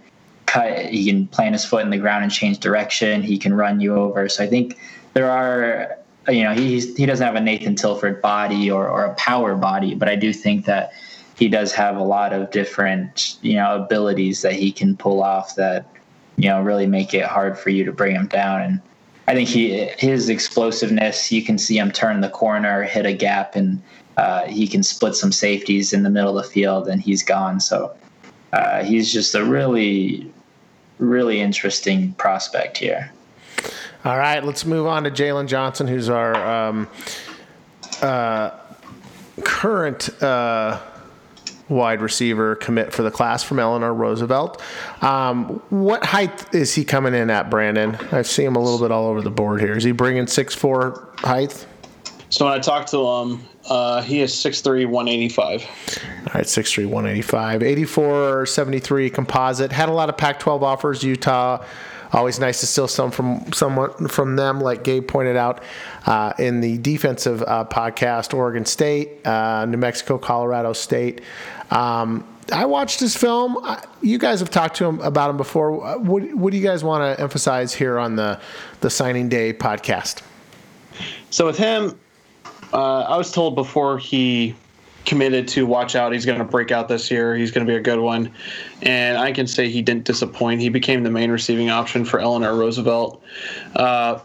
cut 0.46 0.86
he 0.86 1.06
can 1.08 1.28
plant 1.28 1.52
his 1.54 1.64
foot 1.64 1.84
in 1.84 1.90
the 1.90 1.98
ground 1.98 2.24
and 2.24 2.32
change 2.32 2.58
direction 2.58 3.22
he 3.22 3.38
can 3.38 3.54
run 3.54 3.80
you 3.80 3.94
over 3.94 4.28
so 4.28 4.42
i 4.42 4.48
think 4.48 4.76
there 5.14 5.30
are 5.30 5.96
you 6.28 6.42
know 6.42 6.52
he's 6.52 6.96
he 6.96 7.06
doesn't 7.06 7.26
have 7.26 7.36
a 7.36 7.40
nathan 7.40 7.74
tilford 7.74 8.20
body 8.20 8.70
or, 8.70 8.88
or 8.88 9.04
a 9.04 9.14
power 9.14 9.54
body 9.54 9.94
but 9.94 10.08
i 10.08 10.16
do 10.16 10.32
think 10.32 10.66
that 10.66 10.92
he 11.38 11.48
does 11.48 11.72
have 11.72 11.96
a 11.96 12.02
lot 12.02 12.32
of 12.32 12.50
different 12.50 13.36
you 13.42 13.54
know 13.54 13.82
abilities 13.82 14.42
that 14.42 14.52
he 14.52 14.70
can 14.70 14.96
pull 14.96 15.22
off 15.22 15.54
that 15.56 15.86
you 16.36 16.48
know 16.48 16.60
really 16.62 16.86
make 16.86 17.14
it 17.14 17.24
hard 17.24 17.58
for 17.58 17.70
you 17.70 17.84
to 17.84 17.92
bring 17.92 18.14
him 18.14 18.26
down 18.26 18.60
and 18.60 18.80
i 19.28 19.34
think 19.34 19.48
he 19.48 19.86
his 19.98 20.28
explosiveness 20.28 21.32
you 21.32 21.42
can 21.42 21.56
see 21.56 21.78
him 21.78 21.90
turn 21.90 22.20
the 22.20 22.28
corner 22.28 22.82
hit 22.82 23.06
a 23.06 23.12
gap 23.12 23.56
and 23.56 23.82
uh, 24.16 24.44
he 24.44 24.66
can 24.66 24.82
split 24.82 25.14
some 25.14 25.32
safeties 25.32 25.94
in 25.94 26.02
the 26.02 26.10
middle 26.10 26.36
of 26.36 26.44
the 26.44 26.50
field 26.50 26.88
and 26.88 27.00
he's 27.00 27.22
gone 27.22 27.58
so 27.58 27.94
uh, 28.52 28.82
he's 28.82 29.12
just 29.12 29.34
a 29.34 29.44
really, 29.44 30.30
really 30.98 31.40
interesting 31.40 32.12
prospect 32.14 32.78
here. 32.78 33.12
All 34.02 34.16
right, 34.16 34.42
let's 34.42 34.64
move 34.64 34.86
on 34.86 35.04
to 35.04 35.10
Jalen 35.10 35.46
Johnson, 35.46 35.86
who's 35.86 36.08
our 36.08 36.34
um, 36.34 36.88
uh, 38.00 38.50
current 39.44 40.22
uh, 40.22 40.80
wide 41.68 42.00
receiver 42.00 42.54
commit 42.56 42.94
for 42.94 43.02
the 43.02 43.10
class 43.10 43.42
from 43.42 43.58
Eleanor 43.58 43.92
Roosevelt. 43.92 44.62
Um, 45.02 45.62
what 45.68 46.02
height 46.02 46.54
is 46.54 46.74
he 46.74 46.82
coming 46.82 47.12
in 47.12 47.28
at, 47.28 47.50
Brandon? 47.50 47.94
I 48.10 48.22
see 48.22 48.42
him 48.42 48.56
a 48.56 48.60
little 48.60 48.78
bit 48.78 48.90
all 48.90 49.06
over 49.06 49.20
the 49.20 49.30
board 49.30 49.60
here. 49.60 49.76
Is 49.76 49.84
he 49.84 49.92
bringing 49.92 50.26
six 50.26 50.54
four 50.54 51.12
height? 51.18 51.66
So 52.30 52.44
when 52.44 52.54
I 52.54 52.58
talked 52.58 52.90
to 52.92 53.06
him, 53.06 53.44
uh, 53.68 54.02
he 54.02 54.20
is 54.20 54.32
6'3", 54.32 54.86
185. 54.86 55.62
All 55.62 56.32
right, 56.32 56.44
6'3", 56.44 56.86
185. 56.86 57.62
84, 57.64 58.46
73 58.46 59.10
composite. 59.10 59.72
Had 59.72 59.88
a 59.88 59.92
lot 59.92 60.08
of 60.08 60.16
Pac-12 60.16 60.62
offers. 60.62 61.02
Utah, 61.02 61.64
always 62.12 62.38
nice 62.38 62.60
to 62.60 62.66
steal 62.66 62.88
some 62.88 63.10
from 63.10 63.52
someone 63.52 64.08
from 64.08 64.36
them, 64.36 64.60
like 64.60 64.84
Gabe 64.84 65.06
pointed 65.06 65.36
out 65.36 65.62
uh, 66.06 66.32
in 66.38 66.60
the 66.60 66.78
defensive 66.78 67.42
uh, 67.42 67.64
podcast. 67.64 68.34
Oregon 68.34 68.64
State, 68.64 69.26
uh, 69.26 69.66
New 69.66 69.76
Mexico, 69.78 70.18
Colorado 70.18 70.72
State. 70.72 71.20
Um, 71.70 72.26
I 72.52 72.64
watched 72.64 72.98
his 72.98 73.16
film. 73.16 73.56
You 74.02 74.18
guys 74.18 74.40
have 74.40 74.50
talked 74.50 74.76
to 74.76 74.84
him 74.84 75.00
about 75.00 75.30
him 75.30 75.36
before. 75.36 75.86
Uh, 75.86 75.98
What, 75.98 76.34
what 76.34 76.50
do 76.50 76.56
you 76.58 76.64
guys 76.66 76.82
want 76.82 77.16
to 77.16 77.22
emphasize 77.22 77.72
here 77.72 77.98
on 77.98 78.16
the 78.16 78.40
the 78.80 78.90
signing 78.90 79.28
day 79.28 79.52
podcast? 79.52 80.22
So 81.30 81.46
with 81.46 81.56
him, 81.58 81.98
uh, 82.72 83.02
I 83.02 83.16
was 83.16 83.30
told 83.30 83.54
before 83.54 83.98
he 83.98 84.56
committed 85.06 85.48
to 85.48 85.66
watch 85.66 85.96
out, 85.96 86.12
he's 86.12 86.26
going 86.26 86.38
to 86.38 86.44
break 86.44 86.70
out 86.70 86.88
this 86.88 87.10
year. 87.10 87.36
He's 87.36 87.50
going 87.50 87.66
to 87.66 87.70
be 87.70 87.76
a 87.76 87.80
good 87.82 87.98
one, 88.00 88.32
and 88.82 89.18
I 89.18 89.32
can 89.32 89.46
say 89.46 89.68
he 89.68 89.82
didn't 89.82 90.04
disappoint. 90.04 90.60
He 90.60 90.68
became 90.68 91.02
the 91.02 91.10
main 91.10 91.30
receiving 91.30 91.70
option 91.70 92.04
for 92.04 92.20
Eleanor 92.20 92.54
Roosevelt. 92.54 93.22
Uh, 93.74 94.20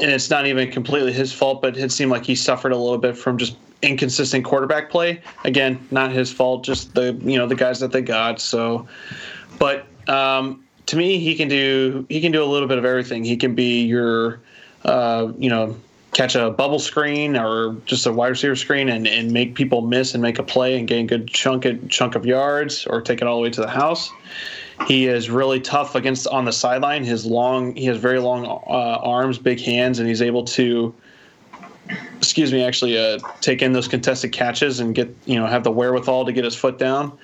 and 0.00 0.10
it's 0.10 0.30
not 0.30 0.46
even 0.46 0.70
completely 0.70 1.12
his 1.12 1.32
fault, 1.32 1.62
but 1.62 1.76
it 1.76 1.92
seemed 1.92 2.10
like 2.10 2.24
he 2.24 2.34
suffered 2.34 2.72
a 2.72 2.76
little 2.76 2.98
bit 2.98 3.16
from 3.16 3.38
just 3.38 3.56
inconsistent 3.82 4.44
quarterback 4.44 4.90
play. 4.90 5.22
Again, 5.44 5.86
not 5.90 6.10
his 6.10 6.32
fault, 6.32 6.64
just 6.64 6.94
the 6.94 7.14
you 7.22 7.38
know 7.38 7.46
the 7.46 7.54
guys 7.54 7.80
that 7.80 7.92
they 7.92 8.02
got. 8.02 8.40
So, 8.40 8.88
but 9.58 9.86
um, 10.08 10.64
to 10.86 10.96
me, 10.96 11.18
he 11.18 11.34
can 11.34 11.48
do 11.48 12.06
he 12.08 12.20
can 12.20 12.32
do 12.32 12.42
a 12.42 12.46
little 12.46 12.68
bit 12.68 12.78
of 12.78 12.84
everything. 12.84 13.24
He 13.24 13.36
can 13.36 13.54
be 13.54 13.82
your 13.82 14.40
uh, 14.84 15.32
you 15.38 15.48
know 15.48 15.76
catch 16.14 16.36
a 16.36 16.50
bubble 16.50 16.78
screen 16.78 17.36
or 17.36 17.76
just 17.84 18.06
a 18.06 18.12
wide 18.12 18.28
receiver 18.28 18.56
screen 18.56 18.88
and, 18.88 19.06
and 19.06 19.32
make 19.32 19.54
people 19.54 19.82
miss 19.82 20.14
and 20.14 20.22
make 20.22 20.38
a 20.38 20.42
play 20.42 20.78
and 20.78 20.88
gain 20.88 21.06
good 21.06 21.28
chunk 21.28 21.64
of, 21.64 21.88
chunk 21.90 22.14
of 22.14 22.24
yards 22.24 22.86
or 22.86 23.02
take 23.02 23.20
it 23.20 23.26
all 23.26 23.36
the 23.36 23.42
way 23.42 23.50
to 23.50 23.60
the 23.60 23.68
house. 23.68 24.10
He 24.86 25.06
is 25.06 25.28
really 25.28 25.60
tough 25.60 25.94
against 25.94 26.26
on 26.28 26.44
the 26.44 26.52
sideline. 26.52 27.04
His 27.04 27.26
long, 27.26 27.74
he 27.74 27.86
has 27.86 27.98
very 27.98 28.20
long 28.20 28.46
uh, 28.46 29.00
arms, 29.02 29.38
big 29.38 29.60
hands, 29.60 29.98
and 29.98 30.08
he's 30.08 30.22
able 30.22 30.44
to, 30.44 30.94
excuse 32.16 32.52
me, 32.52 32.62
actually 32.62 32.96
uh, 32.98 33.18
take 33.40 33.62
in 33.62 33.72
those 33.72 33.88
contested 33.88 34.32
catches 34.32 34.80
and 34.80 34.94
get 34.94 35.14
you 35.26 35.38
know 35.38 35.46
have 35.46 35.62
the 35.62 35.70
wherewithal 35.70 36.24
to 36.26 36.32
get 36.32 36.44
his 36.44 36.56
foot 36.56 36.78
down. 36.78 37.16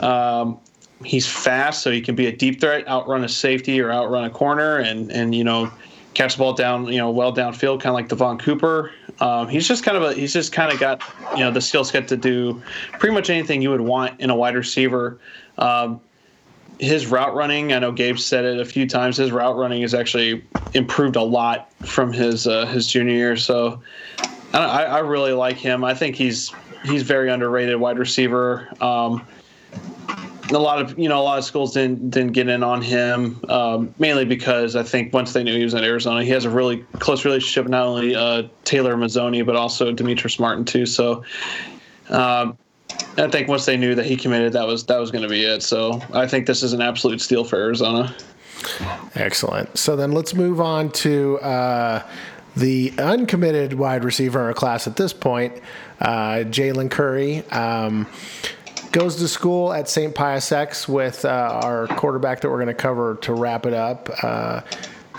Um, 0.00 0.58
he's 1.04 1.26
fast, 1.26 1.82
so 1.82 1.90
he 1.90 2.02
can 2.02 2.14
be 2.14 2.26
a 2.26 2.36
deep 2.36 2.60
threat, 2.60 2.86
outrun 2.86 3.24
a 3.24 3.30
safety 3.30 3.80
or 3.80 3.90
outrun 3.90 4.24
a 4.24 4.30
corner, 4.30 4.76
and 4.76 5.10
and 5.10 5.34
you 5.34 5.42
know 5.42 5.70
catch 6.14 6.34
the 6.34 6.38
ball 6.38 6.52
down, 6.52 6.86
you 6.86 6.98
know, 6.98 7.10
well 7.10 7.34
downfield, 7.34 7.80
kind 7.80 7.86
of 7.86 7.94
like 7.94 8.08
Devaughn 8.08 8.38
Cooper. 8.38 8.92
Um, 9.20 9.48
he's 9.48 9.68
just 9.68 9.84
kind 9.84 9.96
of 9.96 10.02
a 10.02 10.14
he's 10.14 10.32
just 10.32 10.52
kind 10.52 10.72
of 10.72 10.80
got 10.80 11.02
you 11.32 11.40
know 11.40 11.50
the 11.50 11.60
skill 11.60 11.84
set 11.84 12.08
to 12.08 12.16
do 12.16 12.62
pretty 12.98 13.14
much 13.14 13.30
anything 13.30 13.62
you 13.62 13.70
would 13.70 13.80
want 13.80 14.20
in 14.20 14.30
a 14.30 14.36
wide 14.36 14.56
receiver. 14.56 15.18
Um, 15.58 16.00
his 16.80 17.06
route 17.06 17.34
running, 17.34 17.72
I 17.72 17.78
know 17.78 17.92
Gabe 17.92 18.18
said 18.18 18.44
it 18.44 18.58
a 18.58 18.64
few 18.64 18.88
times. 18.88 19.16
His 19.16 19.30
route 19.30 19.56
running 19.56 19.82
has 19.82 19.94
actually 19.94 20.44
improved 20.72 21.16
a 21.16 21.22
lot 21.22 21.72
from 21.82 22.12
his 22.12 22.46
uh, 22.46 22.66
his 22.66 22.86
junior 22.86 23.14
year. 23.14 23.36
So 23.36 23.80
I, 24.52 24.84
I, 24.84 24.98
really 25.00 25.32
like 25.32 25.56
him. 25.56 25.84
I 25.84 25.94
think 25.94 26.16
he's 26.16 26.52
he's 26.84 27.02
very 27.02 27.30
underrated 27.30 27.76
wide 27.76 27.98
receiver. 27.98 28.68
Um, 28.80 29.24
a 30.50 30.58
lot 30.58 30.80
of 30.80 30.98
you 30.98 31.08
know 31.08 31.20
a 31.20 31.22
lot 31.22 31.38
of 31.38 31.44
schools 31.44 31.72
didn't 31.72 32.10
didn't 32.10 32.32
get 32.32 32.48
in 32.48 32.62
on 32.62 32.82
him 32.82 33.40
um, 33.48 33.94
mainly 33.98 34.24
because 34.24 34.76
I 34.76 34.82
think 34.82 35.12
once 35.12 35.32
they 35.32 35.42
knew 35.42 35.56
he 35.56 35.64
was 35.64 35.74
in 35.74 35.84
Arizona, 35.84 36.22
he 36.22 36.30
has 36.30 36.44
a 36.44 36.50
really 36.50 36.84
close 36.98 37.24
relationship 37.24 37.68
not 37.68 37.86
only 37.86 38.14
uh, 38.14 38.44
Taylor 38.64 38.94
Mazzone 38.94 39.44
but 39.46 39.56
also 39.56 39.92
Demetrius 39.92 40.38
Martin 40.38 40.64
too. 40.64 40.86
So 40.86 41.24
um, 42.10 42.58
I 43.16 43.28
think 43.28 43.48
once 43.48 43.64
they 43.64 43.76
knew 43.76 43.94
that 43.94 44.06
he 44.06 44.16
committed, 44.16 44.52
that 44.52 44.66
was 44.66 44.84
that 44.86 44.98
was 44.98 45.10
going 45.10 45.22
to 45.22 45.28
be 45.28 45.44
it. 45.44 45.62
So 45.62 46.02
I 46.12 46.26
think 46.26 46.46
this 46.46 46.62
is 46.62 46.72
an 46.72 46.82
absolute 46.82 47.20
steal 47.20 47.44
for 47.44 47.56
Arizona. 47.56 48.14
Excellent. 49.14 49.76
So 49.76 49.96
then 49.96 50.12
let's 50.12 50.34
move 50.34 50.60
on 50.60 50.90
to 50.92 51.38
uh, 51.40 52.02
the 52.56 52.92
uncommitted 52.98 53.74
wide 53.74 54.04
receiver 54.04 54.40
in 54.40 54.46
our 54.46 54.54
class 54.54 54.86
at 54.86 54.96
this 54.96 55.12
point, 55.12 55.60
uh, 56.00 56.44
Jalen 56.44 56.90
Curry. 56.90 57.46
Um, 57.48 58.06
goes 58.94 59.16
to 59.16 59.26
school 59.26 59.72
at 59.72 59.88
St. 59.88 60.14
Pius 60.14 60.52
X 60.52 60.88
with 60.88 61.24
uh, 61.24 61.60
our 61.64 61.88
quarterback 61.88 62.40
that 62.40 62.48
we're 62.48 62.58
going 62.62 62.68
to 62.68 62.74
cover 62.74 63.16
to 63.22 63.34
wrap 63.34 63.66
it 63.66 63.74
up. 63.74 64.08
Uh, 64.22 64.60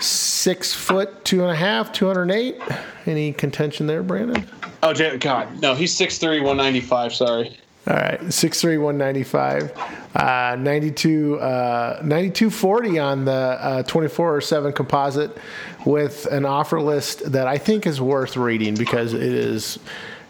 six 0.00 0.72
foot, 0.72 1.24
two 1.26 1.42
and 1.42 1.50
a 1.50 1.54
half, 1.54 1.92
208. 1.92 2.58
Any 3.04 3.34
contention 3.34 3.86
there, 3.86 4.02
Brandon? 4.02 4.48
Oh, 4.82 4.94
God, 5.18 5.60
no, 5.60 5.74
he's 5.74 5.96
6'3", 5.96 6.42
195, 6.42 7.14
sorry. 7.14 7.58
All 7.86 7.96
right, 7.96 8.18
6'3", 8.20 8.80
195. 8.80 9.72
Uh, 10.14 10.56
92, 10.58 11.38
uh, 11.38 12.00
9240 12.02 12.98
on 12.98 13.24
the 13.26 13.32
uh, 13.32 13.82
24 13.82 14.40
7 14.40 14.72
composite 14.72 15.36
with 15.84 16.24
an 16.26 16.46
offer 16.46 16.80
list 16.80 17.30
that 17.30 17.46
I 17.46 17.58
think 17.58 17.86
is 17.86 18.00
worth 18.00 18.38
reading 18.38 18.74
because 18.74 19.12
it 19.12 19.22
is 19.22 19.78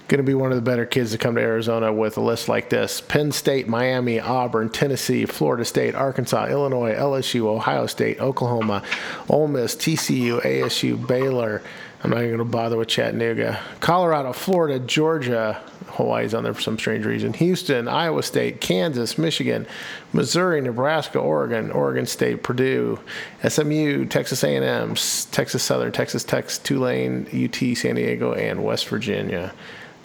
going 0.08 0.18
to 0.18 0.24
be 0.24 0.34
one 0.34 0.52
of 0.52 0.56
the 0.56 0.62
better 0.62 0.86
kids 0.86 1.10
to 1.12 1.18
come 1.18 1.34
to 1.34 1.40
Arizona 1.40 1.92
with 1.92 2.16
a 2.16 2.20
list 2.20 2.48
like 2.48 2.70
this. 2.70 3.00
Penn 3.00 3.32
State, 3.32 3.66
Miami, 3.66 4.20
Auburn, 4.20 4.68
Tennessee, 4.68 5.26
Florida 5.26 5.64
State, 5.64 5.94
Arkansas, 5.94 6.46
Illinois, 6.46 6.94
LSU, 6.94 7.46
Ohio 7.46 7.86
State, 7.86 8.20
Oklahoma, 8.20 8.82
Ole 9.28 9.48
Miss, 9.48 9.74
TCU, 9.74 10.40
ASU, 10.42 11.06
Baylor. 11.06 11.62
I'm 12.04 12.10
not 12.10 12.18
even 12.18 12.36
going 12.36 12.38
to 12.38 12.44
bother 12.44 12.76
with 12.76 12.88
Chattanooga. 12.88 13.58
Colorado, 13.80 14.32
Florida, 14.32 14.78
Georgia, 14.78 15.60
Hawaii's 15.88 16.34
on 16.34 16.44
there 16.44 16.54
for 16.54 16.60
some 16.60 16.78
strange 16.78 17.04
reason. 17.04 17.32
Houston, 17.32 17.88
Iowa 17.88 18.22
State, 18.22 18.60
Kansas, 18.60 19.18
Michigan, 19.18 19.66
Missouri, 20.12 20.60
Nebraska, 20.60 21.18
Oregon, 21.18 21.72
Oregon 21.72 22.06
State, 22.06 22.44
Purdue, 22.44 23.00
SMU, 23.48 24.04
Texas 24.04 24.44
A&M, 24.44 24.94
Texas 24.94 25.62
Southern, 25.62 25.90
Texas 25.90 26.22
Tech, 26.22 26.48
Tulane, 26.48 27.26
UT, 27.28 27.76
San 27.76 27.96
Diego, 27.96 28.34
and 28.34 28.62
West 28.62 28.86
Virginia. 28.88 29.52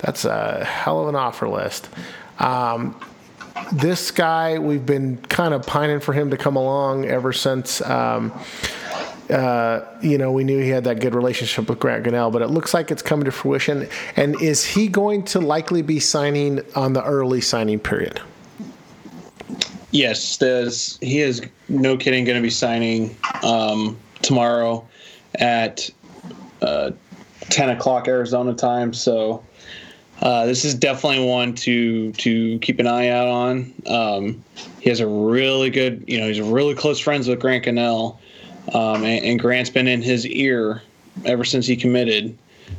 That's 0.02 0.26
a 0.26 0.66
hell 0.66 1.02
of 1.02 1.08
an 1.08 1.16
offer 1.16 1.48
list. 1.48 1.90
Um, 2.40 3.00
this 3.72 4.12
guy, 4.12 4.58
we've 4.58 4.86
been 4.86 5.18
kind 5.18 5.54
of 5.54 5.66
pining 5.66 6.00
for 6.00 6.14
him 6.14 6.32
to 6.32 6.38
come 6.38 6.56
along 6.56 7.06
ever 7.06 7.32
since. 7.32 7.82
Um, 7.82 8.32
uh, 9.30 9.86
you 10.02 10.18
know, 10.18 10.32
we 10.32 10.44
knew 10.44 10.60
he 10.60 10.70
had 10.70 10.84
that 10.84 11.00
good 11.00 11.16
relationship 11.16 11.70
with 11.70 11.80
Grant 11.80 12.06
Gunnell, 12.06 12.32
but 12.32 12.42
it 12.42 12.48
looks 12.48 12.74
like 12.74 12.92
it's 12.92 13.02
coming 13.02 13.26
to 13.26 13.32
fruition. 13.32 13.88
And 14.16 14.40
is 14.42 14.66
he 14.66 14.88
going 14.88 15.24
to 15.26 15.40
likely 15.40 15.82
be 15.82 16.00
signing 16.00 16.62
on 16.76 16.94
the 16.94 17.04
early 17.04 17.40
signing 17.40 17.80
period? 17.80 18.20
Yes, 19.92 20.38
there's, 20.38 20.98
he 21.00 21.20
is 21.20 21.42
no 21.70 21.96
kidding 21.96 22.24
going 22.26 22.38
to 22.38 22.42
be 22.42 22.50
signing 22.50 23.16
um, 23.44 23.98
tomorrow 24.22 24.88
at 25.36 25.90
uh, 26.62 26.92
10 27.50 27.70
o'clock 27.70 28.08
Arizona 28.08 28.54
time. 28.54 28.94
So 28.94 29.44
uh, 30.22 30.46
this 30.46 30.64
is 30.64 30.76
definitely 30.76 31.26
one 31.26 31.54
to 31.56 32.12
to 32.14 32.60
keep 32.60 32.80
an 32.80 32.88
eye 32.88 33.10
out 33.10 33.28
on. 33.28 33.74
Um, 33.88 34.44
he 34.80 34.90
has 34.90 35.00
a 35.00 35.08
really 35.08 35.70
good, 35.70 36.04
you 36.08 36.20
know, 36.20 36.28
he's 36.28 36.40
really 36.40 36.76
close 36.76 37.00
friends 37.00 37.28
with 37.28 37.40
Grant 37.40 37.66
Gunnell, 37.66 38.18
um, 38.74 39.04
and, 39.04 39.26
and, 39.26 39.40
Grant's 39.40 39.72
been 39.72 39.88
in 39.88 40.02
his 40.02 40.28
ear 40.28 40.82
ever 41.26 41.44
since 41.44 41.66
he 41.66 41.76
committed 41.76 42.38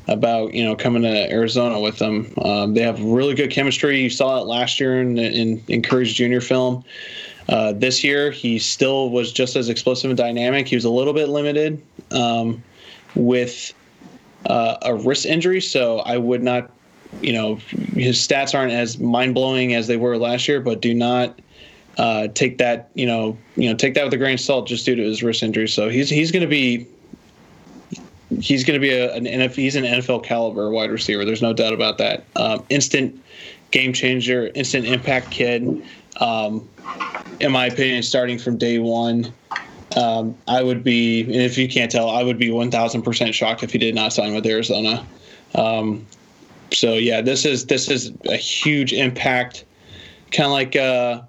about 0.09 0.55
you 0.55 0.65
know 0.65 0.77
coming 0.77 1.03
to 1.03 1.33
Arizona 1.33 1.81
with 1.81 1.99
them. 1.99 2.33
Um, 2.43 2.75
they 2.75 2.83
have 2.83 3.03
really 3.03 3.35
good 3.35 3.51
chemistry. 3.51 4.01
You 4.01 4.11
saw 4.11 4.41
it 4.41 4.47
last 4.47 4.79
year 4.79 5.01
in 5.01 5.19
in, 5.19 5.63
in 5.67 5.83
Curry's 5.83 6.13
junior 6.13 6.41
film. 6.41 6.85
Uh, 7.49 7.73
this 7.73 8.05
year, 8.05 8.31
he 8.31 8.61
still 8.61 9.11
was 9.11 9.33
just 9.33 9.57
as 9.57 9.69
explosive 9.69 10.11
and 10.11 10.17
dynamic. 10.17 10.69
He 10.69 10.77
was 10.77 10.85
a 10.85 10.91
little 10.91 11.13
bit 11.13 11.29
limited 11.29 11.83
um, 12.13 12.63
with 13.17 13.75
uh, 14.47 14.77
a 14.83 14.95
wrist 14.95 15.27
injury, 15.27 15.61
so 15.61 15.99
I 16.01 16.19
would 16.19 16.45
not 16.45 16.71
you 17.21 17.33
know 17.33 17.57
his 17.95 18.19
stats 18.19 18.55
aren't 18.55 18.73
as 18.73 18.99
mind 18.99 19.35
blowing 19.35 19.75
as 19.75 19.87
they 19.87 19.97
were 19.97 20.17
last 20.17 20.49
year, 20.49 20.61
but 20.61 20.81
do 20.81 20.95
not 20.95 21.39
uh, 21.99 22.29
take 22.29 22.59
that 22.59 22.91
you 22.95 23.07
know 23.07 23.37
you 23.57 23.69
know 23.69 23.77
take 23.77 23.95
that 23.95 24.05
with 24.05 24.15
a 24.15 24.17
grain 24.17 24.35
of 24.35 24.41
salt 24.41 24.67
just 24.67 24.85
due 24.85 24.97
to 24.97 25.03
his 25.03 25.23
wrist 25.23 25.43
injury. 25.43 25.69
So 25.69 25.89
he's 25.89 26.09
he's 26.09 26.31
going 26.31 26.43
to 26.43 26.49
be 26.49 26.87
he's 28.41 28.65
going 28.65 28.81
to 28.81 28.81
be 28.81 28.93
a, 28.93 29.15
an 29.15 29.25
NFL, 29.25 29.55
he's 29.55 29.77
an 29.77 29.85
NFL 29.85 30.25
caliber 30.25 30.71
wide 30.71 30.91
receiver. 30.91 31.25
There's 31.25 31.43
no 31.43 31.53
doubt 31.53 31.73
about 31.73 31.99
that. 31.99 32.25
Um, 32.37 32.65
instant 32.71 33.23
game 33.71 33.93
changer, 33.93 34.51
instant 34.55 34.87
impact 34.87 35.31
kid. 35.31 35.83
Um, 36.21 36.69
in 37.41 37.53
my 37.53 37.67
opinion, 37.67 38.03
starting 38.03 38.39
from 38.39 38.57
day 38.57 38.79
one. 38.79 39.33
Um, 39.97 40.37
I 40.49 40.63
would 40.63 40.83
be, 40.83 41.23
and 41.23 41.35
if 41.35 41.59
you 41.59 41.69
can't 41.69 41.91
tell, 41.91 42.09
I 42.09 42.23
would 42.23 42.39
be 42.39 42.49
1,000% 42.49 43.35
shocked 43.35 43.63
if 43.63 43.73
he 43.73 43.79
did 43.79 43.95
not 43.95 44.13
sign 44.13 44.35
with 44.35 44.47
Arizona. 44.47 45.07
Um, 45.55 46.07
so 46.75 46.95
yeah, 46.95 47.21
this 47.21 47.45
is 47.45 47.67
this 47.67 47.89
is 47.89 48.13
a 48.29 48.37
huge 48.37 48.93
impact, 48.93 49.65
kind 50.31 50.47
of 50.47 50.53
like 50.53 50.77
uh, 50.77 51.23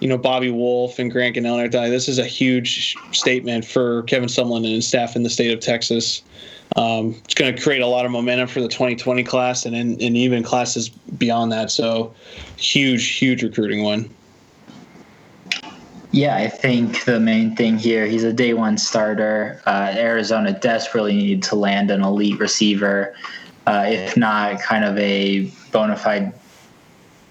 you 0.00 0.08
know 0.08 0.18
Bobby 0.18 0.50
Wolf 0.50 0.98
and 0.98 1.10
Grant 1.10 1.36
and 1.36 1.46
everything. 1.46 1.90
This 1.90 2.08
is 2.08 2.18
a 2.18 2.26
huge 2.26 2.96
statement 3.12 3.64
for 3.64 4.02
Kevin 4.04 4.28
Sumlin 4.28 4.58
and 4.58 4.66
his 4.66 4.86
staff 4.86 5.16
in 5.16 5.22
the 5.22 5.30
state 5.30 5.52
of 5.52 5.60
Texas. 5.60 6.22
Um, 6.76 7.16
it's 7.24 7.34
going 7.34 7.54
to 7.54 7.62
create 7.62 7.80
a 7.80 7.86
lot 7.86 8.04
of 8.04 8.12
momentum 8.12 8.46
for 8.46 8.60
the 8.60 8.68
2020 8.68 9.24
class 9.24 9.64
and, 9.64 9.74
in, 9.74 9.92
and 9.92 10.16
even 10.16 10.42
classes 10.42 10.90
beyond 10.90 11.50
that. 11.50 11.70
So, 11.70 12.14
huge, 12.56 13.16
huge 13.16 13.42
recruiting 13.42 13.82
one. 13.82 14.10
Yeah, 16.10 16.36
I 16.36 16.48
think 16.48 17.04
the 17.04 17.20
main 17.20 17.54
thing 17.54 17.78
here, 17.78 18.06
he's 18.06 18.24
a 18.24 18.32
day 18.32 18.54
one 18.54 18.78
starter. 18.78 19.60
Uh, 19.66 19.92
Arizona 19.96 20.58
desperately 20.58 21.14
needed 21.14 21.42
to 21.44 21.56
land 21.56 21.90
an 21.90 22.02
elite 22.02 22.38
receiver 22.38 23.14
uh, 23.68 23.84
if 23.86 24.16
not 24.16 24.62
kind 24.62 24.82
of 24.82 24.96
a 24.96 25.52
bona 25.72 25.94
fide 25.94 26.32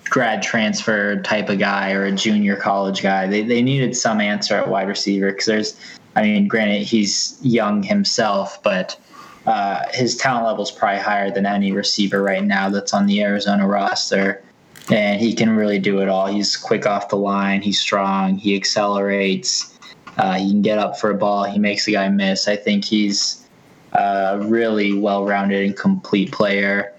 grad 0.05 0.43
transfer 0.43 1.19
type 1.23 1.49
of 1.49 1.57
guy 1.57 1.93
or 1.93 2.05
a 2.05 2.11
junior 2.11 2.55
college 2.55 3.01
guy. 3.01 3.25
They, 3.25 3.41
they 3.41 3.63
needed 3.63 3.97
some 3.97 4.21
answer 4.21 4.55
at 4.55 4.69
wide 4.69 4.87
receiver 4.87 5.31
because 5.31 5.47
there's, 5.47 5.97
I 6.15 6.21
mean, 6.21 6.47
granted, 6.47 6.83
he's 6.83 7.39
young 7.41 7.81
himself, 7.81 8.61
but 8.61 8.99
uh, 9.47 9.85
his 9.91 10.15
talent 10.15 10.45
level 10.45 10.63
is 10.63 10.69
probably 10.69 11.01
higher 11.01 11.31
than 11.31 11.47
any 11.47 11.71
receiver 11.71 12.21
right 12.21 12.43
now 12.43 12.69
that's 12.69 12.93
on 12.93 13.07
the 13.07 13.23
Arizona 13.23 13.67
roster. 13.67 14.43
And 14.91 15.19
he 15.19 15.33
can 15.33 15.55
really 15.55 15.79
do 15.79 16.01
it 16.01 16.07
all. 16.07 16.27
He's 16.27 16.55
quick 16.55 16.85
off 16.85 17.09
the 17.09 17.17
line, 17.17 17.63
he's 17.63 17.79
strong, 17.79 18.37
he 18.37 18.55
accelerates, 18.55 19.75
uh, 20.17 20.35
he 20.35 20.51
can 20.51 20.61
get 20.61 20.77
up 20.77 20.99
for 20.99 21.09
a 21.09 21.15
ball, 21.15 21.45
he 21.45 21.57
makes 21.57 21.85
the 21.85 21.93
guy 21.93 22.07
miss. 22.09 22.47
I 22.47 22.57
think 22.57 22.85
he's 22.85 23.46
a 23.93 24.39
really 24.41 24.93
well-rounded 24.93 25.65
and 25.65 25.75
complete 25.75 26.31
player, 26.31 26.93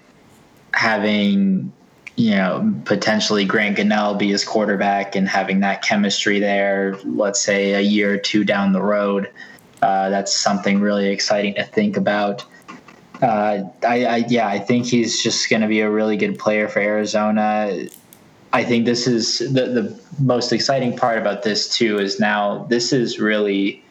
having 0.73 1.71
you 2.15 2.31
know 2.31 2.73
potentially 2.85 3.45
Grant 3.45 3.77
Gunnell 3.77 4.17
be 4.17 4.29
his 4.29 4.43
quarterback 4.43 5.15
and 5.15 5.27
having 5.27 5.61
that 5.61 5.81
chemistry 5.81 6.39
there. 6.39 6.97
Let's 7.05 7.41
say 7.41 7.73
a 7.73 7.81
year 7.81 8.13
or 8.13 8.17
two 8.17 8.43
down 8.43 8.73
the 8.73 8.81
road, 8.81 9.29
uh, 9.81 10.09
that's 10.09 10.35
something 10.35 10.79
really 10.79 11.09
exciting 11.09 11.55
to 11.55 11.63
think 11.63 11.97
about. 11.97 12.43
Uh, 13.21 13.63
I, 13.85 14.05
I, 14.05 14.15
yeah, 14.29 14.47
I 14.47 14.59
think 14.59 14.85
he's 14.85 15.21
just 15.21 15.49
going 15.49 15.61
to 15.61 15.67
be 15.67 15.81
a 15.81 15.89
really 15.89 16.15
good 16.15 16.39
player 16.39 16.69
for 16.69 16.79
Arizona. 16.79 17.87
I 18.51 18.63
think 18.63 18.85
this 18.85 19.07
is 19.07 19.39
the 19.39 19.67
the 19.67 19.99
most 20.19 20.51
exciting 20.51 20.97
part 20.97 21.17
about 21.17 21.43
this 21.43 21.69
too 21.69 21.99
is 21.99 22.19
now 22.19 22.65
this 22.69 22.91
is 22.91 23.19
really 23.19 23.83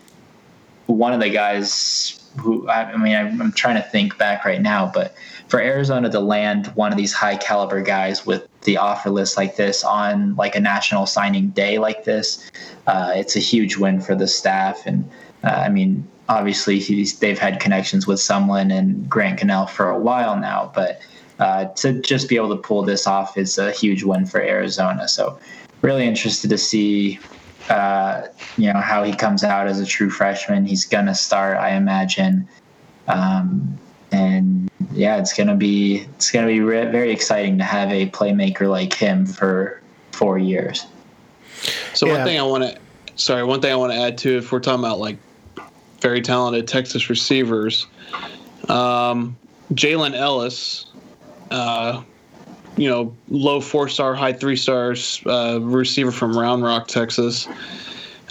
one 0.86 1.12
of 1.12 1.20
the 1.20 1.30
guys 1.30 2.17
who 2.38 2.68
I, 2.68 2.96
mean, 2.96 3.14
I'm, 3.14 3.40
I'm, 3.40 3.52
trying 3.52 3.76
to 3.76 3.82
think 3.82 4.18
back 4.18 4.44
right 4.44 4.60
now, 4.60 4.90
but 4.92 5.14
for 5.48 5.60
Arizona 5.60 6.10
to 6.10 6.20
land 6.20 6.68
one 6.68 6.92
of 6.92 6.98
these 6.98 7.12
high 7.12 7.36
caliber 7.36 7.80
guys 7.80 8.24
with 8.24 8.46
the 8.62 8.76
offer 8.76 9.10
list 9.10 9.36
like 9.36 9.56
this 9.56 9.84
on 9.84 10.36
like 10.36 10.54
a 10.54 10.60
national 10.60 11.06
signing 11.06 11.48
day 11.48 11.78
like 11.78 12.04
this, 12.04 12.50
uh, 12.86 13.12
it's 13.14 13.36
a 13.36 13.40
huge 13.40 13.76
win 13.76 14.00
for 14.00 14.14
the 14.14 14.28
staff. 14.28 14.86
And 14.86 15.08
uh, 15.44 15.48
I 15.48 15.68
mean, 15.68 16.06
obviously 16.28 17.04
they've 17.20 17.38
had 17.38 17.60
connections 17.60 18.06
with 18.06 18.18
Sumlin 18.18 18.76
and 18.76 19.08
Grant 19.08 19.40
Gunnell 19.40 19.68
for 19.68 19.88
a 19.88 19.98
while 19.98 20.38
now, 20.38 20.70
but 20.74 21.00
uh, 21.38 21.66
to 21.66 22.00
just 22.00 22.28
be 22.28 22.36
able 22.36 22.54
to 22.54 22.62
pull 22.62 22.82
this 22.82 23.06
off 23.06 23.38
is 23.38 23.58
a 23.58 23.70
huge 23.72 24.02
win 24.02 24.26
for 24.26 24.40
Arizona. 24.40 25.08
So 25.08 25.38
really 25.82 26.06
interested 26.06 26.50
to 26.50 26.58
see 26.58 27.18
uh, 27.68 28.28
you 28.56 28.72
know 28.72 28.80
how 28.80 29.04
he 29.04 29.14
comes 29.14 29.44
out 29.44 29.66
as 29.66 29.80
a 29.80 29.86
true 29.86 30.10
freshman. 30.10 30.64
He's 30.64 30.84
gonna 30.84 31.14
start, 31.14 31.58
I 31.58 31.70
imagine, 31.70 32.48
um, 33.06 33.78
and 34.12 34.70
yeah, 34.92 35.18
it's 35.18 35.32
gonna 35.32 35.56
be 35.56 36.06
it's 36.16 36.30
gonna 36.30 36.46
be 36.46 36.60
re- 36.60 36.90
very 36.90 37.10
exciting 37.10 37.58
to 37.58 37.64
have 37.64 37.90
a 37.90 38.08
playmaker 38.10 38.68
like 38.68 38.94
him 38.94 39.26
for 39.26 39.80
four 40.12 40.38
years. 40.38 40.86
So 41.94 42.06
yeah. 42.06 42.14
one 42.16 42.24
thing 42.24 42.38
I 42.38 42.42
want 42.42 42.64
to, 42.64 42.78
sorry, 43.16 43.44
one 43.44 43.60
thing 43.60 43.72
I 43.72 43.76
want 43.76 43.92
to 43.92 43.98
add 43.98 44.18
to 44.18 44.38
if 44.38 44.52
we're 44.52 44.60
talking 44.60 44.84
about 44.84 44.98
like 44.98 45.18
very 46.00 46.20
talented 46.20 46.68
Texas 46.68 47.10
receivers, 47.10 47.86
um, 48.68 49.36
Jalen 49.72 50.14
Ellis. 50.14 50.86
Uh, 51.50 52.02
you 52.78 52.88
know, 52.88 53.14
low 53.28 53.60
four 53.60 53.88
star, 53.88 54.14
high 54.14 54.32
three 54.32 54.56
stars 54.56 55.20
uh, 55.26 55.58
receiver 55.60 56.12
from 56.12 56.38
Round 56.38 56.62
Rock, 56.62 56.86
Texas, 56.86 57.48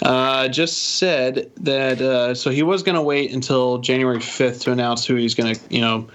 uh, 0.02 0.48
just 0.48 0.96
said 0.96 1.50
that 1.58 2.00
uh, 2.00 2.34
so 2.34 2.50
he 2.50 2.62
was 2.62 2.82
going 2.82 2.94
to 2.94 3.02
wait 3.02 3.32
until 3.32 3.78
January 3.78 4.18
5th 4.18 4.62
to 4.62 4.72
announce 4.72 5.04
who 5.04 5.16
he's 5.16 5.34
going 5.34 5.54
to, 5.54 5.60
you 5.68 5.80
know, 5.80 6.08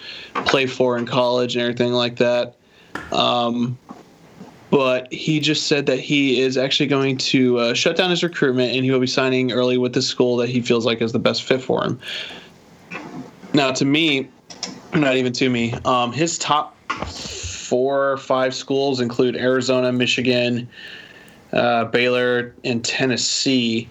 play 0.45 0.65
for 0.65 0.97
in 0.97 1.05
college 1.05 1.55
and 1.55 1.61
everything 1.61 1.93
like 1.93 2.17
that. 2.17 2.55
Um, 3.11 3.77
but 4.71 5.13
he 5.13 5.39
just 5.39 5.67
said 5.67 5.85
that 5.85 5.99
he 5.99 6.41
is 6.41 6.57
actually 6.57 6.87
going 6.87 7.17
to 7.17 7.59
uh, 7.59 7.73
shut 7.75 7.95
down 7.95 8.09
his 8.09 8.23
recruitment 8.23 8.75
and 8.75 8.83
he 8.83 8.89
will 8.89 8.99
be 8.99 9.05
signing 9.05 9.51
early 9.51 9.77
with 9.77 9.93
the 9.93 10.01
school 10.01 10.37
that 10.37 10.49
he 10.49 10.61
feels 10.61 10.85
like 10.85 10.99
is 10.99 11.11
the 11.11 11.19
best 11.19 11.43
fit 11.43 11.61
for 11.61 11.83
him. 11.83 11.99
Now, 13.53 13.71
to 13.73 13.85
me, 13.85 14.29
not 14.95 15.15
even 15.15 15.31
to 15.33 15.49
me, 15.49 15.77
um, 15.85 16.11
his 16.11 16.39
top 16.39 16.75
four 17.73 18.11
or 18.11 18.17
five 18.17 18.53
schools 18.53 18.99
include 18.99 19.35
Arizona, 19.35 19.91
Michigan, 19.91 20.69
uh, 21.53 21.85
Baylor, 21.85 22.53
and 22.63 22.85
Tennessee. 22.85 23.89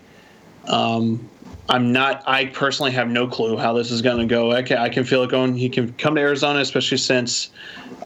Um, 0.68 1.28
I'm 1.68 1.90
not. 1.90 2.22
I 2.24 2.44
personally 2.44 2.92
have 2.92 3.08
no 3.08 3.26
clue 3.26 3.56
how 3.56 3.72
this 3.72 3.90
is 3.90 4.00
going 4.00 4.18
to 4.18 4.32
go. 4.32 4.52
I 4.52 4.62
can, 4.62 4.78
I 4.78 4.88
can 4.88 5.02
feel 5.02 5.24
it 5.24 5.30
going. 5.30 5.56
He 5.56 5.68
can 5.68 5.92
come 5.94 6.14
to 6.14 6.20
Arizona, 6.20 6.60
especially 6.60 6.98
since 6.98 7.50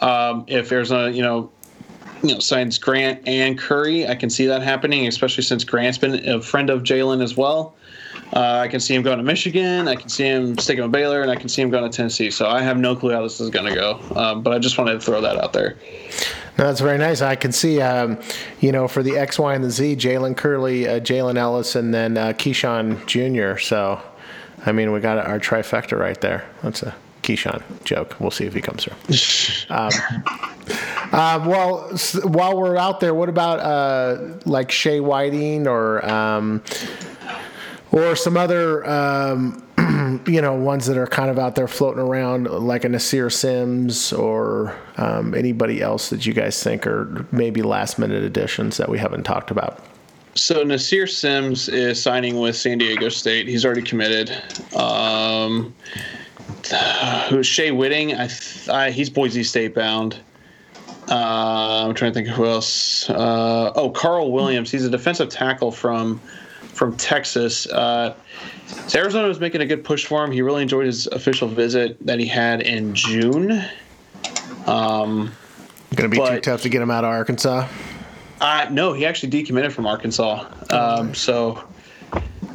um, 0.01 0.47
if 0.47 0.72
Arizona, 0.72 1.11
you 1.11 1.20
know, 1.20 1.51
you 2.22 2.33
know, 2.33 2.41
signs 2.41 2.79
Grant 2.79 3.29
and 3.29 3.59
Curry, 3.59 4.07
I 4.07 4.14
can 4.14 4.31
see 4.31 4.47
that 4.47 4.62
happening. 4.62 5.07
Especially 5.07 5.45
since 5.45 5.62
Grant's 5.62 5.99
been 5.99 6.27
a 6.27 6.41
friend 6.41 6.70
of 6.70 6.85
Jalen 6.85 7.22
as 7.22 7.37
well. 7.37 7.74
Uh, 8.35 8.59
I 8.64 8.68
can 8.68 8.81
see 8.81 8.95
him 8.95 9.03
going 9.03 9.18
to 9.18 9.24
Michigan. 9.24 9.87
I 9.89 9.95
can 9.95 10.09
see 10.09 10.24
him 10.24 10.59
sticking 10.59 10.83
with 10.83 10.93
Baylor, 10.93 11.22
and 11.22 11.31
I 11.31 11.37
can 11.37 11.49
see 11.49 11.62
him 11.62 11.70
going 11.70 11.89
to 11.89 11.97
Tennessee. 11.97 12.31
So 12.31 12.49
I 12.49 12.61
have 12.62 12.77
no 12.77 12.97
clue 12.97 13.12
how 13.12 13.22
this 13.22 13.41
is 13.41 13.51
going 13.51 13.66
to 13.66 13.74
go. 13.74 14.01
Um, 14.16 14.43
but 14.43 14.53
I 14.53 14.59
just 14.59 14.77
wanted 14.79 14.95
to 14.95 15.01
throw 15.01 15.20
that 15.20 15.37
out 15.37 15.53
there. 15.53 15.77
No, 16.59 16.64
that's 16.66 16.81
very 16.81 16.99
nice. 16.99 17.20
I 17.22 17.37
can 17.37 17.53
see, 17.53 17.81
um, 17.81 18.18
you 18.61 18.72
know, 18.72 18.89
for 18.89 19.03
the 19.03 19.16
X, 19.18 19.39
Y, 19.39 19.55
and 19.55 19.62
the 19.62 19.70
Z, 19.70 19.97
Jalen 19.97 20.37
Curley, 20.37 20.89
uh, 20.89 21.01
Jalen 21.01 21.37
Ellis, 21.37 21.77
and 21.77 21.93
then 21.95 22.16
uh, 22.16 22.33
Keyshawn 22.33 23.05
Jr. 23.07 23.59
So, 23.61 24.01
I 24.64 24.72
mean, 24.72 24.91
we 24.93 25.01
got 25.01 25.18
our 25.18 25.39
trifecta 25.39 25.99
right 25.99 26.20
there. 26.20 26.49
That's 26.62 26.83
a 26.83 26.95
Keyshawn 27.22 27.62
joke. 27.85 28.16
We'll 28.18 28.31
see 28.31 28.45
if 28.47 28.55
he 28.55 28.61
comes 28.61 28.85
through. 28.85 28.97
Um, 29.68 29.91
uh, 31.12 31.45
well, 31.47 31.89
s- 31.93 32.22
while 32.24 32.57
we're 32.57 32.77
out 32.77 33.01
there, 33.01 33.14
what 33.14 33.29
about 33.29 33.59
uh, 33.61 34.35
like 34.45 34.70
Shea 34.70 35.01
Whiting 35.01 35.66
or 35.66 36.05
um, 36.09 36.62
or 37.97 38.14
some 38.14 38.36
other 38.36 38.86
um, 38.88 39.62
you 40.26 40.42
know 40.42 40.55
ones 40.55 40.86
that 40.86 40.99
are 40.99 41.07
kind 41.07 41.30
of 41.30 41.38
out 41.38 41.55
there 41.55 41.68
floating 41.68 42.01
around, 42.01 42.44
like 42.44 42.84
a 42.84 42.88
Nasir 42.88 43.30
Sims 43.30 44.12
or 44.12 44.76
um, 44.99 45.34
anybody 45.34 45.80
else 45.80 46.11
that 46.11 46.26
you 46.26 46.34
guys 46.34 46.62
think 46.62 46.86
are 46.86 47.26
maybe 47.32 47.62
last 47.62 47.99
minute 47.99 48.22
additions 48.22 48.76
that 48.76 48.88
we 48.88 48.99
haven't 48.99 49.22
talked 49.22 49.51
about? 49.51 49.82
So 50.34 50.62
Nasir 50.62 51.07
Sims 51.07 51.70
is 51.70 52.03
signing 52.03 52.38
with 52.38 52.57
San 52.57 52.76
Diego 52.76 53.09
State. 53.09 53.49
He's 53.49 53.64
already 53.64 53.80
committed. 53.80 54.30
Um, 54.74 55.74
who's 57.30 57.47
Shea 57.47 57.70
Whitting? 57.70 58.14
I, 58.14 58.28
I 58.70 58.90
he's 58.90 59.09
Boise 59.09 59.42
State 59.42 59.74
bound. 59.74 60.20
Uh, 61.09 61.86
I'm 61.86 61.94
trying 61.94 62.11
to 62.11 62.14
think 62.14 62.28
of 62.28 62.34
who 62.34 62.47
else. 62.47 63.09
Uh, 63.09 63.72
oh, 63.74 63.90
Carl 63.90 64.32
Williams. 64.32 64.70
He's 64.70 64.84
a 64.84 64.90
defensive 64.90 65.30
tackle 65.30 65.70
from 65.70 66.20
from 66.77 66.97
Texas. 66.97 67.66
Uh, 67.66 68.14
so 68.87 69.01
Arizona 69.01 69.27
was 69.27 69.41
making 69.41 69.62
a 69.62 69.66
good 69.66 69.83
push 69.83 70.05
for 70.05 70.22
him. 70.22 70.31
He 70.31 70.43
really 70.43 70.62
enjoyed 70.62 70.87
his 70.87 71.07
official 71.09 71.49
visit 71.49 71.97
that 72.07 72.20
he 72.20 72.27
had 72.27 72.61
in 72.61 72.95
June. 72.95 73.64
Um, 74.66 75.33
Going 75.95 76.11
to 76.11 76.20
be 76.20 76.24
too 76.24 76.41
tough 76.41 76.62
to 76.62 76.68
get 76.68 76.83
him 76.83 76.91
out 76.91 77.05
of 77.05 77.11
Arkansas. 77.11 77.66
uh, 78.43 78.68
no, 78.70 78.93
he 78.93 79.07
actually 79.07 79.31
decommitted 79.31 79.72
from 79.72 79.87
Arkansas. 79.87 80.47
Um, 80.70 81.14
so, 81.14 81.64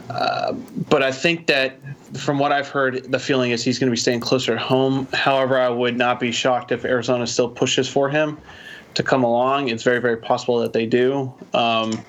uh, 0.10 0.54
but 0.54 1.02
I 1.02 1.12
think 1.12 1.48
that 1.48 1.80
from 2.16 2.38
what 2.38 2.52
I've 2.52 2.68
heard, 2.68 3.12
the 3.12 3.18
feeling 3.18 3.50
is 3.52 3.64
he's 3.64 3.80
going 3.80 3.88
to 3.88 3.92
be 3.92 3.98
staying 3.98 4.20
closer 4.20 4.54
at 4.54 4.60
home. 4.60 5.08
However, 5.14 5.58
I 5.58 5.70
would 5.70 5.98
not 5.98 6.20
be 6.20 6.32
shocked 6.32 6.72
if 6.72 6.86
Arizona 6.86 7.26
still 7.26 7.50
pushes 7.50 7.88
for 7.90 8.10
him 8.10 8.38
to 8.94 9.02
come 9.02 9.24
along. 9.24 9.70
It's 9.70 9.82
very, 9.84 10.00
very 10.00 10.18
possible 10.18 10.60
that 10.60 10.74
they 10.74 10.86
do. 10.86 11.34
Um, 11.56 12.04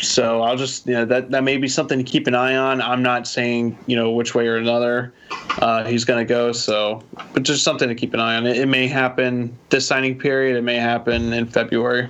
so 0.00 0.42
I'll 0.42 0.56
just, 0.56 0.86
you 0.86 0.94
know, 0.94 1.04
that, 1.06 1.30
that 1.30 1.44
may 1.44 1.56
be 1.56 1.68
something 1.68 1.98
to 1.98 2.04
keep 2.04 2.26
an 2.26 2.34
eye 2.34 2.56
on. 2.56 2.80
I'm 2.80 3.02
not 3.02 3.26
saying, 3.26 3.78
you 3.86 3.96
know, 3.96 4.10
which 4.12 4.34
way 4.34 4.46
or 4.46 4.56
another 4.56 5.12
uh, 5.58 5.84
he's 5.84 6.04
going 6.04 6.24
to 6.24 6.28
go. 6.28 6.52
So, 6.52 7.02
but 7.32 7.42
just 7.42 7.62
something 7.62 7.88
to 7.88 7.94
keep 7.94 8.14
an 8.14 8.20
eye 8.20 8.36
on. 8.36 8.46
It, 8.46 8.56
it 8.58 8.66
may 8.66 8.86
happen 8.86 9.56
this 9.70 9.86
signing 9.86 10.18
period. 10.18 10.56
It 10.56 10.62
may 10.62 10.76
happen 10.76 11.32
in 11.32 11.46
February. 11.46 12.08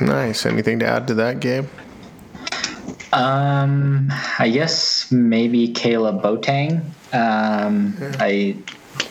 Nice. 0.00 0.44
Anything 0.46 0.78
to 0.80 0.86
add 0.86 1.06
to 1.08 1.14
that, 1.14 1.40
Gabe? 1.40 1.66
Um, 3.12 4.12
I 4.38 4.50
guess 4.50 5.10
maybe 5.10 5.68
Caleb 5.72 6.22
Boateng. 6.22 6.82
Um, 7.14 7.96
I 8.18 8.56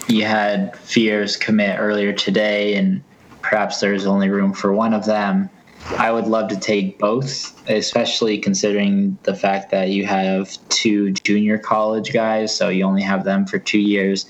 you 0.08 0.26
had 0.26 0.78
fears 0.78 1.38
commit 1.38 1.80
earlier 1.80 2.14
today, 2.14 2.76
and 2.76 3.02
perhaps 3.42 3.80
there's 3.80 4.06
only 4.06 4.30
room 4.30 4.54
for 4.54 4.74
one 4.74 4.94
of 4.94 5.06
them. 5.06 5.50
I 5.88 6.12
would 6.12 6.26
love 6.26 6.50
to 6.50 6.60
take 6.60 6.98
both, 6.98 7.54
especially 7.70 8.40
considering 8.40 9.18
the 9.24 9.36
fact 9.36 9.70
that 9.72 9.90
you 9.90 10.06
have 10.06 10.58
two 10.70 11.12
junior 11.12 11.58
college 11.58 12.12
guys, 12.12 12.56
so 12.56 12.70
you 12.70 12.84
only 12.84 13.04
have 13.04 13.24
them 13.24 13.46
for 13.46 13.60
two 13.60 13.80
years. 13.80 14.26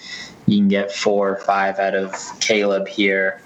You 0.47 0.57
can 0.57 0.67
get 0.67 0.91
four 0.91 1.29
or 1.29 1.37
five 1.37 1.79
out 1.79 1.95
of 1.95 2.13
Caleb 2.41 2.87
here. 2.87 3.41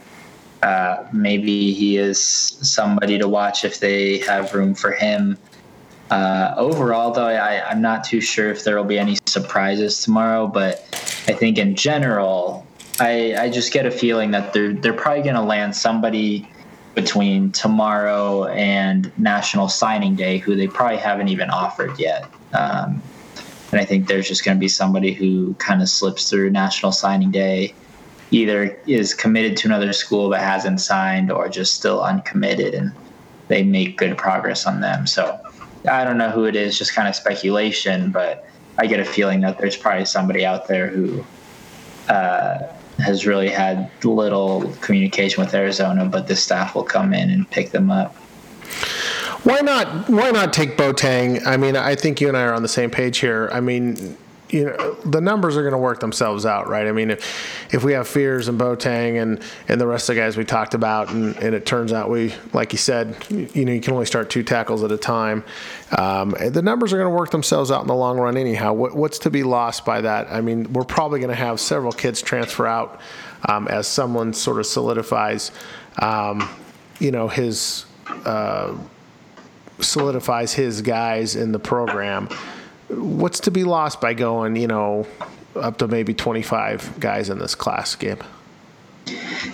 Uh, 0.64 1.06
maybe 1.14 1.72
he 1.72 1.98
is 1.98 2.22
somebody 2.22 3.18
to 3.20 3.28
watch 3.28 3.64
if 3.64 3.80
they 3.80 4.18
have 4.20 4.54
room 4.54 4.74
for 4.74 4.92
him. 4.92 5.38
Uh, 6.10 6.56
overall, 6.58 7.12
though, 7.12 7.28
I, 7.28 7.70
I'm 7.70 7.82
not 7.82 8.04
too 8.04 8.20
sure 8.20 8.50
if 8.50 8.64
there 8.64 8.76
will 8.76 8.84
be 8.84 8.98
any 8.98 9.18
surprises 9.28 10.02
tomorrow, 10.02 10.48
but 10.48 10.80
I 11.28 11.34
think 11.34 11.60
in 11.60 11.76
general, 11.76 12.66
I, 13.00 13.36
I 13.38 13.50
just 13.50 13.72
get 13.72 13.86
a 13.86 13.92
feeling 13.92 14.32
that 14.32 14.52
they're 14.52 14.74
they're 14.74 14.94
probably 14.94 15.22
going 15.22 15.36
to 15.36 15.42
land 15.42 15.76
somebody 15.76 16.50
between 16.96 17.52
tomorrow 17.52 18.46
and 18.46 19.12
National 19.18 19.70
Signing 19.70 20.16
Day 20.16 20.38
who 20.38 20.56
they 20.56 20.68
probably 20.68 20.98
haven't 20.98 21.28
even 21.30 21.50
offered 21.50 21.98
yet. 22.00 22.30
Um, 22.54 23.02
and 23.72 23.80
I 23.80 23.86
think 23.86 24.08
there's 24.08 24.28
just 24.28 24.44
going 24.44 24.58
to 24.58 24.60
be 24.60 24.68
somebody 24.68 25.14
who 25.14 25.54
kind 25.56 25.82
of 25.82 25.90
slips 25.90 26.30
through 26.30 26.50
National 26.50 26.92
Signing 26.92 27.32
Day, 27.32 27.76
either 28.32 28.80
is 28.88 29.14
committed 29.14 29.58
to 29.58 29.68
another 29.68 29.94
school 29.94 30.30
but 30.30 30.40
hasn't 30.40 30.82
signed, 30.82 31.32
or 31.32 31.48
just 31.50 31.76
still 31.76 32.02
uncommitted, 32.02 32.74
and 32.74 32.92
they 33.48 33.64
make 33.64 33.98
good 33.98 34.18
progress 34.18 34.66
on 34.66 34.82
them. 34.82 35.06
So 35.06 35.40
I 35.90 36.04
don't 36.04 36.18
know 36.18 36.32
who 36.32 36.46
it 36.46 36.56
is, 36.56 36.78
just 36.78 36.96
kind 36.96 37.08
of 37.08 37.16
speculation, 37.16 38.12
but 38.12 38.46
I 38.78 38.88
get 38.88 39.00
a 39.00 39.06
feeling 39.06 39.42
that 39.42 39.60
there's 39.60 39.78
probably 39.78 40.06
somebody 40.06 40.46
out 40.46 40.68
there 40.68 40.88
who 40.88 41.24
uh, 42.08 42.60
has 43.00 43.26
really 43.26 43.50
had 43.50 43.90
little 44.04 44.72
communication 44.82 45.44
with 45.44 45.54
Arizona, 45.54 46.06
but 46.06 46.28
the 46.28 46.36
staff 46.36 46.76
will 46.76 46.84
come 46.84 47.14
in 47.14 47.30
and 47.30 47.50
pick 47.50 47.72
them 47.72 47.90
up. 47.92 48.16
Why 49.44 49.62
not? 49.62 50.10
Why 50.10 50.32
not 50.32 50.52
take 50.52 50.78
Boateng? 50.78 51.46
I 51.46 51.58
mean, 51.58 51.76
I 51.76 51.96
think 51.96 52.20
you 52.20 52.28
and 52.28 52.36
I 52.36 52.44
are 52.44 52.54
on 52.54 52.62
the 52.62 52.68
same 52.68 52.92
page 52.92 53.20
here. 53.20 53.50
I 53.54 53.62
mean, 53.62 54.18
you 54.50 54.66
know, 54.66 54.96
the 55.06 55.22
numbers 55.22 55.56
are 55.56 55.62
going 55.62 55.74
to 55.74 55.78
work 55.78 56.00
themselves 56.00 56.46
out, 56.46 56.68
right? 56.68 56.88
I 56.88 56.92
mean, 56.92 57.12
if 57.12 57.74
if 57.74 57.84
we 57.84 57.94
have 57.94 58.08
fears 58.08 58.48
and 58.48 58.60
Botang 58.60 59.22
and 59.22 59.42
and 59.68 59.80
the 59.80 59.88
rest 59.88 60.10
of 60.10 60.16
the 60.16 60.22
guys 60.22 60.36
we 60.36 60.44
talked 60.44 60.74
about, 60.74 61.10
and, 61.10 61.36
and 61.38 61.56
it 61.56 61.66
turns 61.66 61.94
out 61.94 62.10
we, 62.10 62.34
like 62.54 62.74
you 62.74 62.78
said, 62.78 63.16
you 63.30 63.66
know, 63.66 63.72
you 63.72 63.80
can 63.80 63.94
only 63.94 64.06
start 64.06 64.30
two 64.30 64.44
tackles 64.44 64.84
at 64.84 64.92
a 64.92 64.98
time. 64.98 65.44
Um, 65.98 66.36
the 66.40 66.62
numbers 66.62 66.94
are 66.94 66.98
going 66.98 67.10
to 67.12 67.16
work 67.16 67.32
themselves 67.32 67.72
out 67.72 67.82
in 67.82 67.88
the 67.88 67.96
long 67.96 68.20
run, 68.20 68.38
anyhow. 68.38 68.74
What, 68.74 68.96
what's 68.96 69.20
to 69.20 69.32
be 69.32 69.44
lost 69.44 69.86
by 69.86 70.02
that? 70.02 70.28
I 70.32 70.42
mean, 70.42 70.72
we're 70.74 70.84
probably 70.84 71.20
going 71.20 71.30
to 71.30 71.36
have 71.36 71.60
several 71.60 71.92
kids 71.92 72.22
transfer 72.22 72.68
out 72.68 73.02
um, 73.48 73.68
as 73.68 73.88
someone 73.88 74.34
sort 74.34 74.60
of 74.60 74.66
solidifies, 74.66 75.52
um, 76.02 76.48
you 77.00 77.12
know, 77.12 77.28
his. 77.28 77.86
Uh, 78.26 78.76
solidifies 79.82 80.54
his 80.54 80.82
guys 80.82 81.36
in 81.36 81.52
the 81.52 81.60
program. 81.60 82.28
What's 82.90 83.40
to 83.42 83.52
be 83.52 83.64
lost 83.64 84.02
by 84.02 84.14
going, 84.14 84.56
you 84.56 84.68
know, 84.68 85.08
up 85.56 85.78
to 85.78 85.88
maybe 85.88 86.14
25 86.14 87.00
guys 87.00 87.30
in 87.30 87.40
this 87.40 87.56
class, 87.56 87.96
Gabe? 87.96 88.22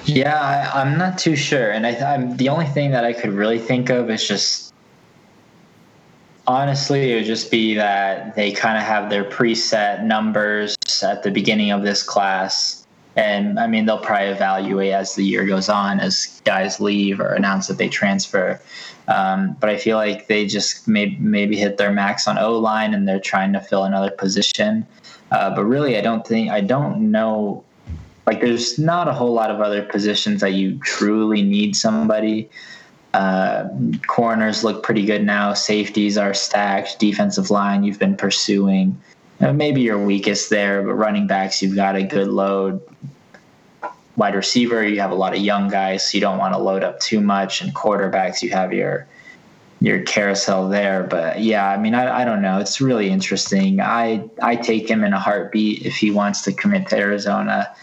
Yeah, 0.05 0.39
I, 0.73 0.81
I'm 0.81 0.97
not 0.97 1.17
too 1.17 1.35
sure, 1.35 1.71
and 1.71 1.85
I, 1.85 1.91
I'm 2.13 2.37
the 2.37 2.49
only 2.49 2.65
thing 2.65 2.91
that 2.91 3.03
I 3.03 3.13
could 3.13 3.31
really 3.31 3.59
think 3.59 3.89
of 3.89 4.09
is 4.09 4.27
just 4.27 4.64
honestly, 6.47 7.11
it 7.11 7.15
would 7.15 7.25
just 7.25 7.51
be 7.51 7.75
that 7.75 8.35
they 8.35 8.51
kind 8.51 8.77
of 8.77 8.83
have 8.83 9.09
their 9.09 9.23
preset 9.23 10.03
numbers 10.03 10.75
at 11.03 11.23
the 11.23 11.31
beginning 11.31 11.71
of 11.71 11.83
this 11.83 12.03
class. 12.03 12.85
And 13.15 13.59
I 13.59 13.67
mean, 13.67 13.85
they'll 13.85 13.97
probably 13.97 14.27
evaluate 14.27 14.91
as 14.91 15.15
the 15.15 15.23
year 15.23 15.45
goes 15.45 15.69
on, 15.69 15.99
as 15.99 16.41
guys 16.43 16.79
leave 16.79 17.19
or 17.19 17.33
announce 17.33 17.67
that 17.67 17.77
they 17.77 17.87
transfer. 17.87 18.59
Um, 19.07 19.55
but 19.59 19.69
I 19.69 19.77
feel 19.77 19.97
like 19.97 20.27
they 20.27 20.45
just 20.45 20.87
may, 20.87 21.15
maybe 21.19 21.55
hit 21.55 21.77
their 21.77 21.91
max 21.91 22.27
on 22.27 22.37
O 22.37 22.57
line 22.57 22.93
and 22.93 23.07
they're 23.07 23.19
trying 23.19 23.53
to 23.53 23.61
fill 23.61 23.83
another 23.83 24.11
position. 24.11 24.85
Uh, 25.31 25.55
but 25.55 25.63
really, 25.63 25.97
I 25.97 26.01
don't 26.01 26.25
think, 26.25 26.51
I 26.51 26.61
don't 26.61 27.11
know. 27.11 27.63
Like, 28.25 28.41
there's 28.41 28.79
not 28.79 29.07
a 29.07 29.13
whole 29.13 29.33
lot 29.33 29.51
of 29.51 29.61
other 29.61 29.83
positions 29.83 30.41
that 30.41 30.53
you 30.53 30.79
truly 30.79 31.43
need 31.43 31.75
somebody. 31.75 32.49
Corners 34.07 34.63
look 34.63 34.83
pretty 34.83 35.05
good 35.05 35.23
now. 35.23 35.53
Safeties 35.53 36.17
are 36.17 36.33
stacked. 36.33 36.99
Defensive 36.99 37.49
line, 37.49 37.83
you've 37.83 37.99
been 37.99 38.17
pursuing. 38.17 38.99
Uh, 39.39 39.53
maybe 39.53 39.81
your 39.81 40.03
weakest 40.03 40.49
there, 40.49 40.81
but 40.81 40.93
running 40.93 41.27
backs, 41.27 41.61
you've 41.61 41.75
got 41.75 41.95
a 41.95 42.03
good 42.03 42.27
load. 42.27 42.81
wide 44.15 44.35
receiver, 44.35 44.85
you 44.85 44.99
have 44.99 45.11
a 45.11 45.15
lot 45.15 45.33
of 45.33 45.41
young 45.41 45.69
guys, 45.69 46.09
so 46.09 46.17
you 46.17 46.21
don't 46.21 46.37
want 46.37 46.53
to 46.53 46.59
load 46.59 46.83
up 46.83 46.99
too 46.99 47.21
much. 47.21 47.61
And 47.61 47.73
quarterbacks, 47.73 48.41
you 48.41 48.49
have 48.51 48.73
your 48.73 49.07
your 49.81 50.01
carousel 50.03 50.69
there. 50.69 51.03
But 51.03 51.41
yeah, 51.41 51.69
I 51.69 51.77
mean, 51.77 51.93
I, 51.93 52.21
I 52.21 52.25
don't 52.25 52.41
know. 52.41 52.59
It's 52.59 52.79
really 52.81 53.09
interesting. 53.09 53.81
I 53.81 54.23
I 54.41 54.55
take 54.55 54.89
him 54.89 55.03
in 55.03 55.13
a 55.13 55.19
heartbeat 55.19 55.85
if 55.85 55.95
he 55.95 56.11
wants 56.11 56.41
to 56.43 56.53
commit 56.53 56.87
to 56.89 56.97
Arizona. 56.97 57.75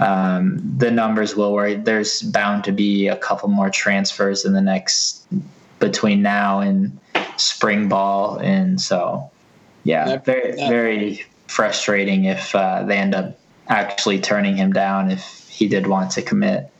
Um, 0.00 0.60
the 0.76 0.90
numbers 0.90 1.36
will 1.36 1.52
worry. 1.52 1.76
There's 1.76 2.22
bound 2.22 2.64
to 2.64 2.72
be 2.72 3.06
a 3.06 3.16
couple 3.16 3.48
more 3.48 3.70
transfers 3.70 4.44
in 4.44 4.52
the 4.52 4.60
next 4.60 5.26
between 5.78 6.22
now 6.22 6.60
and 6.60 6.98
spring 7.36 7.88
ball, 7.88 8.38
and 8.38 8.80
so 8.80 9.30
yeah, 9.84 10.16
very 10.18 10.52
very 10.52 11.24
frustrating 11.46 12.24
if 12.24 12.54
uh, 12.54 12.82
they 12.84 12.96
end 12.96 13.14
up 13.14 13.38
actually 13.68 14.20
turning 14.20 14.56
him 14.56 14.72
down 14.72 15.10
if 15.10 15.48
he 15.48 15.68
did 15.68 15.86
want 15.86 16.10
to 16.12 16.22
commit. 16.22 16.70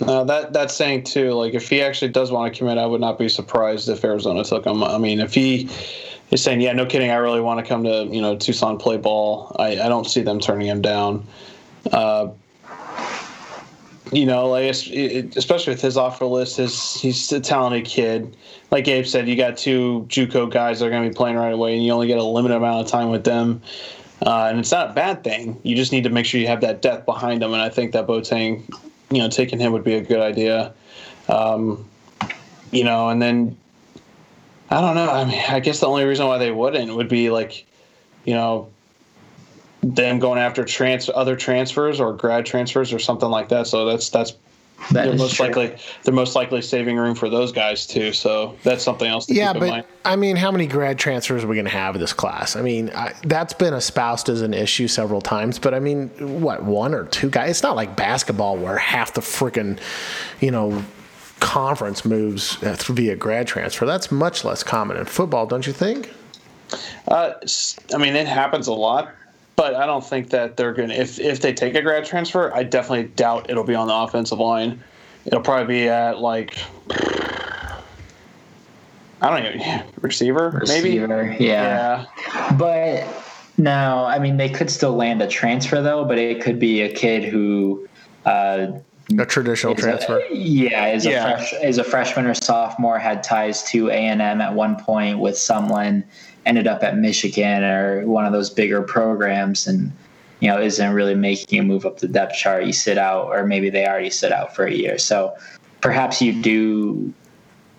No, 0.00 0.24
that 0.24 0.52
that's 0.52 0.74
saying 0.74 1.04
too. 1.04 1.32
Like 1.32 1.54
if 1.54 1.68
he 1.68 1.82
actually 1.82 2.10
does 2.10 2.30
want 2.30 2.52
to 2.52 2.58
commit, 2.58 2.78
I 2.78 2.86
would 2.86 3.00
not 3.00 3.18
be 3.18 3.28
surprised 3.28 3.88
if 3.88 4.04
Arizona 4.04 4.44
took 4.44 4.66
him. 4.66 4.84
I 4.84 4.98
mean, 4.98 5.20
if 5.20 5.34
he 5.34 5.68
is 6.30 6.42
saying, 6.42 6.60
"Yeah, 6.60 6.72
no 6.72 6.86
kidding, 6.86 7.10
I 7.10 7.16
really 7.16 7.40
want 7.40 7.58
to 7.60 7.66
come 7.66 7.84
to 7.84 8.04
you 8.04 8.20
know 8.20 8.36
Tucson 8.36 8.78
play 8.78 8.98
ball," 8.98 9.56
I, 9.58 9.80
I 9.80 9.88
don't 9.88 10.06
see 10.06 10.20
them 10.20 10.38
turning 10.38 10.66
him 10.66 10.82
down. 10.82 11.26
Uh, 11.90 12.28
you 14.12 14.26
know, 14.26 14.48
like 14.48 14.64
especially 14.64 15.72
with 15.72 15.82
his 15.82 15.96
offer 15.96 16.24
list, 16.24 16.56
his 16.56 16.94
he's 16.94 17.30
a 17.32 17.40
talented 17.40 17.84
kid. 17.84 18.36
Like 18.70 18.84
Gabe 18.84 19.04
said, 19.04 19.28
you 19.28 19.36
got 19.36 19.56
two 19.56 20.06
JUCO 20.08 20.50
guys 20.50 20.80
that 20.80 20.86
are 20.86 20.90
going 20.90 21.04
to 21.04 21.08
be 21.08 21.14
playing 21.14 21.36
right 21.36 21.52
away, 21.52 21.74
and 21.74 21.84
you 21.84 21.92
only 21.92 22.06
get 22.06 22.18
a 22.18 22.24
limited 22.24 22.56
amount 22.56 22.84
of 22.84 22.90
time 22.90 23.10
with 23.10 23.24
them. 23.24 23.62
Uh, 24.24 24.48
and 24.50 24.58
it's 24.58 24.72
not 24.72 24.90
a 24.90 24.92
bad 24.92 25.22
thing. 25.22 25.58
You 25.62 25.76
just 25.76 25.92
need 25.92 26.04
to 26.04 26.10
make 26.10 26.26
sure 26.26 26.40
you 26.40 26.48
have 26.48 26.60
that 26.62 26.82
depth 26.82 27.06
behind 27.06 27.42
them, 27.42 27.52
and 27.52 27.62
I 27.62 27.68
think 27.68 27.92
that 27.92 28.06
Boateng, 28.06 28.62
you 29.10 29.18
know, 29.18 29.28
taking 29.28 29.58
him 29.58 29.72
would 29.72 29.84
be 29.84 29.94
a 29.94 30.00
good 30.00 30.20
idea. 30.20 30.72
Um, 31.28 31.88
you 32.70 32.84
know, 32.84 33.08
and 33.08 33.22
then 33.22 33.56
I 34.70 34.80
don't 34.80 34.94
know. 34.94 35.10
I 35.10 35.24
mean, 35.24 35.42
I 35.48 35.60
guess 35.60 35.80
the 35.80 35.86
only 35.86 36.04
reason 36.04 36.26
why 36.26 36.38
they 36.38 36.50
wouldn't 36.50 36.94
would 36.94 37.08
be 37.08 37.30
like, 37.30 37.66
you 38.24 38.34
know, 38.34 38.68
them 39.82 40.18
going 40.18 40.38
after 40.38 40.64
trans 40.64 41.08
other 41.08 41.36
transfers 41.36 42.00
or 42.00 42.12
grad 42.12 42.44
transfers 42.46 42.92
or 42.92 42.98
something 42.98 43.28
like 43.28 43.48
that. 43.48 43.66
So 43.66 43.86
that's 43.86 44.10
that's 44.10 44.34
that 44.92 45.04
they're 45.04 45.14
most 45.16 45.34
true. 45.34 45.46
likely 45.46 45.76
they're 46.04 46.14
most 46.14 46.34
likely 46.36 46.62
saving 46.62 46.96
room 46.96 47.14
for 47.14 47.28
those 47.28 47.52
guys 47.52 47.86
too. 47.86 48.12
So 48.12 48.56
that's 48.62 48.82
something 48.82 49.08
else. 49.08 49.28
yeah, 49.28 49.52
but 49.52 49.86
I 50.04 50.16
mean, 50.16 50.36
how 50.36 50.50
many 50.50 50.66
grad 50.66 50.98
transfers 50.98 51.44
are 51.44 51.48
we 51.48 51.56
going 51.56 51.66
to 51.66 51.70
have 51.70 51.94
in 51.94 52.00
this 52.00 52.12
class? 52.12 52.56
I 52.56 52.62
mean, 52.62 52.90
I, 52.94 53.12
that's 53.24 53.54
been 53.54 53.74
espoused 53.74 54.28
as 54.28 54.40
an 54.42 54.54
issue 54.54 54.88
several 54.88 55.20
times. 55.20 55.58
But 55.58 55.74
I 55.74 55.80
mean, 55.80 56.08
what 56.42 56.62
one 56.62 56.94
or 56.94 57.04
two 57.04 57.28
guys? 57.28 57.50
It's 57.50 57.62
not 57.62 57.76
like 57.76 57.96
basketball 57.96 58.56
where 58.56 58.78
half 58.78 59.14
the 59.14 59.20
freaking, 59.20 59.78
you 60.40 60.50
know, 60.50 60.84
conference 61.40 62.04
moves 62.04 62.54
via 62.56 63.16
grad 63.16 63.46
transfer. 63.46 63.84
That's 63.84 64.10
much 64.10 64.44
less 64.44 64.62
common 64.62 64.96
in 64.96 65.04
football, 65.04 65.46
don't 65.46 65.66
you 65.66 65.72
think? 65.72 66.12
Uh, 67.06 67.32
I 67.94 67.98
mean, 67.98 68.14
it 68.14 68.26
happens 68.26 68.66
a 68.66 68.72
lot, 68.72 69.12
but 69.58 69.74
I 69.74 69.86
don't 69.86 70.04
think 70.04 70.30
that 70.30 70.56
they're 70.56 70.72
going 70.72 70.90
to. 70.90 70.94
If 70.94 71.18
if 71.18 71.40
they 71.40 71.52
take 71.52 71.74
a 71.74 71.82
grad 71.82 72.04
transfer, 72.04 72.54
I 72.54 72.62
definitely 72.62 73.08
doubt 73.08 73.50
it'll 73.50 73.64
be 73.64 73.74
on 73.74 73.88
the 73.88 73.94
offensive 73.94 74.38
line. 74.38 74.80
It'll 75.26 75.40
probably 75.40 75.66
be 75.66 75.88
at 75.88 76.20
like 76.20 76.56
I 79.20 79.30
don't 79.30 79.44
even 79.56 79.82
receiver, 80.00 80.50
receiver 80.60 81.08
maybe. 81.08 81.44
Yeah. 81.44 82.06
yeah. 82.28 82.56
But 82.56 83.04
no, 83.56 84.04
I 84.04 84.20
mean 84.20 84.36
they 84.36 84.48
could 84.48 84.70
still 84.70 84.94
land 84.94 85.20
a 85.22 85.26
transfer 85.26 85.82
though, 85.82 86.04
but 86.04 86.18
it 86.18 86.40
could 86.40 86.60
be 86.60 86.82
a 86.82 86.94
kid 86.94 87.24
who. 87.24 87.88
Uh, 88.24 88.78
a 89.18 89.26
traditional 89.26 89.74
transfer. 89.74 90.18
A, 90.18 90.34
yeah, 90.34 90.92
is 90.92 91.04
yeah. 91.04 91.32
a 91.32 91.36
fresh, 91.36 91.54
is 91.64 91.78
a 91.78 91.84
freshman 91.84 92.26
or 92.26 92.34
sophomore 92.34 93.00
had 93.00 93.24
ties 93.24 93.64
to 93.64 93.88
A 93.88 93.94
and 93.94 94.22
M 94.22 94.40
at 94.40 94.54
one 94.54 94.76
point 94.76 95.18
with 95.18 95.36
someone 95.36 96.04
ended 96.48 96.66
up 96.66 96.82
at 96.82 96.96
Michigan 96.96 97.62
or 97.62 98.06
one 98.06 98.26
of 98.26 98.32
those 98.32 98.50
bigger 98.50 98.82
programs 98.82 99.66
and 99.66 99.92
you 100.40 100.48
know 100.48 100.60
isn't 100.60 100.92
really 100.92 101.14
making 101.14 101.60
a 101.60 101.62
move 101.62 101.86
up 101.86 101.98
the 101.98 102.08
depth 102.08 102.34
chart. 102.34 102.64
You 102.64 102.72
sit 102.72 102.98
out 102.98 103.26
or 103.26 103.46
maybe 103.46 103.70
they 103.70 103.86
already 103.86 104.10
sit 104.10 104.32
out 104.32 104.56
for 104.56 104.66
a 104.66 104.72
year. 104.72 104.98
So 104.98 105.36
perhaps 105.80 106.20
you 106.20 106.32
do 106.42 107.12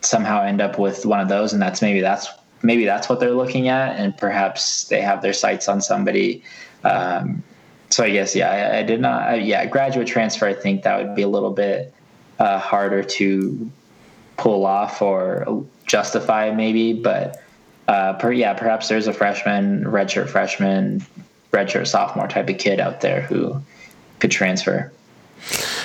somehow 0.01 0.43
end 0.43 0.61
up 0.61 0.80
with 0.80 1.05
one 1.05 1.20
of 1.20 1.28
those 1.28 1.51
and 1.51 1.61
that's 1.61 1.82
maybe 1.82 1.99
that's 1.99 2.30
maybe 2.61 2.86
that's 2.86 3.09
what 3.09 3.20
they're 3.20 3.34
looking 3.34 3.67
at 3.67 3.97
and 3.97 4.15
perhaps 4.17 4.86
they 4.86 5.01
have 5.01 5.22
their 5.22 5.34
sights 5.34 5.67
on 5.67 5.82
somebody. 5.82 6.41
Um, 6.86 7.43
so 7.89 8.03
i 8.03 8.09
guess 8.09 8.36
yeah 8.36 8.49
i, 8.49 8.80
I 8.80 8.84
did 8.84 9.01
not 9.01 9.24
I, 9.24 9.36
yeah 9.36 9.65
graduate 9.65 10.07
transfer 10.07 10.47
i 10.47 10.53
think 10.53 10.84
that 10.84 10.97
would 11.03 11.15
be 11.15 11.22
a 11.22 11.28
little 11.28 11.51
bit 11.51 11.93
uh, 12.39 12.59
harder 12.59 13.03
to 13.03 13.72
pull 14.38 14.65
off 14.65 15.01
or 15.01 15.65
justify 15.86 16.51
maybe 16.51 16.93
but 16.93 17.41
uh, 17.90 18.14
per, 18.14 18.32
yeah, 18.32 18.54
perhaps 18.54 18.88
there's 18.88 19.08
a 19.08 19.14
freshman, 19.14 19.84
redshirt 19.84 20.30
freshman, 20.30 21.04
redshirt 21.52 21.88
sophomore 21.88 22.28
type 22.28 22.48
of 22.48 22.60
kid 22.60 22.80
out 22.80 23.02
there 23.02 23.22
who 23.22 23.60
could 24.20 24.30
transfer. 24.30 24.92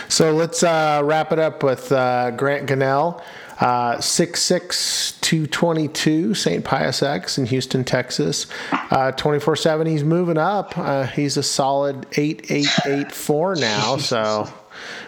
So 0.09 0.33
let's 0.33 0.63
uh, 0.63 1.01
wrap 1.03 1.33
it 1.33 1.39
up 1.39 1.63
with 1.63 1.91
uh, 1.91 2.33
Grant 2.33 2.69
Gunnell, 2.69 3.23
uh, 3.59 3.97
6'6", 3.97 5.19
222, 5.23 6.35
St. 6.35 6.63
Pius 6.63 7.03
X 7.03 7.39
in 7.39 7.47
Houston, 7.47 7.85
Texas. 7.85 8.49
Uh, 8.71 9.11
24 9.13 9.57
7, 9.57 9.87
he's 9.87 10.05
moving 10.05 10.37
up. 10.37 10.77
Uh, 10.77 11.07
he's 11.07 11.39
a 11.39 11.43
solid 11.43 12.07
8884 12.19 13.55
now, 13.61 13.97
so 13.97 14.53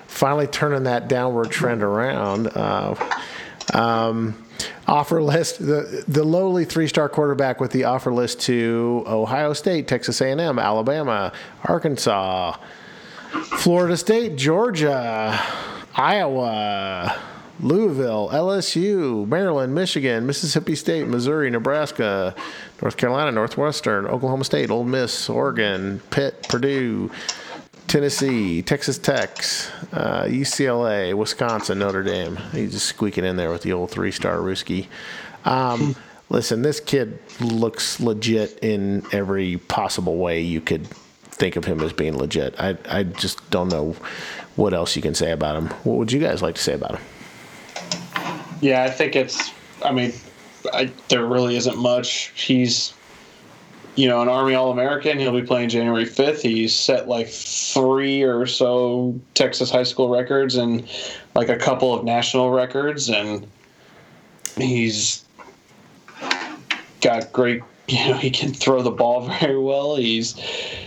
finally 0.06 0.46
turning 0.46 0.84
that 0.84 1.08
downward 1.08 1.50
trend 1.50 1.82
around. 1.82 2.46
Uh, 2.46 2.94
um, 3.74 4.45
offer 4.86 5.22
list 5.22 5.58
the 5.58 6.04
the 6.06 6.24
lowly 6.24 6.64
three 6.64 6.88
star 6.88 7.08
quarterback 7.08 7.60
with 7.60 7.70
the 7.72 7.84
offer 7.84 8.12
list 8.12 8.40
to 8.42 9.04
Ohio 9.06 9.52
State, 9.52 9.88
Texas 9.88 10.20
A 10.20 10.30
and 10.30 10.40
M, 10.40 10.58
Alabama, 10.58 11.32
Arkansas, 11.64 12.56
Florida 13.58 13.96
State, 13.96 14.36
Georgia, 14.36 15.38
Iowa. 15.94 17.18
Louisville, 17.58 18.28
LSU, 18.32 19.26
Maryland, 19.26 19.74
Michigan, 19.74 20.26
Mississippi 20.26 20.74
State, 20.74 21.08
Missouri, 21.08 21.48
Nebraska, 21.48 22.34
North 22.82 22.98
Carolina, 22.98 23.32
Northwestern, 23.32 24.06
Oklahoma 24.06 24.44
State, 24.44 24.70
Ole 24.70 24.84
Miss, 24.84 25.30
Oregon, 25.30 26.00
Pitt, 26.10 26.46
Purdue, 26.50 27.10
Tennessee, 27.86 28.62
Texas 28.62 28.98
Tech, 28.98 29.38
uh, 29.92 30.24
UCLA, 30.24 31.14
Wisconsin, 31.14 31.78
Notre 31.78 32.02
Dame. 32.02 32.36
He's 32.52 32.72
just 32.72 32.86
squeaking 32.86 33.24
in 33.24 33.36
there 33.36 33.50
with 33.50 33.62
the 33.62 33.72
old 33.72 33.90
three 33.90 34.10
star 34.10 34.38
Ruski. 34.38 34.88
Um, 35.44 35.94
listen, 36.28 36.62
this 36.62 36.80
kid 36.80 37.18
looks 37.40 38.00
legit 38.00 38.58
in 38.62 39.06
every 39.12 39.58
possible 39.58 40.16
way 40.16 40.40
you 40.40 40.60
could 40.60 40.86
think 41.36 41.56
of 41.56 41.64
him 41.64 41.80
as 41.80 41.92
being 41.92 42.16
legit. 42.16 42.58
I, 42.58 42.76
I 42.88 43.04
just 43.04 43.48
don't 43.50 43.68
know 43.68 43.94
what 44.56 44.74
else 44.74 44.96
you 44.96 45.02
can 45.02 45.14
say 45.14 45.30
about 45.30 45.56
him. 45.56 45.68
What 45.84 45.98
would 45.98 46.12
you 46.12 46.20
guys 46.20 46.42
like 46.42 46.56
to 46.56 46.62
say 46.62 46.74
about 46.74 46.96
him? 46.96 47.02
Yeah, 48.60 48.84
I 48.84 48.90
think 48.90 49.14
it's, 49.14 49.52
I 49.84 49.92
mean, 49.92 50.12
I, 50.72 50.90
there 51.08 51.26
really 51.26 51.56
isn't 51.56 51.76
much. 51.76 52.32
He's 52.34 52.94
you 53.96 54.06
know, 54.06 54.20
an 54.20 54.28
Army 54.28 54.54
All 54.54 54.70
American. 54.70 55.18
He'll 55.18 55.32
be 55.32 55.42
playing 55.42 55.70
January 55.70 56.04
5th. 56.04 56.42
He's 56.42 56.74
set 56.74 57.08
like 57.08 57.28
three 57.28 58.22
or 58.22 58.46
so 58.46 59.18
Texas 59.34 59.70
high 59.70 59.84
school 59.84 60.10
records 60.10 60.54
and 60.54 60.88
like 61.34 61.48
a 61.48 61.56
couple 61.56 61.94
of 61.94 62.04
national 62.04 62.50
records. 62.50 63.08
And 63.08 63.46
he's 64.56 65.24
got 67.00 67.32
great, 67.32 67.62
you 67.88 68.08
know, 68.08 68.18
he 68.18 68.30
can 68.30 68.52
throw 68.52 68.82
the 68.82 68.90
ball 68.90 69.28
very 69.40 69.58
well. 69.58 69.96
He's, 69.96 70.34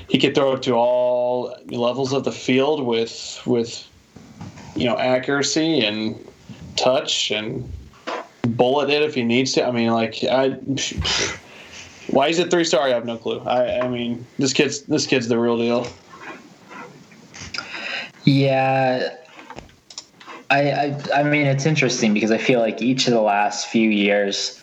he 0.07 0.19
can 0.19 0.33
throw 0.33 0.53
it 0.53 0.63
to 0.63 0.73
all 0.73 1.55
levels 1.67 2.13
of 2.13 2.23
the 2.23 2.31
field 2.31 2.85
with, 2.85 3.41
with, 3.45 3.87
you 4.75 4.85
know, 4.85 4.97
accuracy 4.97 5.83
and 5.83 6.15
touch 6.75 7.31
and 7.31 7.69
bullet 8.43 8.91
it 8.91 9.01
if 9.01 9.15
he 9.15 9.23
needs 9.23 9.53
to. 9.53 9.65
I 9.65 9.71
mean, 9.71 9.89
like, 9.89 10.23
I, 10.23 10.59
why 12.11 12.27
is 12.27 12.39
it 12.39 12.51
three 12.51 12.63
star? 12.63 12.83
I 12.83 12.89
have 12.89 13.05
no 13.05 13.17
clue. 13.17 13.39
I, 13.41 13.81
I 13.81 13.87
mean, 13.87 14.25
this 14.37 14.53
kid's 14.53 14.81
this 14.83 15.07
kid's 15.07 15.27
the 15.27 15.37
real 15.37 15.57
deal. 15.57 15.87
Yeah, 18.25 19.15
I, 20.49 20.71
I, 20.71 21.01
I 21.15 21.23
mean, 21.23 21.45
it's 21.45 21.65
interesting 21.65 22.13
because 22.13 22.31
I 22.31 22.37
feel 22.37 22.59
like 22.59 22.81
each 22.81 23.07
of 23.07 23.13
the 23.13 23.21
last 23.21 23.67
few 23.67 23.89
years, 23.89 24.61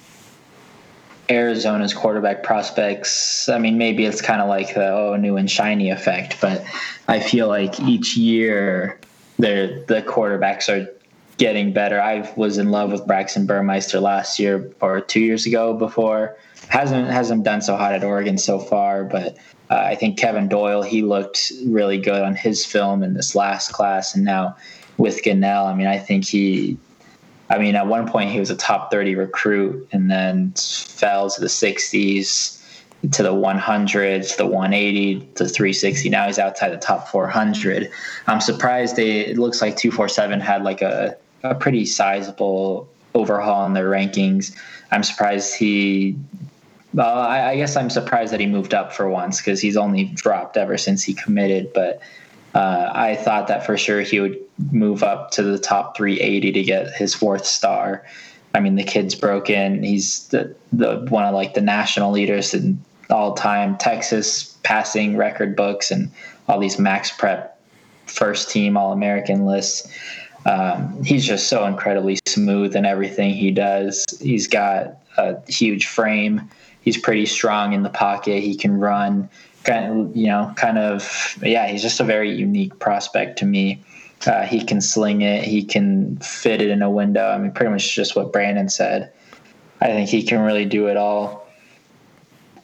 Arizona's 1.28 1.94
quarterback 1.94 2.42
prospects. 2.42 3.48
I 3.48 3.58
mean, 3.58 3.78
maybe 3.78 4.04
it's 4.04 4.20
kind 4.20 4.40
of 4.40 4.48
like 4.48 4.74
the 4.74 4.88
oh 4.88 5.16
new 5.16 5.36
and 5.36 5.50
shiny 5.50 5.90
effect, 5.90 6.40
but 6.40 6.64
I 7.08 7.20
feel 7.20 7.48
like 7.48 7.80
each 7.80 8.16
year, 8.16 9.00
the 9.38 9.84
the 9.86 10.02
quarterbacks 10.02 10.68
are 10.68 10.90
getting 11.38 11.72
better. 11.72 12.00
I 12.00 12.30
was 12.36 12.58
in 12.58 12.70
love 12.70 12.92
with 12.92 13.06
Braxton 13.06 13.46
Burmeister 13.46 14.00
last 14.00 14.38
year 14.38 14.70
or 14.80 15.00
two 15.00 15.20
years 15.20 15.46
ago 15.46 15.74
before. 15.74 16.36
Hasn't 16.68 17.08
hasn't 17.08 17.44
done 17.44 17.62
so 17.62 17.76
hot 17.76 17.92
at 17.92 18.02
Oregon 18.02 18.38
so 18.38 18.58
far, 18.58 19.04
but 19.04 19.36
uh, 19.70 19.74
I 19.74 19.94
think 19.94 20.18
Kevin 20.18 20.48
Doyle 20.48 20.82
he 20.82 21.02
looked 21.02 21.52
really 21.66 21.98
good 21.98 22.22
on 22.22 22.34
his 22.34 22.64
film 22.64 23.02
in 23.02 23.14
this 23.14 23.34
last 23.34 23.72
class, 23.72 24.14
and 24.14 24.24
now 24.24 24.56
with 24.96 25.22
Gunnell, 25.22 25.66
I 25.66 25.74
mean, 25.74 25.86
I 25.86 25.98
think 25.98 26.26
he. 26.26 26.78
I 27.48 27.58
mean, 27.58 27.76
at 27.76 27.86
one 27.86 28.08
point 28.08 28.30
he 28.30 28.40
was 28.40 28.50
a 28.50 28.56
top 28.56 28.90
30 28.90 29.14
recruit 29.14 29.88
and 29.92 30.10
then 30.10 30.52
fell 30.56 31.30
to 31.30 31.40
the 31.40 31.46
60s 31.46 32.60
to 33.12 33.22
the 33.22 33.32
100 33.32 34.22
to 34.24 34.36
the 34.36 34.46
180 34.46 35.20
to 35.36 35.44
360 35.46 36.08
now 36.08 36.26
he's 36.26 36.38
outside 36.38 36.70
the 36.70 36.76
top 36.78 37.06
400 37.08 37.88
i'm 38.26 38.40
surprised 38.40 38.96
they 38.96 39.20
it 39.20 39.38
looks 39.38 39.60
like 39.60 39.76
247 39.76 40.40
had 40.40 40.64
like 40.64 40.82
a, 40.82 41.16
a 41.42 41.54
pretty 41.54 41.84
sizable 41.84 42.88
overhaul 43.14 43.64
in 43.66 43.72
their 43.72 43.90
rankings 43.90 44.56
i'm 44.90 45.02
surprised 45.02 45.54
he 45.56 46.16
well 46.94 47.18
I, 47.18 47.50
I 47.50 47.56
guess 47.56 47.76
i'm 47.76 47.90
surprised 47.90 48.32
that 48.32 48.40
he 48.40 48.46
moved 48.46 48.74
up 48.74 48.92
for 48.92 49.08
once 49.08 49.38
because 49.38 49.60
he's 49.60 49.76
only 49.76 50.04
dropped 50.04 50.56
ever 50.56 50.76
since 50.76 51.02
he 51.02 51.14
committed 51.14 51.72
but 51.72 52.00
uh, 52.54 52.90
i 52.94 53.16
thought 53.16 53.48
that 53.48 53.64
for 53.64 53.76
sure 53.76 54.00
he 54.02 54.20
would 54.20 54.38
move 54.70 55.02
up 55.02 55.30
to 55.32 55.42
the 55.42 55.58
top 55.58 55.96
380 55.96 56.52
to 56.52 56.62
get 56.62 56.92
his 56.92 57.14
fourth 57.14 57.46
star 57.46 58.04
I 58.56 58.60
mean, 58.60 58.76
the 58.76 58.84
kid's 58.84 59.14
broken. 59.14 59.82
He's 59.82 60.28
the, 60.28 60.56
the 60.72 61.04
one 61.10 61.24
of 61.24 61.34
like 61.34 61.52
the 61.52 61.60
national 61.60 62.10
leaders 62.10 62.54
in 62.54 62.82
all 63.10 63.34
time 63.34 63.76
Texas 63.76 64.56
passing 64.62 65.18
record 65.18 65.54
books 65.54 65.90
and 65.90 66.10
all 66.48 66.58
these 66.58 66.78
max 66.78 67.10
prep 67.10 67.60
first 68.06 68.50
team 68.50 68.78
All 68.78 68.92
American 68.92 69.44
lists. 69.44 69.92
Um, 70.46 71.02
he's 71.02 71.26
just 71.26 71.48
so 71.48 71.66
incredibly 71.66 72.18
smooth 72.26 72.76
in 72.76 72.86
everything 72.86 73.34
he 73.34 73.50
does. 73.50 74.06
He's 74.20 74.46
got 74.46 75.02
a 75.18 75.38
huge 75.50 75.86
frame. 75.86 76.48
He's 76.80 76.96
pretty 76.96 77.26
strong 77.26 77.72
in 77.72 77.82
the 77.82 77.90
pocket. 77.90 78.42
He 78.42 78.54
can 78.54 78.78
run. 78.78 79.28
Kind 79.64 79.86
of, 79.86 80.16
you 80.16 80.28
know, 80.28 80.52
kind 80.56 80.78
of, 80.78 81.36
yeah. 81.42 81.66
He's 81.66 81.82
just 81.82 81.98
a 81.98 82.04
very 82.04 82.32
unique 82.32 82.78
prospect 82.78 83.40
to 83.40 83.44
me. 83.44 83.82
Uh, 84.24 84.44
he 84.44 84.64
can 84.64 84.80
sling 84.80 85.22
it. 85.22 85.42
He 85.42 85.64
can 85.64 86.16
fit 86.18 86.62
it 86.62 86.70
in 86.70 86.80
a 86.80 86.90
window. 86.90 87.28
I 87.28 87.38
mean, 87.38 87.50
pretty 87.50 87.72
much 87.72 87.94
just 87.94 88.14
what 88.14 88.32
Brandon 88.32 88.68
said. 88.68 89.12
I 89.80 89.86
think 89.86 90.08
he 90.08 90.22
can 90.22 90.40
really 90.40 90.64
do 90.64 90.86
it 90.86 90.96
all. 90.96 91.48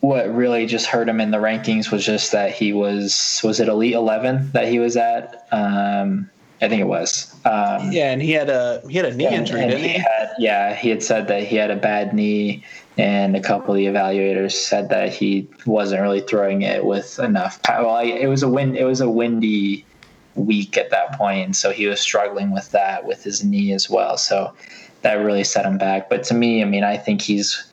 What 0.00 0.32
really 0.32 0.66
just 0.66 0.86
hurt 0.86 1.08
him 1.08 1.20
in 1.20 1.30
the 1.30 1.38
rankings 1.38 1.90
was 1.90 2.06
just 2.06 2.32
that 2.32 2.52
he 2.52 2.72
was 2.72 3.40
was 3.44 3.60
it 3.60 3.68
elite 3.68 3.94
eleven 3.94 4.50
that 4.52 4.68
he 4.68 4.78
was 4.78 4.96
at. 4.96 5.46
Um, 5.52 6.30
I 6.60 6.68
think 6.68 6.80
it 6.80 6.86
was. 6.88 7.31
Um, 7.44 7.90
yeah, 7.90 8.12
and 8.12 8.22
he 8.22 8.30
had 8.30 8.48
a 8.50 8.82
he 8.88 8.96
had 8.96 9.06
a 9.06 9.14
knee 9.14 9.26
and, 9.26 9.34
injury, 9.34 9.62
and 9.62 9.70
didn't 9.70 9.84
he 9.84 9.92
he? 9.94 9.98
had, 9.98 10.30
yeah, 10.38 10.74
he 10.74 10.90
had 10.90 11.02
said 11.02 11.26
that 11.28 11.42
he 11.42 11.56
had 11.56 11.70
a 11.70 11.76
bad 11.76 12.14
knee, 12.14 12.62
and 12.96 13.36
a 13.36 13.40
couple 13.40 13.74
of 13.74 13.78
the 13.78 13.86
evaluators 13.86 14.52
said 14.52 14.90
that 14.90 15.12
he 15.12 15.48
wasn't 15.66 16.00
really 16.00 16.20
throwing 16.20 16.62
it 16.62 16.84
with 16.84 17.18
enough 17.18 17.60
power. 17.62 17.84
Well, 17.86 17.98
it 17.98 18.26
was 18.26 18.44
a 18.44 18.48
wind. 18.48 18.76
It 18.76 18.84
was 18.84 19.00
a 19.00 19.10
windy 19.10 19.84
week 20.36 20.76
at 20.76 20.90
that 20.90 21.18
point, 21.18 21.44
and 21.44 21.56
so 21.56 21.72
he 21.72 21.86
was 21.86 22.00
struggling 22.00 22.52
with 22.52 22.70
that 22.70 23.04
with 23.04 23.24
his 23.24 23.42
knee 23.42 23.72
as 23.72 23.90
well. 23.90 24.16
So 24.16 24.54
that 25.02 25.14
really 25.14 25.44
set 25.44 25.66
him 25.66 25.78
back. 25.78 26.08
But 26.08 26.22
to 26.24 26.34
me, 26.34 26.62
I 26.62 26.64
mean, 26.64 26.84
I 26.84 26.96
think 26.96 27.22
he's 27.22 27.72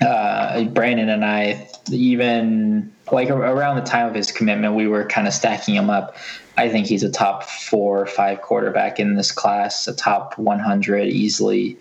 uh, 0.00 0.64
Brandon 0.64 1.08
and 1.08 1.24
I 1.24 1.68
even 1.90 2.91
like 3.10 3.30
around 3.30 3.76
the 3.76 3.82
time 3.82 4.06
of 4.06 4.14
his 4.14 4.30
commitment, 4.30 4.74
we 4.74 4.86
were 4.86 5.04
kind 5.04 5.26
of 5.26 5.34
stacking 5.34 5.74
him 5.74 5.90
up. 5.90 6.16
I 6.56 6.68
think 6.68 6.86
he's 6.86 7.02
a 7.02 7.10
top 7.10 7.44
four 7.44 8.00
or 8.00 8.06
five 8.06 8.42
quarterback 8.42 9.00
in 9.00 9.16
this 9.16 9.32
class, 9.32 9.88
a 9.88 9.94
top 9.94 10.38
100 10.38 11.08
easily. 11.08 11.76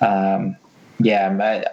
Um, 0.00 0.56
yeah, 0.98 1.64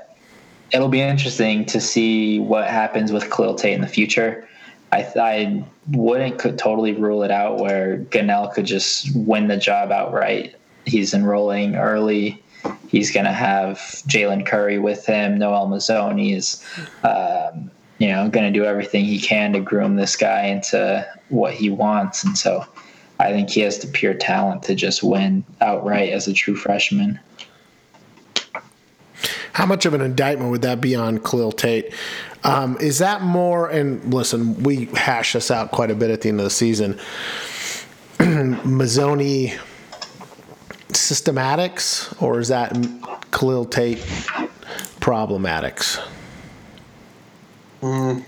it'll 0.71 0.89
be 0.89 1.01
interesting 1.01 1.65
to 1.65 1.79
see 1.79 2.39
what 2.39 2.67
happens 2.67 3.11
with 3.11 3.29
Khalil 3.31 3.55
Tate 3.55 3.73
in 3.73 3.81
the 3.81 3.87
future. 3.87 4.47
I, 4.91 5.07
I 5.19 5.65
wouldn't 5.91 6.37
could 6.37 6.57
totally 6.59 6.93
rule 6.93 7.23
it 7.23 7.31
out 7.31 7.59
where 7.59 7.97
Gunnell 7.97 8.53
could 8.53 8.65
just 8.65 9.15
win 9.15 9.47
the 9.47 9.57
job 9.57 9.91
outright. 9.91 10.55
He's 10.85 11.13
enrolling 11.13 11.75
early. 11.75 12.43
He's 12.89 13.11
going 13.11 13.25
to 13.25 13.31
have 13.31 13.77
Jalen 14.07 14.45
Curry 14.45 14.77
with 14.77 15.05
him. 15.05 15.39
Noel 15.39 15.67
Mazzone 15.67 16.35
is, 16.35 16.63
um, 17.03 17.71
you 18.03 18.09
know, 18.09 18.27
going 18.27 18.51
to 18.51 18.59
do 18.59 18.65
everything 18.65 19.05
he 19.05 19.17
can 19.17 19.53
to 19.53 19.61
groom 19.61 19.95
this 19.95 20.17
guy 20.17 20.47
into 20.47 21.07
what 21.29 21.53
he 21.53 21.69
wants. 21.69 22.25
And 22.25 22.37
so 22.37 22.65
I 23.17 23.31
think 23.31 23.49
he 23.49 23.61
has 23.61 23.79
the 23.79 23.87
pure 23.87 24.13
talent 24.13 24.63
to 24.63 24.75
just 24.75 25.03
win 25.03 25.45
outright 25.61 26.09
as 26.11 26.27
a 26.27 26.33
true 26.33 26.57
freshman. 26.57 27.17
How 29.53 29.65
much 29.65 29.85
of 29.85 29.93
an 29.93 30.01
indictment 30.01 30.51
would 30.51 30.63
that 30.63 30.81
be 30.81 30.97
on 30.97 31.19
Khalil 31.19 31.53
Tate? 31.53 31.93
Um, 32.43 32.77
is 32.81 32.97
that 32.97 33.21
more? 33.21 33.69
And 33.69 34.13
listen, 34.13 34.61
we 34.63 34.87
hash 34.87 35.31
this 35.31 35.49
out 35.49 35.71
quite 35.71 35.89
a 35.89 35.95
bit 35.95 36.11
at 36.11 36.19
the 36.19 36.27
end 36.27 36.41
of 36.41 36.43
the 36.43 36.49
season. 36.49 36.95
Mazzone 38.17 39.57
systematics, 40.89 42.21
or 42.21 42.41
is 42.41 42.49
that 42.49 42.73
Khalil 43.31 43.63
Tate 43.63 43.99
problematics? 44.99 46.05
Mm. 47.83 48.23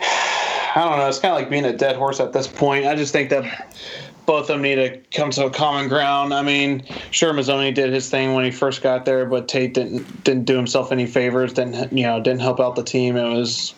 I 0.00 0.74
don't 0.74 0.98
know. 0.98 1.08
It's 1.08 1.20
kind 1.20 1.32
of 1.32 1.40
like 1.40 1.48
being 1.48 1.64
a 1.64 1.72
dead 1.72 1.94
horse 1.94 2.18
at 2.18 2.32
this 2.32 2.48
point. 2.48 2.86
I 2.86 2.96
just 2.96 3.12
think 3.12 3.30
that 3.30 3.72
both 4.26 4.42
of 4.42 4.48
them 4.48 4.62
need 4.62 4.74
to 4.74 4.98
come 5.16 5.30
to 5.30 5.46
a 5.46 5.50
common 5.50 5.88
ground. 5.88 6.34
I 6.34 6.42
mean, 6.42 6.82
sure, 7.12 7.32
Mazzone 7.32 7.72
did 7.72 7.92
his 7.92 8.10
thing 8.10 8.34
when 8.34 8.44
he 8.44 8.50
first 8.50 8.82
got 8.82 9.04
there, 9.04 9.26
but 9.26 9.46
Tate 9.46 9.74
didn't 9.74 10.24
didn't 10.24 10.44
do 10.44 10.56
himself 10.56 10.90
any 10.90 11.06
favors. 11.06 11.52
Didn't 11.52 11.96
you 11.96 12.02
know? 12.02 12.20
Didn't 12.20 12.40
help 12.40 12.58
out 12.58 12.74
the 12.74 12.82
team. 12.82 13.16
It 13.16 13.32
was 13.32 13.74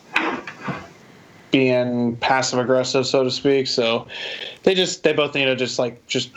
being 1.51 2.15
passive 2.17 2.57
aggressive, 2.57 3.05
so 3.05 3.23
to 3.23 3.29
speak. 3.29 3.67
So 3.67 4.07
they 4.63 4.73
just 4.73 5.03
they 5.03 5.13
both 5.13 5.35
need 5.35 5.45
to 5.45 5.55
just 5.55 5.77
like 5.77 6.07
just 6.07 6.31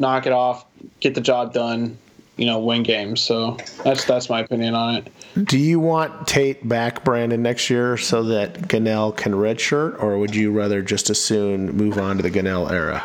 knock 0.00 0.26
it 0.26 0.32
off, 0.32 0.66
get 0.98 1.14
the 1.14 1.20
job 1.20 1.52
done, 1.52 1.96
you 2.36 2.46
know, 2.46 2.58
win 2.58 2.82
games. 2.82 3.20
So 3.20 3.56
that's 3.84 4.04
that's 4.04 4.28
my 4.28 4.40
opinion 4.40 4.74
on 4.74 4.96
it. 4.96 5.12
Do 5.42 5.58
you 5.58 5.80
want 5.80 6.28
Tate 6.28 6.68
back, 6.68 7.04
Brandon, 7.04 7.42
next 7.42 7.68
year 7.68 7.96
so 7.96 8.22
that 8.24 8.54
Gunnell 8.68 9.16
can 9.16 9.32
redshirt, 9.32 10.00
or 10.00 10.18
would 10.18 10.34
you 10.34 10.52
rather 10.52 10.80
just 10.80 11.10
as 11.10 11.20
soon 11.20 11.72
move 11.72 11.98
on 11.98 12.16
to 12.18 12.22
the 12.22 12.30
Gunnell 12.30 12.70
era? 12.70 13.02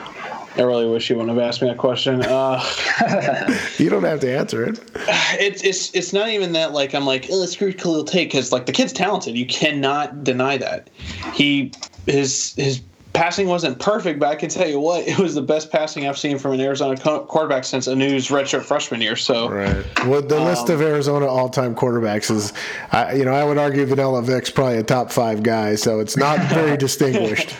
I 0.55 0.61
really 0.61 0.87
wish 0.87 1.09
you 1.09 1.15
wouldn't 1.15 1.35
have 1.37 1.47
asked 1.47 1.61
me 1.61 1.69
that 1.69 1.77
question. 1.77 2.21
Uh, 2.21 2.63
You 3.77 3.89
don't 3.89 4.03
have 4.03 4.19
to 4.19 4.31
answer 4.31 4.63
it. 4.65 4.79
it's 5.39 5.63
it's 5.63 5.95
it's 5.95 6.11
not 6.11 6.29
even 6.29 6.51
that 6.51 6.73
like 6.73 6.93
I'm 6.93 7.05
like 7.05 7.27
oh, 7.31 7.35
let's 7.35 7.53
screw 7.53 7.71
Khalil 7.71 8.03
Tate 8.03 8.27
because 8.27 8.51
like 8.51 8.65
the 8.65 8.73
kid's 8.73 8.91
talented. 8.93 9.37
You 9.37 9.45
cannot 9.45 10.23
deny 10.23 10.57
that. 10.57 10.89
He 11.33 11.71
his 12.05 12.53
his 12.55 12.81
passing 13.19 13.49
wasn't 13.49 13.77
perfect, 13.79 14.17
but 14.17 14.29
I 14.29 14.35
can 14.35 14.47
tell 14.47 14.65
you 14.65 14.79
what, 14.79 15.05
it 15.05 15.19
was 15.19 15.35
the 15.35 15.41
best 15.41 15.69
passing 15.69 16.07
I've 16.07 16.17
seen 16.17 16.39
from 16.39 16.53
an 16.53 16.61
Arizona 16.61 16.95
co- 16.95 17.25
quarterback 17.25 17.65
since 17.65 17.85
Anu's 17.85 18.29
redshirt 18.29 18.63
freshman 18.63 19.01
year. 19.01 19.17
So 19.17 19.49
Right. 19.49 19.85
Well, 20.05 20.21
the 20.21 20.39
list 20.39 20.69
of 20.69 20.81
Arizona 20.81 21.25
all-time 21.25 21.75
quarterbacks 21.75 22.31
is, 22.31 22.53
uh, 22.93 23.11
you 23.13 23.25
know, 23.25 23.33
I 23.33 23.43
would 23.43 23.57
argue 23.57 23.85
Vanilla 23.85 24.21
Vic's 24.21 24.49
probably 24.49 24.77
a 24.77 24.83
top 24.83 25.11
five 25.11 25.43
guy, 25.43 25.75
so 25.75 25.99
it's 25.99 26.15
not 26.15 26.39
very 26.47 26.77
distinguished. 26.87 27.53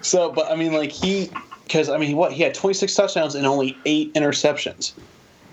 so, 0.00 0.32
but 0.32 0.50
I 0.50 0.56
mean 0.56 0.72
like 0.72 0.90
he 0.90 1.30
because 1.62 1.88
I 1.88 1.98
mean 1.98 2.16
what 2.16 2.32
he 2.32 2.42
had 2.42 2.54
26 2.54 2.92
touchdowns 2.92 3.36
and 3.36 3.46
only 3.46 3.78
eight 3.84 4.12
interceptions. 4.14 4.92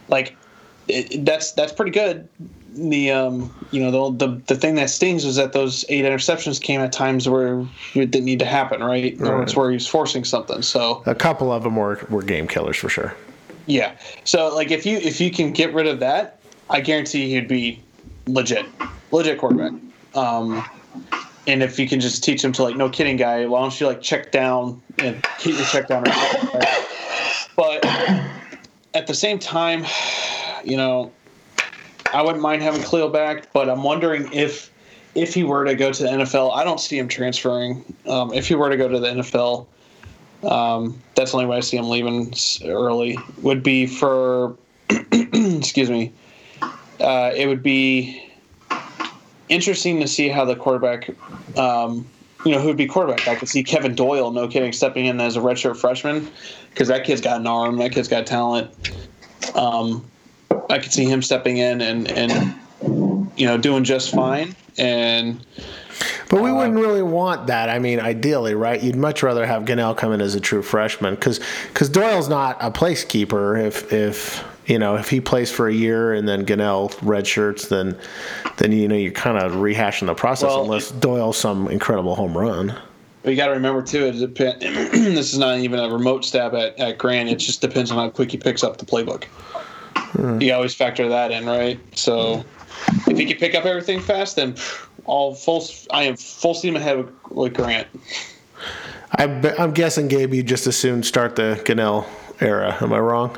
Like 0.07 0.35
it, 0.87 1.25
that's 1.25 1.51
that's 1.51 1.73
pretty 1.73 1.91
good. 1.91 2.27
The 2.75 3.11
um 3.11 3.53
you 3.71 3.81
know 3.83 4.09
the, 4.11 4.25
the 4.27 4.41
the 4.47 4.55
thing 4.55 4.75
that 4.75 4.89
stings 4.89 5.25
is 5.25 5.35
that 5.35 5.53
those 5.53 5.85
eight 5.89 6.05
interceptions 6.05 6.59
came 6.61 6.81
at 6.81 6.91
times 6.91 7.29
where 7.29 7.65
it 7.93 8.11
didn't 8.11 8.25
need 8.25 8.39
to 8.39 8.45
happen, 8.45 8.81
right? 8.83 9.19
Or 9.21 9.43
it's 9.43 9.55
where 9.55 9.69
he 9.69 9.75
was 9.75 9.87
forcing 9.87 10.23
something. 10.23 10.61
So 10.61 11.03
A 11.05 11.13
couple 11.15 11.51
of 11.51 11.63
them 11.63 11.75
were, 11.75 12.05
were 12.09 12.21
game 12.23 12.47
killers 12.47 12.77
for 12.77 12.89
sure. 12.89 13.13
yeah. 13.67 13.95
So 14.23 14.53
like 14.55 14.71
if 14.71 14.85
you 14.85 14.97
if 14.97 15.21
you 15.21 15.29
can 15.31 15.51
get 15.53 15.73
rid 15.73 15.87
of 15.87 15.99
that, 15.99 16.39
I 16.69 16.81
guarantee 16.81 17.29
he'd 17.29 17.47
be 17.47 17.81
legit, 18.27 18.65
legit 19.11 19.37
quarterback. 19.37 19.73
Um, 20.15 20.63
and 21.45 21.61
if 21.61 21.77
you 21.77 21.87
can 21.87 21.99
just 21.99 22.23
teach 22.23 22.43
him 22.43 22.53
to 22.53 22.63
like, 22.63 22.75
no 22.77 22.89
kidding, 22.89 23.17
guy, 23.17 23.45
why 23.45 23.59
don't 23.61 23.79
you 23.79 23.85
like 23.87 24.01
check 24.01 24.31
down 24.31 24.81
and 24.97 25.23
keep 25.39 25.55
your 25.57 25.65
check 25.65 25.87
down? 25.89 26.03
Right? 26.03 26.87
But 27.55 27.85
at 28.93 29.07
the 29.07 29.13
same 29.13 29.39
time, 29.39 29.85
you 30.63 30.77
know, 30.77 31.11
I 32.13 32.21
wouldn't 32.21 32.41
mind 32.41 32.61
having 32.61 32.81
Cleo 32.81 33.09
back, 33.09 33.51
but 33.53 33.69
I'm 33.69 33.83
wondering 33.83 34.31
if 34.31 34.71
if 35.15 35.33
he 35.33 35.43
were 35.43 35.65
to 35.65 35.75
go 35.75 35.91
to 35.91 36.03
the 36.03 36.09
NFL, 36.09 36.55
I 36.55 36.63
don't 36.63 36.79
see 36.79 36.97
him 36.97 37.07
transferring. 37.07 37.83
Um, 38.07 38.33
if 38.33 38.47
he 38.47 38.55
were 38.55 38.69
to 38.69 38.77
go 38.77 38.87
to 38.87 38.99
the 38.99 39.07
NFL, 39.07 39.67
um, 40.49 40.99
that's 41.15 41.31
the 41.31 41.37
only 41.37 41.49
way 41.49 41.57
I 41.57 41.59
see 41.59 41.77
him 41.77 41.89
leaving 41.89 42.33
early. 42.65 43.17
Would 43.43 43.61
be 43.61 43.85
for, 43.85 44.57
excuse 44.89 45.89
me, 45.89 46.11
uh, 46.99 47.31
it 47.35 47.47
would 47.47 47.61
be 47.61 48.27
interesting 49.49 49.99
to 49.99 50.07
see 50.07 50.29
how 50.29 50.45
the 50.45 50.55
quarterback 50.55 51.11
um, 51.55 52.07
you 52.45 52.51
know, 52.51 52.59
who'd 52.59 52.77
be 52.77 52.85
quarterback. 52.85 53.27
I 53.27 53.35
could 53.35 53.47
see 53.47 53.63
Kevin 53.63 53.95
Doyle, 53.95 54.31
no 54.31 54.47
kidding, 54.47 54.73
stepping 54.73 55.05
in 55.05 55.19
as 55.21 55.37
a 55.37 55.39
redshirt 55.39 55.77
freshman 55.77 56.29
because 56.69 56.87
that 56.89 57.05
kid's 57.05 57.21
got 57.21 57.39
an 57.39 57.47
arm, 57.47 57.77
that 57.77 57.91
kid's 57.91 58.07
got 58.07 58.25
talent. 58.25 58.69
Um, 59.55 60.09
I 60.69 60.79
could 60.79 60.93
see 60.93 61.05
him 61.05 61.21
stepping 61.21 61.57
in 61.57 61.81
and 61.81 62.09
and 62.11 62.55
you 63.35 63.45
know 63.45 63.57
doing 63.57 63.83
just 63.83 64.11
fine. 64.11 64.55
And 64.77 65.45
But 66.29 66.41
we 66.41 66.49
uh, 66.49 66.55
wouldn't 66.55 66.79
really 66.79 67.03
want 67.03 67.47
that. 67.47 67.69
I 67.69 67.79
mean, 67.79 67.99
ideally, 67.99 68.55
right? 68.55 68.81
You'd 68.81 68.95
much 68.95 69.21
rather 69.21 69.45
have 69.45 69.63
Gunnell 69.63 69.95
come 69.95 70.11
in 70.13 70.21
as 70.21 70.35
a 70.35 70.39
true 70.39 70.61
freshman 70.61 71.15
because 71.15 71.39
because 71.67 71.89
Doyle's 71.89 72.29
not 72.29 72.57
a 72.59 72.71
placekeeper. 72.71 73.63
If 73.63 73.93
if 73.93 74.43
you 74.65 74.79
know 74.79 74.95
if 74.95 75.09
he 75.09 75.21
plays 75.21 75.51
for 75.51 75.67
a 75.67 75.73
year 75.73 76.13
and 76.13 76.27
then 76.27 76.45
Gunnell 76.45 76.91
redshirts, 76.95 77.69
then 77.69 77.97
then 78.57 78.71
you 78.71 78.87
know 78.87 78.95
you're 78.95 79.11
kind 79.11 79.37
of 79.37 79.53
rehashing 79.53 80.07
the 80.07 80.15
process 80.15 80.47
Well, 80.47 80.63
unless 80.63 80.91
Doyle's 80.91 81.37
some 81.37 81.67
incredible 81.67 82.15
home 82.15 82.37
run. 82.37 82.75
But 83.23 83.29
you 83.29 83.37
got 83.37 83.47
to 83.47 83.53
remember 83.53 83.81
too. 83.81 84.05
It 84.05 84.19
depend, 84.19 84.61
this 84.61 85.31
is 85.31 85.39
not 85.39 85.57
even 85.59 85.79
a 85.79 85.89
remote 85.89 86.25
stab 86.25 86.53
at, 86.55 86.77
at 86.77 86.97
Grant. 86.97 87.29
It 87.29 87.37
just 87.37 87.61
depends 87.61 87.89
on 87.89 87.97
how 87.97 88.09
quick 88.09 88.31
he 88.31 88.37
picks 88.37 88.63
up 88.63 88.77
the 88.77 88.85
playbook. 88.85 89.23
You 90.39 90.53
always 90.53 90.75
factor 90.75 91.09
that 91.09 91.31
in, 91.31 91.45
right? 91.45 91.79
So 91.97 92.45
if 93.07 93.17
he 93.17 93.25
can 93.25 93.37
pick 93.37 93.55
up 93.55 93.65
everything 93.65 93.99
fast, 93.99 94.35
then 94.35 94.53
pff, 94.53 94.87
all 95.05 95.33
full. 95.35 95.65
I 95.91 96.03
am 96.03 96.15
full 96.15 96.53
steam 96.53 96.75
ahead 96.75 96.97
with, 96.97 97.31
with 97.31 97.53
Grant. 97.53 97.87
I 99.11 99.27
be- 99.27 99.57
I'm 99.57 99.73
guessing 99.73 100.07
Gabe, 100.07 100.33
you 100.33 100.43
just 100.43 100.67
as 100.67 100.75
soon 100.75 101.03
start 101.03 101.35
the 101.35 101.61
Gunnell 101.65 102.05
era. 102.39 102.77
Am 102.81 102.93
I 102.93 102.99
wrong? 102.99 103.37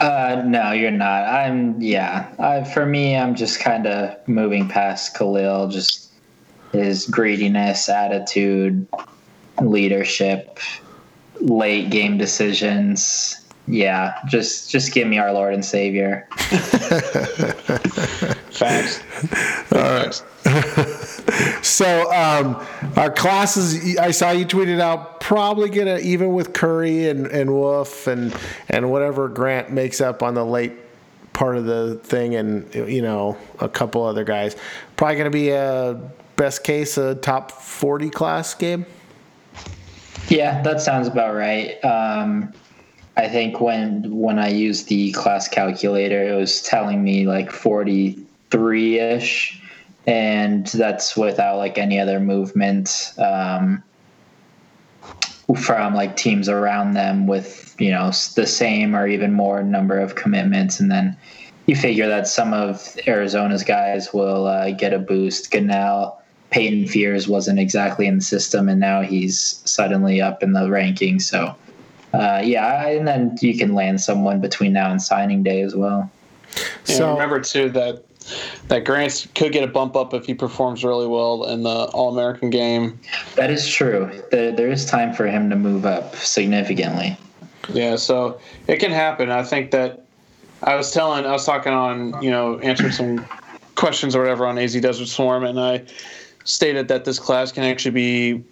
Uh, 0.00 0.42
no, 0.46 0.72
you're 0.72 0.90
not. 0.90 1.24
I'm 1.24 1.80
yeah. 1.80 2.32
I, 2.38 2.64
for 2.64 2.86
me, 2.86 3.16
I'm 3.16 3.34
just 3.34 3.60
kind 3.60 3.86
of 3.86 4.16
moving 4.26 4.68
past 4.68 5.16
Khalil. 5.16 5.68
Just 5.68 6.10
his 6.72 7.06
greediness, 7.06 7.88
attitude, 7.88 8.86
leadership, 9.60 10.58
late 11.40 11.90
game 11.90 12.16
decisions. 12.16 13.39
Yeah, 13.66 14.18
just 14.28 14.70
just 14.70 14.92
give 14.92 15.06
me 15.06 15.18
our 15.18 15.32
Lord 15.32 15.54
and 15.54 15.64
Savior. 15.64 16.26
Facts. 18.50 18.98
Facts. 19.68 20.24
So 21.62 22.12
um, 22.12 22.62
our 22.96 23.10
classes, 23.10 23.96
I 23.96 24.10
saw 24.10 24.32
you 24.32 24.44
tweeted 24.44 24.80
out, 24.80 25.20
probably 25.20 25.70
gonna 25.70 25.98
even 25.98 26.34
with 26.34 26.52
Curry 26.52 27.08
and, 27.08 27.26
and 27.28 27.54
Wolf 27.54 28.06
and 28.06 28.34
and 28.68 28.90
whatever 28.90 29.28
Grant 29.28 29.70
makes 29.70 30.00
up 30.00 30.22
on 30.22 30.34
the 30.34 30.44
late 30.44 30.72
part 31.32 31.56
of 31.56 31.64
the 31.64 31.96
thing, 31.96 32.34
and 32.34 32.72
you 32.74 33.02
know 33.02 33.38
a 33.60 33.68
couple 33.68 34.04
other 34.04 34.24
guys. 34.24 34.56
Probably 34.96 35.16
going 35.16 35.24
to 35.24 35.30
be 35.30 35.50
a 35.50 36.00
best 36.36 36.64
case 36.64 36.98
a 36.98 37.14
top 37.14 37.50
forty 37.52 38.10
class 38.10 38.52
game. 38.54 38.84
Yeah, 40.28 40.62
that 40.62 40.80
sounds 40.80 41.08
about 41.08 41.34
right. 41.34 41.82
Um, 41.84 42.52
I 43.16 43.28
think 43.28 43.60
when 43.60 44.16
when 44.16 44.38
I 44.38 44.48
used 44.48 44.88
the 44.88 45.12
class 45.12 45.48
calculator, 45.48 46.22
it 46.22 46.36
was 46.36 46.62
telling 46.62 47.02
me 47.02 47.26
like 47.26 47.50
forty 47.50 48.18
three 48.50 48.98
ish, 48.98 49.60
and 50.06 50.66
that's 50.66 51.16
without 51.16 51.58
like 51.58 51.78
any 51.78 52.00
other 52.00 52.20
movement 52.20 53.12
um, 53.18 53.82
from 55.56 55.94
like 55.94 56.16
teams 56.16 56.48
around 56.48 56.94
them 56.94 57.26
with 57.26 57.74
you 57.78 57.90
know 57.90 58.12
the 58.36 58.46
same 58.46 58.94
or 58.94 59.06
even 59.06 59.32
more 59.32 59.62
number 59.62 59.98
of 59.98 60.14
commitments, 60.14 60.80
and 60.80 60.90
then 60.90 61.16
you 61.66 61.76
figure 61.76 62.08
that 62.08 62.26
some 62.26 62.52
of 62.52 62.96
Arizona's 63.06 63.62
guys 63.62 64.12
will 64.12 64.46
uh, 64.46 64.70
get 64.72 64.92
a 64.92 64.98
boost. 64.98 65.52
Gunnell, 65.52 66.16
Peyton 66.50 66.86
Fears 66.86 67.28
wasn't 67.28 67.60
exactly 67.60 68.06
in 68.06 68.16
the 68.16 68.24
system, 68.24 68.68
and 68.68 68.80
now 68.80 69.02
he's 69.02 69.62
suddenly 69.64 70.20
up 70.20 70.42
in 70.42 70.52
the 70.52 70.62
rankings. 70.62 71.22
So, 71.22 71.54
uh, 72.12 72.40
yeah, 72.44 72.88
and 72.88 73.06
then 73.06 73.36
you 73.40 73.56
can 73.56 73.74
land 73.74 74.00
someone 74.00 74.40
between 74.40 74.72
now 74.72 74.90
and 74.90 75.00
signing 75.00 75.42
day 75.42 75.62
as 75.62 75.74
well. 75.74 76.10
And 76.88 76.96
So- 76.96 77.12
remember 77.12 77.40
too 77.40 77.68
that 77.70 78.02
that 78.68 78.84
Grant 78.84 79.26
could 79.34 79.52
get 79.52 79.64
a 79.64 79.66
bump 79.66 79.96
up 79.96 80.14
if 80.14 80.26
he 80.26 80.34
performs 80.34 80.84
really 80.84 81.06
well 81.06 81.44
in 81.44 81.62
the 81.62 81.86
All 81.86 82.12
American 82.12 82.50
game. 82.50 83.00
That 83.34 83.50
is 83.50 83.66
true. 83.66 84.10
There, 84.30 84.52
there 84.52 84.70
is 84.70 84.84
time 84.84 85.12
for 85.12 85.26
him 85.26 85.50
to 85.50 85.56
move 85.56 85.86
up 85.86 86.14
significantly. 86.16 87.16
Yeah, 87.72 87.96
so 87.96 88.38
it 88.66 88.76
can 88.76 88.90
happen. 88.92 89.30
I 89.30 89.42
think 89.42 89.70
that 89.72 90.04
I 90.62 90.76
was 90.76 90.92
telling, 90.92 91.24
I 91.24 91.32
was 91.32 91.46
talking 91.46 91.72
on, 91.72 92.22
you 92.22 92.30
know, 92.30 92.58
answering 92.58 92.92
some 92.92 93.24
questions 93.74 94.14
or 94.14 94.20
whatever 94.20 94.46
on 94.46 94.58
AZ 94.58 94.78
Desert 94.80 95.06
Swarm, 95.06 95.44
and 95.44 95.58
I 95.58 95.82
stated 96.44 96.88
that 96.88 97.04
this 97.04 97.18
class 97.18 97.50
can 97.52 97.64
actually 97.64 97.92
be 97.92 98.44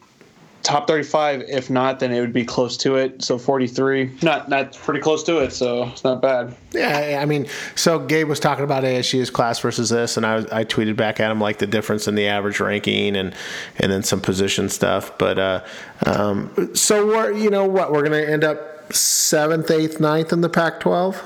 top 0.63 0.87
35. 0.87 1.43
If 1.49 1.71
not, 1.71 2.01
then 2.01 2.13
it 2.13 2.21
would 2.21 2.33
be 2.33 2.45
close 2.45 2.77
to 2.79 2.97
it. 2.97 3.23
So 3.23 3.39
43, 3.39 4.19
not 4.23 4.49
not 4.49 4.75
pretty 4.75 5.01
close 5.01 5.23
to 5.25 5.39
it. 5.39 5.53
So 5.53 5.85
it's 5.85 6.05
not 6.05 6.21
bad. 6.21 6.55
Yeah, 6.73 7.19
I 7.23 7.25
mean, 7.25 7.47
so 7.75 7.99
Gabe 7.99 8.29
was 8.29 8.41
talking 8.41 8.65
about 8.65 8.85
ASU's 8.85 9.31
class 9.31 9.59
versus 9.61 9.89
this, 9.91 10.17
and 10.17 10.27
I, 10.27 10.37
was- 10.37 10.47
I 10.47 10.65
tweeted 10.65 10.97
back 10.97 11.21
at 11.21 11.31
him 11.31 11.41
like 11.41 11.59
the 11.59 11.67
difference 11.67 12.07
in 12.09 12.15
the 12.15 12.27
average 12.27 12.61
ranking 12.61 13.17
and 13.17 13.35
and 13.79 13.91
then 13.91 14.03
some 14.03 14.21
position 14.21 14.69
stuff. 14.69 15.17
But 15.19 15.39
uh, 15.39 15.65
um, 16.07 16.71
so 16.75 17.07
we're 17.07 17.33
you 17.33 17.51
know 17.51 17.65
what 17.65 17.93
we're 17.93 18.03
gonna 18.03 18.19
end 18.19 18.45
up 18.45 18.93
seventh, 18.93 19.71
eighth, 19.71 20.01
ninth 20.01 20.33
in 20.33 20.41
the 20.41 20.49
Pac-12. 20.49 21.17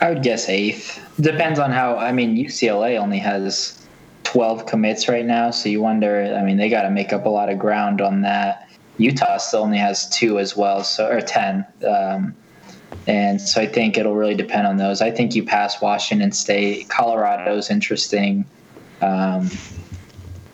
I 0.00 0.10
would 0.10 0.22
guess 0.22 0.48
eighth. 0.48 1.00
Depends 1.20 1.58
on 1.58 1.70
how. 1.70 1.96
I 1.96 2.10
mean, 2.12 2.36
UCLA 2.36 2.98
only 2.98 3.18
has 3.18 3.81
twelve 4.24 4.66
commits 4.66 5.08
right 5.08 5.24
now, 5.24 5.50
so 5.50 5.68
you 5.68 5.82
wonder. 5.82 6.34
I 6.38 6.42
mean, 6.42 6.56
they 6.56 6.68
got 6.68 6.82
to 6.82 6.90
make 6.90 7.12
up 7.12 7.26
a 7.26 7.28
lot 7.28 7.48
of 7.48 7.58
ground 7.58 8.00
on 8.00 8.22
that. 8.22 8.68
Utah 8.98 9.38
still 9.38 9.62
only 9.62 9.78
has 9.78 10.08
two 10.10 10.38
as 10.38 10.56
well, 10.56 10.84
so 10.84 11.08
or 11.08 11.20
ten. 11.20 11.64
Um, 11.86 12.34
and 13.06 13.40
so 13.40 13.60
I 13.60 13.66
think 13.66 13.98
it'll 13.98 14.14
really 14.14 14.34
depend 14.34 14.66
on 14.66 14.76
those. 14.76 15.00
I 15.00 15.10
think 15.10 15.34
you 15.34 15.44
pass 15.44 15.80
Washington 15.80 16.30
State. 16.32 16.88
Colorado's 16.88 17.70
interesting. 17.70 18.44
Um, 19.00 19.50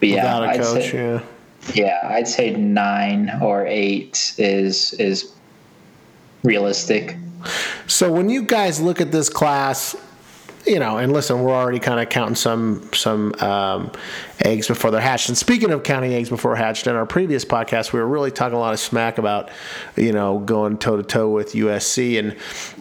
but 0.00 0.08
yeah, 0.08 0.38
I'd 0.38 0.60
coach, 0.60 0.90
say, 0.90 0.94
yeah. 0.94 1.22
yeah, 1.74 2.08
I'd 2.08 2.28
say 2.28 2.54
nine 2.54 3.30
or 3.42 3.66
eight 3.66 4.34
is 4.38 4.94
is 4.94 5.32
realistic. 6.44 7.16
So 7.86 8.10
when 8.12 8.28
you 8.28 8.42
guys 8.42 8.80
look 8.80 9.00
at 9.00 9.12
this 9.12 9.28
class, 9.28 9.96
you 10.68 10.78
know, 10.78 10.98
and 10.98 11.12
listen, 11.12 11.40
we're 11.40 11.54
already 11.54 11.78
kind 11.78 11.98
of 11.98 12.10
counting 12.10 12.34
some 12.34 12.88
some 12.92 13.34
um, 13.40 13.90
eggs 14.40 14.68
before 14.68 14.90
they're 14.90 15.00
hatched. 15.00 15.28
And 15.28 15.36
speaking 15.36 15.70
of 15.70 15.82
counting 15.82 16.12
eggs 16.12 16.28
before 16.28 16.54
hatched, 16.54 16.86
in 16.86 16.94
our 16.94 17.06
previous 17.06 17.44
podcast, 17.44 17.92
we 17.92 18.00
were 18.00 18.06
really 18.06 18.30
talking 18.30 18.56
a 18.56 18.60
lot 18.60 18.74
of 18.74 18.80
smack 18.80 19.18
about, 19.18 19.50
you 19.96 20.12
know, 20.12 20.38
going 20.38 20.76
toe 20.78 20.96
to 20.96 21.02
toe 21.02 21.30
with 21.30 21.52
USC. 21.52 22.18
And 22.18 22.36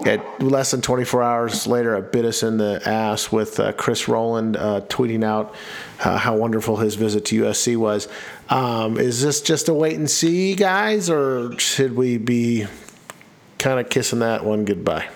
at 0.08 0.42
less 0.44 0.72
than 0.72 0.82
24 0.82 1.24
hours 1.24 1.66
later, 1.66 1.96
it 1.96 2.12
bit 2.12 2.26
us 2.26 2.44
in 2.44 2.58
the 2.58 2.82
ass 2.86 3.32
with 3.32 3.60
uh, 3.60 3.72
Chris 3.74 4.08
Rowland 4.08 4.58
uh, 4.58 4.82
tweeting 4.82 5.24
out 5.24 5.56
uh, 6.04 6.18
how 6.18 6.36
wonderful 6.36 6.78
his 6.78 6.96
visit 6.96 7.26
to 7.26 7.44
USC 7.44 7.78
was. 7.78 8.10
Um, 8.50 8.98
is 8.98 9.22
this 9.22 9.42
just 9.42 9.70
a 9.70 9.74
wait 9.74 9.96
and 9.96 10.10
see, 10.10 10.56
guys, 10.56 11.10
or 11.10 11.58
should 11.58 11.96
we 11.96 12.18
be 12.18 12.68
kind 13.60 13.80
of 13.80 13.90
kissing 13.90 14.20
that 14.20 14.44
one 14.44 14.66
goodbye? 14.66 15.08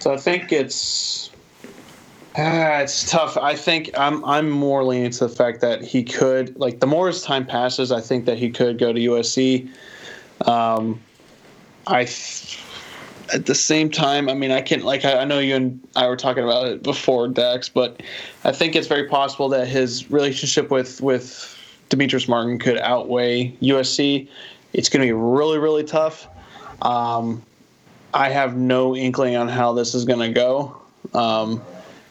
So 0.00 0.12
I 0.14 0.16
think 0.16 0.50
it's 0.52 1.30
ah, 2.40 2.78
it's 2.78 3.08
tough. 3.10 3.36
I 3.36 3.54
think 3.54 3.90
I'm 3.98 4.24
I'm 4.24 4.50
more 4.50 4.84
leaning 4.84 5.10
to 5.10 5.26
the 5.26 5.34
fact 5.34 5.60
that 5.60 5.82
he 5.82 6.02
could 6.02 6.58
like 6.58 6.80
the 6.80 6.86
more 6.86 7.08
his 7.08 7.22
time 7.22 7.46
passes, 7.46 7.92
I 7.92 8.00
think 8.00 8.24
that 8.26 8.38
he 8.38 8.50
could 8.50 8.78
go 8.78 8.92
to 8.92 9.00
USC. 9.00 9.68
Um, 10.46 11.00
I 11.86 12.04
th- 12.04 12.58
at 13.32 13.46
the 13.46 13.54
same 13.54 13.90
time, 13.90 14.28
I 14.28 14.34
mean, 14.34 14.50
I 14.50 14.60
can 14.60 14.82
like 14.82 15.04
I, 15.04 15.20
I 15.20 15.24
know 15.24 15.38
you 15.38 15.54
and 15.54 15.80
I 15.96 16.06
were 16.08 16.16
talking 16.16 16.42
about 16.42 16.66
it 16.66 16.82
before, 16.82 17.28
Dax, 17.28 17.68
but 17.68 18.02
I 18.44 18.52
think 18.52 18.74
it's 18.74 18.88
very 18.88 19.08
possible 19.08 19.48
that 19.50 19.68
his 19.68 20.10
relationship 20.10 20.70
with 20.70 21.00
with 21.00 21.56
Demetrius 21.88 22.28
Martin 22.28 22.58
could 22.58 22.78
outweigh 22.78 23.52
USC. 23.62 24.28
It's 24.72 24.88
going 24.88 25.00
to 25.02 25.06
be 25.06 25.12
really 25.12 25.58
really 25.58 25.84
tough. 25.84 26.26
Um, 26.82 27.42
I 28.14 28.30
have 28.30 28.56
no 28.56 28.96
inkling 28.96 29.36
on 29.36 29.48
how 29.48 29.72
this 29.72 29.94
is 29.94 30.04
going 30.04 30.20
to 30.20 30.30
go. 30.30 30.76
Um, 31.14 31.62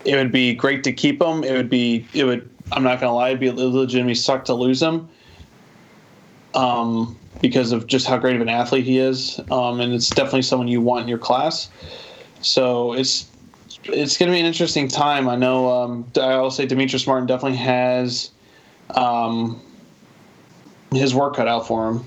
it 0.05 0.15
would 0.15 0.31
be 0.31 0.53
great 0.53 0.83
to 0.85 0.93
keep 0.93 1.21
him. 1.21 1.43
It 1.43 1.53
would 1.53 1.69
be. 1.69 2.07
It 2.13 2.23
would. 2.23 2.49
I'm 2.71 2.83
not 2.83 2.99
going 2.99 3.09
to 3.09 3.13
lie. 3.13 3.29
It'd 3.29 3.39
be 3.39 3.51
legitimately 3.51 4.15
suck 4.15 4.45
to 4.45 4.53
lose 4.53 4.81
him. 4.81 5.09
Um, 6.53 7.17
because 7.41 7.71
of 7.71 7.87
just 7.87 8.05
how 8.05 8.17
great 8.17 8.35
of 8.35 8.41
an 8.41 8.49
athlete 8.49 8.85
he 8.85 8.97
is, 8.97 9.39
um, 9.51 9.79
and 9.79 9.93
it's 9.93 10.09
definitely 10.09 10.41
someone 10.41 10.67
you 10.67 10.81
want 10.81 11.03
in 11.03 11.07
your 11.07 11.17
class. 11.17 11.69
So 12.41 12.93
it's 12.93 13.27
it's 13.85 14.17
going 14.17 14.29
to 14.29 14.33
be 14.33 14.39
an 14.39 14.45
interesting 14.45 14.87
time. 14.87 15.29
I 15.29 15.35
know. 15.35 15.69
Um, 15.69 16.11
I'll 16.17 16.51
say 16.51 16.65
Demetrius 16.65 17.07
Martin 17.07 17.27
definitely 17.27 17.57
has 17.57 18.31
um, 18.95 19.61
his 20.91 21.13
work 21.13 21.35
cut 21.35 21.47
out 21.47 21.67
for 21.67 21.89
him. 21.89 22.05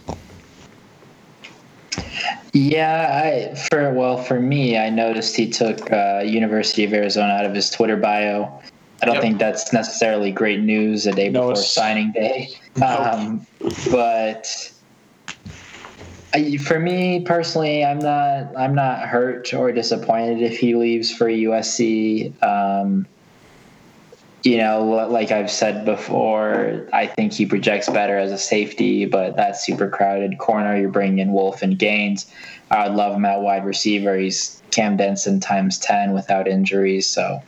Yeah, 2.53 3.50
I 3.50 3.55
for 3.55 3.92
well 3.94 4.18
for 4.22 4.38
me, 4.38 4.76
I 4.76 4.90
noticed 4.90 5.36
he 5.36 5.48
took 5.48 5.90
uh, 5.90 6.22
University 6.24 6.84
of 6.84 6.92
Arizona 6.92 7.32
out 7.32 7.46
of 7.46 7.55
his 7.55 7.70
Twitter 7.70 7.96
bio. 7.96 8.61
I 9.03 9.07
don't 9.07 9.14
Yep. 9.14 9.22
think 9.22 9.38
that's 9.38 9.72
necessarily 9.72 10.30
great 10.30 10.61
news 10.61 11.07
a 11.07 11.12
day 11.12 11.28
No, 11.28 11.40
before 11.40 11.53
it's- 11.53 11.72
signing 11.74 12.12
day. 12.12 12.50
Um, 12.86 13.46
but 13.90 14.46
I, 16.34 16.57
for 16.59 16.78
me 16.78 17.20
personally, 17.24 17.84
I'm 17.84 17.98
not 17.98 18.57
I'm 18.57 18.74
not 18.74 19.00
hurt 19.09 19.53
or 19.55 19.72
disappointed 19.72 20.42
if 20.42 20.59
he 20.59 20.74
leaves 20.74 21.11
for 21.11 21.26
USC. 21.28 22.32
Um, 22.42 23.07
you 24.45 24.59
know, 24.59 24.84
like 24.84 25.30
I've 25.30 25.51
said 25.51 25.84
before, 25.84 26.88
I 26.93 27.07
think 27.07 27.32
he 27.32 27.47
projects 27.47 27.88
better 27.88 28.18
as 28.18 28.32
a 28.32 28.38
safety, 28.38 29.07
but 29.07 29.36
that's 29.36 29.64
super 29.64 29.88
crowded 29.88 30.38
corner. 30.38 30.76
You're 30.76 30.90
bringing 30.90 31.20
in 31.20 31.32
Wolf 31.32 31.62
and 31.62 31.78
Gaines. 31.78 32.30
I 32.70 32.88
would 32.88 32.97
love 32.97 33.14
him 33.14 33.24
at 33.24 33.40
wide 33.40 33.64
receiver. 33.64 34.16
He's 34.16 34.61
Cam 34.70 34.97
Denson 34.97 35.38
times 35.38 35.78
ten 35.78 36.12
without 36.12 36.49
injuries. 36.49 37.07
So, 37.07 37.40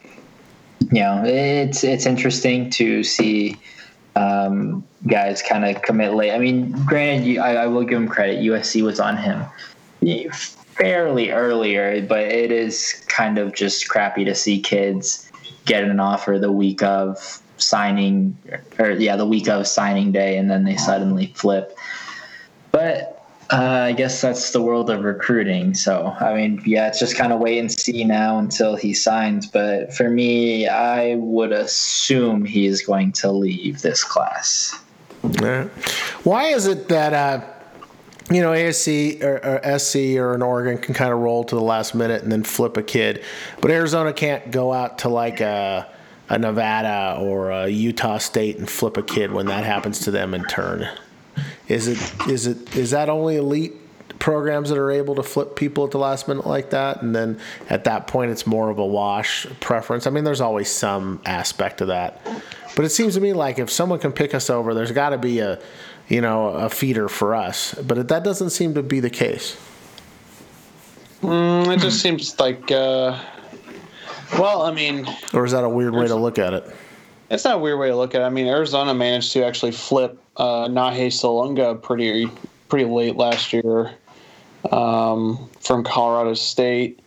you 0.92 1.00
know, 1.00 1.24
it's 1.24 1.82
it's 1.82 2.06
interesting 2.06 2.70
to 2.70 3.02
see 3.02 3.56
um, 4.14 4.84
guys 5.06 5.42
kind 5.42 5.64
of 5.64 5.82
commit 5.82 6.14
late. 6.14 6.32
I 6.32 6.38
mean, 6.38 6.70
granted, 6.84 7.38
I, 7.38 7.64
I 7.64 7.66
will 7.66 7.84
give 7.84 8.00
him 8.00 8.08
credit. 8.08 8.40
USC 8.44 8.82
was 8.82 9.00
on 9.00 9.16
him 9.16 9.44
fairly 10.74 11.30
earlier, 11.30 12.04
but 12.06 12.20
it 12.20 12.52
is 12.52 13.04
kind 13.08 13.38
of 13.38 13.54
just 13.54 13.88
crappy 13.88 14.24
to 14.24 14.34
see 14.34 14.60
kids 14.60 15.30
get 15.64 15.84
an 15.84 16.00
offer 16.00 16.38
the 16.38 16.52
week 16.52 16.82
of 16.82 17.42
signing, 17.56 18.36
or 18.78 18.90
yeah, 18.90 19.16
the 19.16 19.26
week 19.26 19.48
of 19.48 19.66
signing 19.66 20.12
day, 20.12 20.36
and 20.36 20.50
then 20.50 20.64
they 20.64 20.76
suddenly 20.76 21.26
flip. 21.34 21.76
But 22.72 23.14
uh, 23.52 23.56
I 23.56 23.92
guess 23.92 24.20
that's 24.20 24.50
the 24.50 24.62
world 24.62 24.90
of 24.90 25.04
recruiting. 25.04 25.74
So, 25.74 26.14
I 26.18 26.34
mean, 26.34 26.62
yeah, 26.64 26.88
it's 26.88 26.98
just 26.98 27.16
kind 27.16 27.32
of 27.32 27.40
wait 27.40 27.58
and 27.58 27.70
see 27.70 28.04
now 28.04 28.38
until 28.38 28.74
he 28.74 28.94
signs. 28.94 29.46
But 29.46 29.92
for 29.94 30.08
me, 30.08 30.66
I 30.66 31.16
would 31.16 31.52
assume 31.52 32.44
he 32.44 32.66
is 32.66 32.82
going 32.82 33.12
to 33.12 33.30
leave 33.30 33.82
this 33.82 34.02
class. 34.02 34.78
Why 36.24 36.44
is 36.48 36.66
it 36.66 36.88
that 36.88 37.12
uh, 37.12 37.44
you 38.30 38.40
know 38.40 38.52
ASC 38.52 39.22
or, 39.22 39.44
or 39.44 39.78
SC 39.78 40.16
or 40.16 40.34
an 40.34 40.42
Oregon 40.42 40.78
can 40.78 40.94
kind 40.94 41.12
of 41.12 41.18
roll 41.18 41.44
to 41.44 41.54
the 41.54 41.62
last 41.62 41.94
minute 41.94 42.22
and 42.22 42.32
then 42.32 42.42
flip 42.42 42.76
a 42.76 42.82
kid, 42.82 43.22
but 43.60 43.70
Arizona 43.70 44.12
can't 44.12 44.50
go 44.50 44.72
out 44.72 44.98
to 45.00 45.08
like 45.08 45.40
a, 45.40 45.86
a 46.28 46.38
Nevada 46.38 47.20
or 47.20 47.50
a 47.50 47.68
Utah 47.68 48.18
State 48.18 48.58
and 48.58 48.68
flip 48.68 48.96
a 48.96 49.02
kid 49.02 49.30
when 49.32 49.46
that 49.46 49.64
happens 49.64 50.00
to 50.00 50.10
them 50.10 50.34
in 50.34 50.44
turn? 50.44 50.88
Is 51.68 51.88
it 51.88 52.28
is 52.28 52.46
it 52.46 52.76
is 52.76 52.90
that 52.92 53.08
only 53.08 53.36
elite 53.36 53.74
programs 54.18 54.70
that 54.70 54.78
are 54.78 54.90
able 54.90 55.14
to 55.16 55.22
flip 55.22 55.54
people 55.54 55.84
at 55.84 55.90
the 55.90 55.98
last 55.98 56.28
minute 56.28 56.46
like 56.46 56.70
that, 56.70 57.02
and 57.02 57.14
then 57.14 57.38
at 57.68 57.84
that 57.84 58.06
point 58.06 58.30
it's 58.30 58.46
more 58.46 58.70
of 58.70 58.78
a 58.78 58.86
wash 58.86 59.46
preference? 59.60 60.06
I 60.06 60.10
mean, 60.10 60.24
there's 60.24 60.40
always 60.40 60.70
some 60.70 61.20
aspect 61.26 61.82
of 61.82 61.88
that, 61.88 62.26
but 62.74 62.86
it 62.86 62.90
seems 62.90 63.14
to 63.14 63.20
me 63.20 63.34
like 63.34 63.58
if 63.58 63.70
someone 63.70 63.98
can 63.98 64.12
pick 64.12 64.34
us 64.34 64.48
over, 64.48 64.72
there's 64.72 64.92
got 64.92 65.10
to 65.10 65.18
be 65.18 65.40
a 65.40 65.60
you 66.08 66.20
know 66.20 66.48
a 66.48 66.68
feeder 66.68 67.08
for 67.08 67.34
us, 67.34 67.74
but 67.74 68.08
that 68.08 68.24
doesn't 68.24 68.50
seem 68.50 68.74
to 68.74 68.82
be 68.82 69.00
the 69.00 69.10
case. 69.10 69.56
Mm, 71.22 71.74
it 71.74 71.80
just 71.80 72.00
seems 72.00 72.38
like, 72.38 72.70
uh, 72.70 73.18
well, 74.38 74.62
I 74.62 74.72
mean, 74.72 75.06
Or 75.32 75.44
is 75.44 75.52
that 75.52 75.64
a 75.64 75.68
weird 75.68 75.94
way 75.94 76.06
to 76.06 76.14
look 76.16 76.38
at 76.38 76.52
it? 76.52 76.64
it's 77.30 77.44
not 77.44 77.54
a 77.54 77.58
weird 77.58 77.78
way 77.78 77.88
to 77.88 77.96
look 77.96 78.14
at 78.14 78.20
it. 78.20 78.24
I 78.24 78.28
mean, 78.30 78.46
Arizona 78.46 78.92
managed 78.94 79.32
to 79.32 79.44
actually 79.44 79.72
flip 79.72 80.18
uh, 80.36 80.68
Nahe 80.68 81.06
Sulunteh 81.06 81.80
pretty 81.82 82.28
pretty 82.68 82.84
late 82.84 83.16
last 83.16 83.52
year 83.52 83.92
um, 84.70 85.48
from 85.60 85.84
Colorado 85.84 86.34
State, 86.34 87.00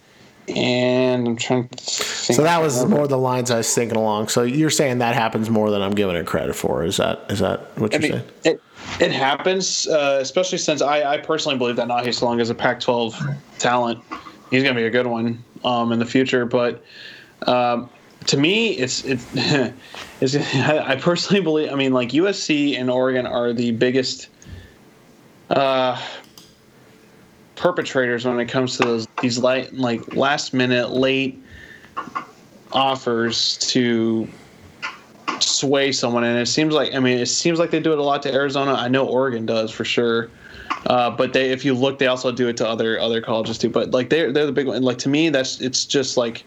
and 0.55 1.27
I'm 1.27 1.35
trying 1.35 1.67
to 1.67 1.77
think. 1.77 2.37
So 2.37 2.43
that 2.43 2.61
was 2.61 2.85
more 2.85 3.07
the 3.07 3.17
lines 3.17 3.51
I 3.51 3.57
was 3.57 3.73
thinking 3.73 3.97
along. 3.97 4.29
So 4.29 4.43
you're 4.43 4.69
saying 4.69 4.99
that 4.99 5.15
happens 5.15 5.49
more 5.49 5.69
than 5.71 5.81
I'm 5.81 5.93
giving 5.93 6.15
it 6.15 6.25
credit 6.25 6.55
for? 6.55 6.83
Is 6.83 6.97
that 6.97 7.19
is 7.29 7.39
that 7.39 7.77
what 7.77 7.93
I 7.93 7.97
you're 7.97 8.01
mean, 8.01 8.23
saying? 8.43 8.55
it 8.55 8.61
it 9.01 9.11
happens, 9.11 9.87
uh, 9.87 10.19
especially 10.21 10.57
since 10.57 10.81
I, 10.81 11.13
I 11.13 11.17
personally 11.17 11.57
believe 11.57 11.75
that 11.75 11.87
Nahe 11.87 12.07
Sulunteh 12.07 12.41
is 12.41 12.49
a 12.49 12.55
Pac-12 12.55 13.35
talent. 13.59 14.01
He's 14.49 14.63
going 14.63 14.75
to 14.75 14.81
be 14.81 14.87
a 14.87 14.89
good 14.89 15.07
one 15.07 15.43
um, 15.63 15.91
in 15.91 15.99
the 15.99 16.05
future, 16.05 16.45
but. 16.45 16.83
Um, 17.45 17.89
to 18.25 18.37
me, 18.37 18.71
it's 18.71 19.05
it's, 19.05 19.25
it's 20.21 20.35
I 20.55 20.95
personally 20.97 21.41
believe. 21.41 21.71
I 21.71 21.75
mean, 21.75 21.93
like 21.93 22.09
USC 22.09 22.77
and 22.77 22.89
Oregon 22.89 23.25
are 23.25 23.53
the 23.53 23.71
biggest 23.71 24.29
uh, 25.49 26.01
perpetrators 27.55 28.25
when 28.25 28.39
it 28.39 28.47
comes 28.47 28.77
to 28.77 28.83
those 28.83 29.06
these 29.21 29.37
light 29.37 29.73
like 29.73 30.15
last 30.15 30.53
minute 30.53 30.91
late 30.91 31.41
offers 32.71 33.57
to 33.57 34.27
sway 35.39 35.91
someone. 35.91 36.23
And 36.23 36.37
it 36.39 36.47
seems 36.47 36.73
like 36.73 36.93
i 36.93 36.99
mean 36.99 37.17
it 37.17 37.27
seems 37.27 37.59
like 37.59 37.71
they 37.71 37.79
do 37.79 37.93
it 37.93 37.99
a 37.99 38.03
lot 38.03 38.23
to 38.23 38.33
arizona. 38.33 38.73
I 38.73 38.87
know 38.87 39.07
oregon 39.07 39.45
does 39.45 39.71
for 39.71 39.85
sure. 39.85 40.29
Uh, 40.85 41.09
but 41.09 41.33
they 41.33 41.51
if 41.51 41.65
you 41.65 41.73
look 41.73 41.99
they 41.99 42.07
also 42.07 42.31
do 42.31 42.47
it 42.47 42.57
to 42.57 42.67
other 42.67 42.99
other 42.99 43.21
colleges 43.21 43.57
too. 43.57 43.69
But 43.69 43.91
like 43.91 44.09
they're 44.09 44.31
they're 44.31 44.45
the 44.45 44.51
big 44.51 44.67
one. 44.67 44.81
Like 44.83 44.97
to 44.99 45.09
me 45.09 45.29
that's 45.29 45.59
it's 45.61 45.85
just 45.85 46.17
like 46.17 46.45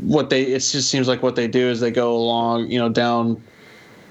what 0.00 0.30
they 0.30 0.42
it 0.42 0.60
just 0.60 0.90
seems 0.90 1.08
like 1.08 1.22
what 1.22 1.36
they 1.36 1.48
do 1.48 1.68
is 1.68 1.80
they 1.80 1.90
go 1.90 2.14
along 2.14 2.70
you 2.70 2.78
know 2.78 2.88
down 2.88 3.42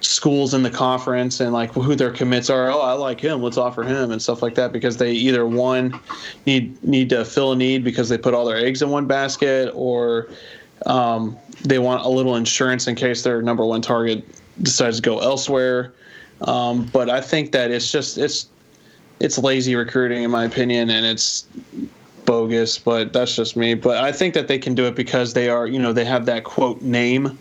schools 0.02 0.54
in 0.54 0.64
the 0.64 0.70
conference 0.70 1.40
and 1.40 1.54
like 1.54 1.72
who 1.74 1.96
their 1.96 2.12
commits 2.12 2.50
are. 2.50 2.70
Oh 2.72 2.82
i 2.82 2.94
like 2.94 3.20
him. 3.20 3.42
Let's 3.42 3.58
offer 3.58 3.84
him 3.84 4.12
and 4.12 4.22
stuff 4.22 4.42
like 4.42 4.56
that 4.56 4.72
because 4.72 4.98
they 4.98 5.12
either 5.12 5.46
one 5.46 6.00
need 6.46 6.82
need 6.84 7.10
to 7.10 7.26
fill 7.26 7.54
a 7.54 7.56
need 7.56 7.84
because 7.84 8.10
they 8.10 8.18
put 8.18 8.34
all 8.34 8.46
their 8.46 8.58
eggs 8.58 8.82
in 8.82 8.90
one 8.90 9.08
basket 9.08 9.72
or 9.74 10.30
um, 10.86 11.38
they 11.64 11.80
want 11.80 12.06
a 12.06 12.10
little 12.10 12.36
insurance 12.36 12.88
in 12.88 12.96
case 12.96 13.24
their 13.24 13.42
number 13.42 13.66
one 13.66 13.82
target 13.82 14.24
decides 14.62 14.98
to 14.98 15.02
go 15.02 15.20
elsewhere. 15.20 15.94
Um, 16.42 16.86
but 16.94 17.10
i 17.10 17.20
think 17.20 17.52
that 17.54 17.72
it's 17.72 17.92
just 17.92 18.20
it's 18.20 18.48
it's 19.20 19.40
lazy 19.40 19.76
recruiting 19.76 20.22
in 20.22 20.30
my 20.30 20.44
opinion 20.44 20.92
and 20.92 21.04
it's 21.04 21.48
bogus 22.26 22.78
but 22.78 23.14
that's 23.14 23.36
just 23.36 23.56
me. 23.56 23.74
But 23.74 23.98
i 24.04 24.12
think 24.12 24.36
that 24.36 24.48
they 24.48 24.60
can 24.60 24.76
do 24.76 24.86
it 24.86 24.96
because 24.96 25.34
they 25.34 25.50
are 25.50 25.66
you 25.66 25.80
know 25.80 25.94
they 25.94 26.06
have 26.06 26.28
that 26.28 26.44
quote 26.44 26.84
name 26.84 27.40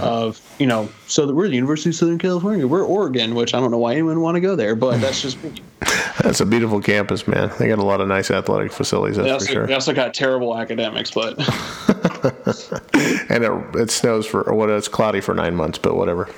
of 0.00 0.40
you 0.58 0.66
know 0.66 0.88
so 1.06 1.26
that 1.26 1.34
we're 1.34 1.48
the 1.48 1.54
university 1.54 1.90
of 1.90 1.94
southern 1.94 2.18
california 2.18 2.66
we're 2.66 2.84
oregon 2.84 3.34
which 3.34 3.54
i 3.54 3.60
don't 3.60 3.70
know 3.70 3.78
why 3.78 3.92
anyone 3.92 4.16
would 4.16 4.22
want 4.22 4.34
to 4.34 4.40
go 4.40 4.56
there 4.56 4.74
but 4.74 5.00
that's 5.00 5.20
just 5.20 5.42
me 5.44 5.52
That's 6.22 6.40
a 6.40 6.46
beautiful 6.46 6.80
campus, 6.80 7.26
man. 7.28 7.50
They 7.58 7.68
got 7.68 7.78
a 7.78 7.84
lot 7.84 8.00
of 8.00 8.08
nice 8.08 8.30
athletic 8.30 8.72
facilities, 8.72 9.16
they 9.16 9.24
that's 9.24 9.32
also, 9.32 9.46
for 9.46 9.52
sure. 9.52 9.66
they 9.66 9.74
also 9.74 9.92
got 9.92 10.14
terrible 10.14 10.56
academics 10.56 11.10
but 11.10 11.36
and 13.28 13.44
it, 13.44 13.76
it 13.76 13.90
snows 13.90 14.24
for 14.26 14.42
or 14.42 14.54
what 14.54 14.70
it's 14.70 14.88
cloudy 14.88 15.20
for 15.20 15.34
nine 15.34 15.54
months, 15.54 15.76
but 15.76 15.96
whatever. 15.96 16.28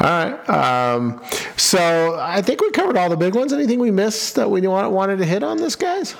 All 0.00 0.06
right. 0.06 0.48
Um, 0.48 1.22
so 1.56 2.18
I 2.20 2.40
think 2.40 2.60
we 2.62 2.70
covered 2.70 2.96
all 2.96 3.10
the 3.10 3.16
big 3.16 3.34
ones. 3.34 3.52
Anything 3.52 3.78
we 3.78 3.90
missed 3.90 4.36
that 4.36 4.50
we 4.50 4.66
want, 4.66 4.90
wanted 4.92 5.18
to 5.18 5.26
hit 5.26 5.42
on 5.42 5.58
this, 5.58 5.76
guys? 5.76 6.14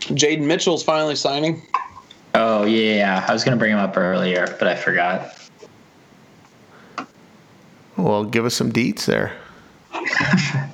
jaden 0.00 0.42
mitchell's 0.42 0.82
finally 0.82 1.16
signing 1.16 1.62
Oh 2.34 2.64
yeah, 2.64 3.24
I 3.26 3.32
was 3.32 3.44
gonna 3.44 3.56
bring 3.56 3.72
him 3.72 3.78
up 3.78 3.96
earlier, 3.96 4.56
but 4.58 4.66
I 4.66 4.74
forgot. 4.74 5.43
Well, 7.96 8.24
give 8.24 8.44
us 8.44 8.54
some 8.54 8.72
deets 8.72 9.04
there. 9.06 9.36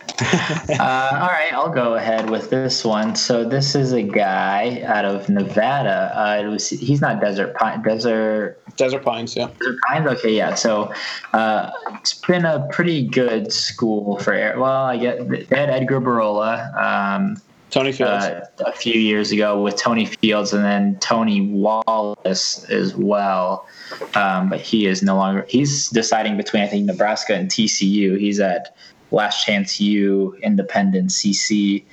Uh, 0.78 1.18
all 1.22 1.28
right, 1.28 1.52
I'll 1.52 1.70
go 1.70 1.94
ahead 1.94 2.28
with 2.28 2.50
this 2.50 2.84
one. 2.84 3.16
So 3.16 3.42
this 3.42 3.74
is 3.74 3.92
a 3.92 4.02
guy 4.02 4.82
out 4.82 5.04
of 5.04 5.28
Nevada. 5.28 6.12
Uh, 6.14 6.42
it 6.42 6.46
was 6.46 6.68
he's 6.68 7.00
not 7.00 7.20
Desert 7.20 7.54
Pine, 7.54 7.82
Desert 7.82 8.60
desert 8.76 9.02
pines 9.02 9.34
yeah 9.34 9.48
Desert 9.58 9.78
Pines. 9.88 10.06
Okay, 10.06 10.36
yeah. 10.36 10.54
So 10.54 10.92
uh, 11.32 11.70
it's 11.94 12.14
been 12.14 12.44
a 12.44 12.68
pretty 12.70 13.06
good 13.06 13.52
school 13.52 14.18
for 14.18 14.32
air. 14.32 14.58
Well, 14.58 14.84
I 14.84 14.96
get 14.98 15.28
they 15.28 15.56
had 15.56 15.70
Edgar 15.70 16.00
Burrola 16.00 16.74
um, 16.76 17.36
tony 17.70 17.92
fields 17.92 18.24
uh, 18.24 18.46
a 18.66 18.72
few 18.72 18.94
years 18.94 19.32
ago 19.32 19.62
with 19.62 19.76
Tony 19.76 20.06
Fields, 20.06 20.52
and 20.52 20.64
then 20.64 20.98
Tony 21.00 21.40
Wallace 21.40 22.64
as 22.64 22.94
well. 22.94 23.66
Um, 24.14 24.48
but 24.48 24.60
he 24.60 24.86
is 24.86 25.02
no 25.02 25.16
longer. 25.16 25.46
He's 25.48 25.88
deciding 25.88 26.36
between 26.36 26.62
I 26.62 26.66
think 26.66 26.86
Nebraska 26.86 27.34
and 27.34 27.50
TCU. 27.50 28.18
He's 28.18 28.40
at 28.40 28.76
Last 29.10 29.44
Chance 29.44 29.80
U, 29.80 30.36
Independence 30.42 31.22
CC. 31.22 31.84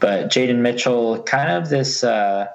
But 0.00 0.30
Jaden 0.30 0.58
Mitchell, 0.58 1.22
kind 1.22 1.50
of 1.50 1.68
this. 1.68 2.04
Uh, 2.04 2.48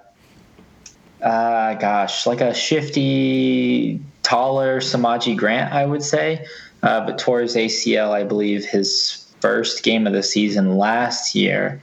uh, 1.21 1.75
gosh, 1.75 2.25
like 2.25 2.41
a 2.41 2.53
shifty, 2.53 3.99
taller 4.23 4.79
Samajie 4.79 5.37
Grant, 5.37 5.71
I 5.71 5.85
would 5.85 6.03
say. 6.03 6.45
Uh, 6.83 7.05
but 7.05 7.19
towards 7.19 7.55
ACL, 7.55 8.09
I 8.09 8.23
believe 8.23 8.65
his 8.65 9.31
first 9.39 9.83
game 9.83 10.07
of 10.07 10.13
the 10.13 10.23
season 10.23 10.77
last 10.77 11.35
year. 11.35 11.81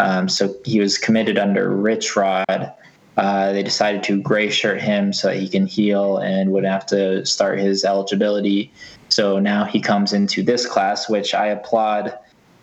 Um, 0.00 0.30
so 0.30 0.54
he 0.64 0.80
was 0.80 0.96
committed 0.96 1.38
under 1.38 1.68
Rich 1.68 2.16
Rod. 2.16 2.72
Uh, 3.18 3.52
they 3.52 3.62
decided 3.62 4.02
to 4.04 4.20
gray 4.22 4.48
shirt 4.48 4.80
him 4.80 5.12
so 5.12 5.28
that 5.28 5.36
he 5.36 5.46
can 5.46 5.66
heal 5.66 6.16
and 6.16 6.52
would 6.52 6.64
have 6.64 6.86
to 6.86 7.26
start 7.26 7.58
his 7.58 7.84
eligibility. 7.84 8.72
So 9.10 9.38
now 9.38 9.64
he 9.64 9.78
comes 9.78 10.14
into 10.14 10.42
this 10.42 10.64
class, 10.64 11.06
which 11.10 11.34
I 11.34 11.48
applaud 11.48 12.18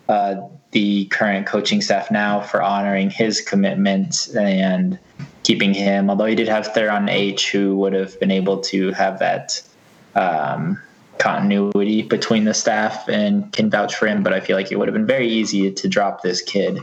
uh, 0.08 0.48
the 0.72 1.04
current 1.06 1.46
coaching 1.46 1.80
staff 1.80 2.10
now 2.10 2.40
for 2.40 2.60
honoring 2.60 3.08
his 3.08 3.40
commitment 3.40 4.28
and 4.34 4.98
keeping 5.44 5.72
him. 5.72 6.10
Although 6.10 6.26
he 6.26 6.34
did 6.34 6.48
have 6.48 6.74
Theron 6.74 7.06
Aych, 7.06 7.48
who 7.48 7.76
would 7.76 7.92
have 7.92 8.18
been 8.18 8.32
able 8.32 8.60
to 8.62 8.90
have 8.92 9.20
that 9.20 9.62
um, 10.16 10.80
continuity 11.18 12.02
between 12.02 12.44
the 12.44 12.54
staff 12.54 13.08
and 13.08 13.52
can 13.52 13.70
vouch 13.70 13.94
for 13.94 14.08
him. 14.08 14.24
But 14.24 14.32
I 14.32 14.40
feel 14.40 14.56
like 14.56 14.72
it 14.72 14.78
would 14.78 14.88
have 14.88 14.94
been 14.94 15.06
very 15.06 15.28
easy 15.28 15.70
to 15.70 15.88
drop 15.88 16.22
this 16.22 16.42
kid 16.42 16.80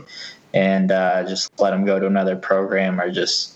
and 0.56 0.90
uh, 0.90 1.22
just 1.24 1.50
let 1.60 1.72
him 1.74 1.84
go 1.84 2.00
to 2.00 2.06
another 2.06 2.34
program 2.34 2.98
or 3.00 3.10
just 3.10 3.52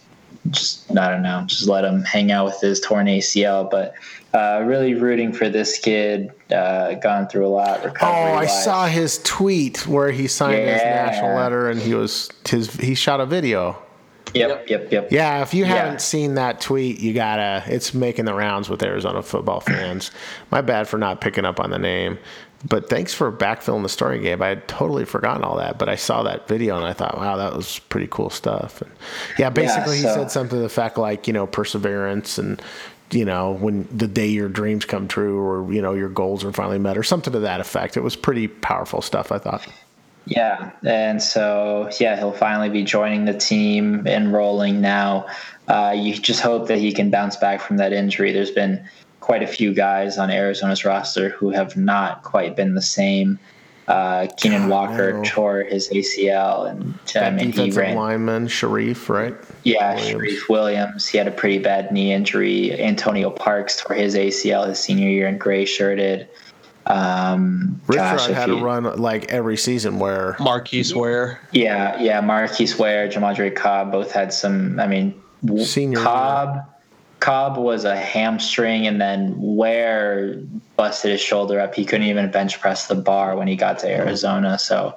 just 0.50 0.90
I 0.96 1.10
don't 1.10 1.22
know, 1.22 1.44
just 1.46 1.66
let 1.68 1.84
him 1.84 2.02
hang 2.02 2.30
out 2.30 2.44
with 2.46 2.60
his 2.60 2.80
torn 2.80 3.06
ACL. 3.06 3.70
But 3.70 3.94
uh, 4.32 4.62
really 4.64 4.94
rooting 4.94 5.32
for 5.32 5.48
this 5.48 5.78
kid. 5.78 6.30
Uh, 6.52 6.94
gone 6.94 7.26
through 7.28 7.46
a 7.46 7.48
lot. 7.48 7.80
Oh, 8.00 8.06
I 8.06 8.46
saw 8.46 8.86
his 8.86 9.20
tweet 9.24 9.86
where 9.86 10.10
he 10.10 10.26
signed 10.28 10.58
his 10.68 10.82
national 10.82 11.36
letter, 11.36 11.68
and 11.70 11.80
he 11.80 11.94
was 11.94 12.30
his 12.48 12.74
he 12.76 12.94
shot 12.94 13.20
a 13.20 13.26
video. 13.26 13.80
Yep, 14.34 14.68
yep, 14.70 14.92
yep. 14.92 15.08
Yeah, 15.10 15.42
if 15.42 15.52
you 15.54 15.64
Yeah. 15.64 15.74
haven't 15.74 16.00
seen 16.00 16.34
that 16.34 16.60
tweet, 16.60 17.00
you 17.00 17.12
gotta. 17.12 17.64
It's 17.66 17.92
making 17.94 18.26
the 18.26 18.34
rounds 18.34 18.68
with 18.68 18.82
Arizona 18.82 19.22
football 19.22 19.60
fans. 19.60 20.10
My 20.52 20.60
bad 20.60 20.86
for 20.86 20.98
not 20.98 21.20
picking 21.20 21.44
up 21.44 21.58
on 21.58 21.70
the 21.70 21.78
name, 21.78 22.16
but 22.68 22.90
thanks 22.90 23.14
for 23.14 23.32
backfilling 23.32 23.82
the 23.82 23.88
story, 23.88 24.18
Gabe. 24.18 24.42
I 24.42 24.48
had 24.48 24.68
totally 24.68 25.04
forgotten 25.04 25.42
all 25.42 25.56
that, 25.56 25.78
but 25.78 25.88
I 25.88 25.96
saw 25.96 26.22
that 26.24 26.46
video 26.46 26.76
and 26.76 26.84
I 26.84 26.92
thought, 26.92 27.16
wow, 27.16 27.36
that 27.36 27.56
was 27.56 27.78
pretty 27.88 28.08
cool 28.10 28.28
stuff. 28.28 28.82
And 28.82 28.90
yeah, 29.38 29.50
basically 29.50 29.96
he 29.96 30.02
so- 30.02 30.14
said 30.14 30.30
something 30.30 30.58
to 30.58 30.62
the 30.62 30.68
fact 30.68 30.98
like 30.98 31.26
you 31.26 31.32
know 31.32 31.46
perseverance 31.46 32.38
and 32.38 32.60
you 33.10 33.24
know 33.24 33.52
when 33.52 33.88
the 33.90 34.06
day 34.06 34.28
your 34.28 34.48
dreams 34.48 34.84
come 34.84 35.08
true 35.08 35.38
or 35.40 35.72
you 35.72 35.80
know 35.80 35.94
your 35.94 36.10
goals 36.10 36.44
are 36.44 36.52
finally 36.52 36.78
met 36.78 36.98
or 36.98 37.02
something 37.02 37.32
to 37.32 37.40
that 37.40 37.60
effect. 37.60 37.96
It 37.96 38.02
was 38.02 38.16
pretty 38.16 38.46
powerful 38.48 39.00
stuff. 39.00 39.32
I 39.32 39.38
thought. 39.38 39.66
Yeah, 40.26 40.70
and 40.84 41.22
so 41.22 41.90
yeah, 41.98 42.16
he'll 42.16 42.32
finally 42.32 42.68
be 42.68 42.84
joining 42.84 43.24
the 43.24 43.36
team, 43.36 44.06
enrolling 44.06 44.80
now. 44.82 45.26
Uh, 45.66 45.94
you 45.96 46.14
just 46.14 46.40
hope 46.40 46.68
that 46.68 46.78
he 46.78 46.92
can 46.92 47.10
bounce 47.10 47.36
back 47.36 47.60
from 47.60 47.78
that 47.78 47.92
injury. 47.92 48.32
There's 48.32 48.50
been 48.50 48.86
quite 49.30 49.44
a 49.44 49.46
few 49.46 49.72
guys 49.72 50.18
on 50.18 50.28
Arizona's 50.28 50.84
roster 50.84 51.28
who 51.28 51.50
have 51.50 51.76
not 51.76 52.24
quite 52.24 52.56
been 52.56 52.74
the 52.74 52.82
same. 52.82 53.38
Uh, 53.86 54.26
Keenan 54.36 54.68
Walker 54.68 55.12
no. 55.12 55.22
tore 55.24 55.62
his 55.62 55.88
ACL, 55.90 56.68
and 56.68 56.94
I 57.14 57.20
That 57.20 57.34
mean 57.34 57.46
he 57.46 57.52
defensive 57.52 57.76
ran. 57.76 57.94
lineman 57.96 58.48
Sharif, 58.48 59.08
right? 59.08 59.36
Yeah, 59.62 59.94
Williams. 59.94 60.08
Sharif 60.10 60.48
Williams. 60.48 61.06
He 61.06 61.16
had 61.16 61.28
a 61.28 61.30
pretty 61.30 61.58
bad 61.58 61.92
knee 61.92 62.12
injury. 62.12 62.72
Antonio 62.80 63.30
Parks 63.30 63.80
tore 63.80 63.94
his 63.94 64.16
ACL 64.16 64.66
his 64.66 64.80
senior 64.80 65.08
year 65.08 65.28
in 65.28 65.38
gray 65.38 65.64
shirted. 65.64 66.28
Um, 66.86 67.80
Rich 67.86 67.98
gosh, 67.98 68.26
Rod 68.28 68.34
had 68.36 68.48
you- 68.48 68.58
a 68.58 68.62
run 68.64 68.82
like 69.00 69.26
every 69.30 69.56
season 69.56 70.00
where 70.00 70.34
Marquise 70.40 70.92
Ware. 70.92 71.38
Yeah, 71.52 72.00
yeah. 72.00 72.20
Marquise 72.20 72.76
Ware, 72.80 73.08
Jamadre 73.08 73.54
Cobb 73.54 73.92
both 73.92 74.10
had 74.10 74.32
some. 74.32 74.80
I 74.80 74.88
mean, 74.88 75.14
Senior 75.58 75.98
Cobb. 76.00 76.64
Cobb 77.20 77.58
was 77.58 77.84
a 77.84 77.96
hamstring, 77.96 78.86
and 78.86 79.00
then 79.00 79.34
Ware 79.36 80.36
busted 80.76 81.12
his 81.12 81.20
shoulder 81.20 81.60
up. 81.60 81.74
He 81.74 81.84
couldn't 81.84 82.06
even 82.06 82.30
bench 82.30 82.58
press 82.60 82.86
the 82.86 82.94
bar 82.94 83.36
when 83.36 83.46
he 83.46 83.56
got 83.56 83.78
to 83.80 83.88
Arizona. 83.88 84.58
So, 84.58 84.96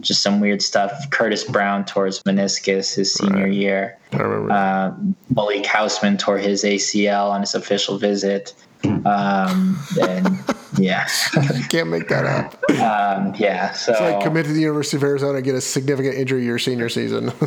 just 0.00 0.22
some 0.22 0.40
weird 0.40 0.62
stuff. 0.62 0.92
Curtis 1.10 1.44
Brown 1.44 1.84
tore 1.84 2.06
his 2.06 2.22
meniscus 2.22 2.94
his 2.94 3.12
senior 3.12 3.48
year. 3.48 3.98
I 4.12 4.16
remember. 4.18 4.52
Um, 4.52 5.16
Malik 5.34 5.64
Hausman 5.64 6.18
tore 6.18 6.38
his 6.38 6.62
ACL 6.62 7.30
on 7.30 7.40
his 7.40 7.54
official 7.54 7.98
visit. 7.98 8.54
Um, 8.84 9.78
and 10.00 10.38
yeah, 10.78 11.06
Can't 11.68 11.88
make 11.88 12.08
that 12.08 12.24
up. 12.26 12.54
um, 12.80 13.34
yeah. 13.36 13.72
So 13.72 13.92
It's 13.92 14.00
like 14.00 14.22
commit 14.22 14.46
to 14.46 14.52
the 14.52 14.60
University 14.60 14.96
of 14.96 15.04
Arizona, 15.04 15.36
and 15.36 15.44
get 15.44 15.54
a 15.54 15.60
significant 15.60 16.16
injury 16.16 16.44
your 16.44 16.58
senior 16.58 16.88
season. 16.88 17.32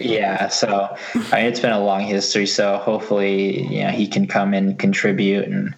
Yeah, 0.00 0.48
so 0.48 0.94
I 1.14 1.36
mean, 1.36 1.46
it's 1.46 1.60
been 1.60 1.72
a 1.72 1.82
long 1.82 2.02
history. 2.02 2.46
So 2.46 2.76
hopefully, 2.78 3.66
you 3.66 3.82
know, 3.84 3.90
he 3.90 4.06
can 4.06 4.26
come 4.26 4.52
and 4.54 4.78
contribute 4.78 5.46
and 5.48 5.74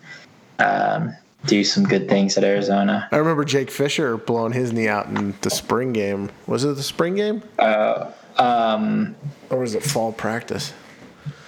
um, 0.58 1.14
do 1.46 1.62
some 1.64 1.84
good 1.84 2.08
things 2.08 2.36
at 2.36 2.44
Arizona. 2.44 3.08
I 3.12 3.16
remember 3.16 3.44
Jake 3.44 3.70
Fisher 3.70 4.16
blowing 4.16 4.52
his 4.52 4.72
knee 4.72 4.88
out 4.88 5.06
in 5.06 5.34
the 5.42 5.50
spring 5.50 5.92
game. 5.92 6.30
Was 6.46 6.64
it 6.64 6.74
the 6.76 6.82
spring 6.82 7.14
game? 7.14 7.42
Um, 7.58 9.14
Or 9.50 9.58
was 9.60 9.74
it 9.74 9.82
fall 9.82 10.12
practice? 10.12 10.72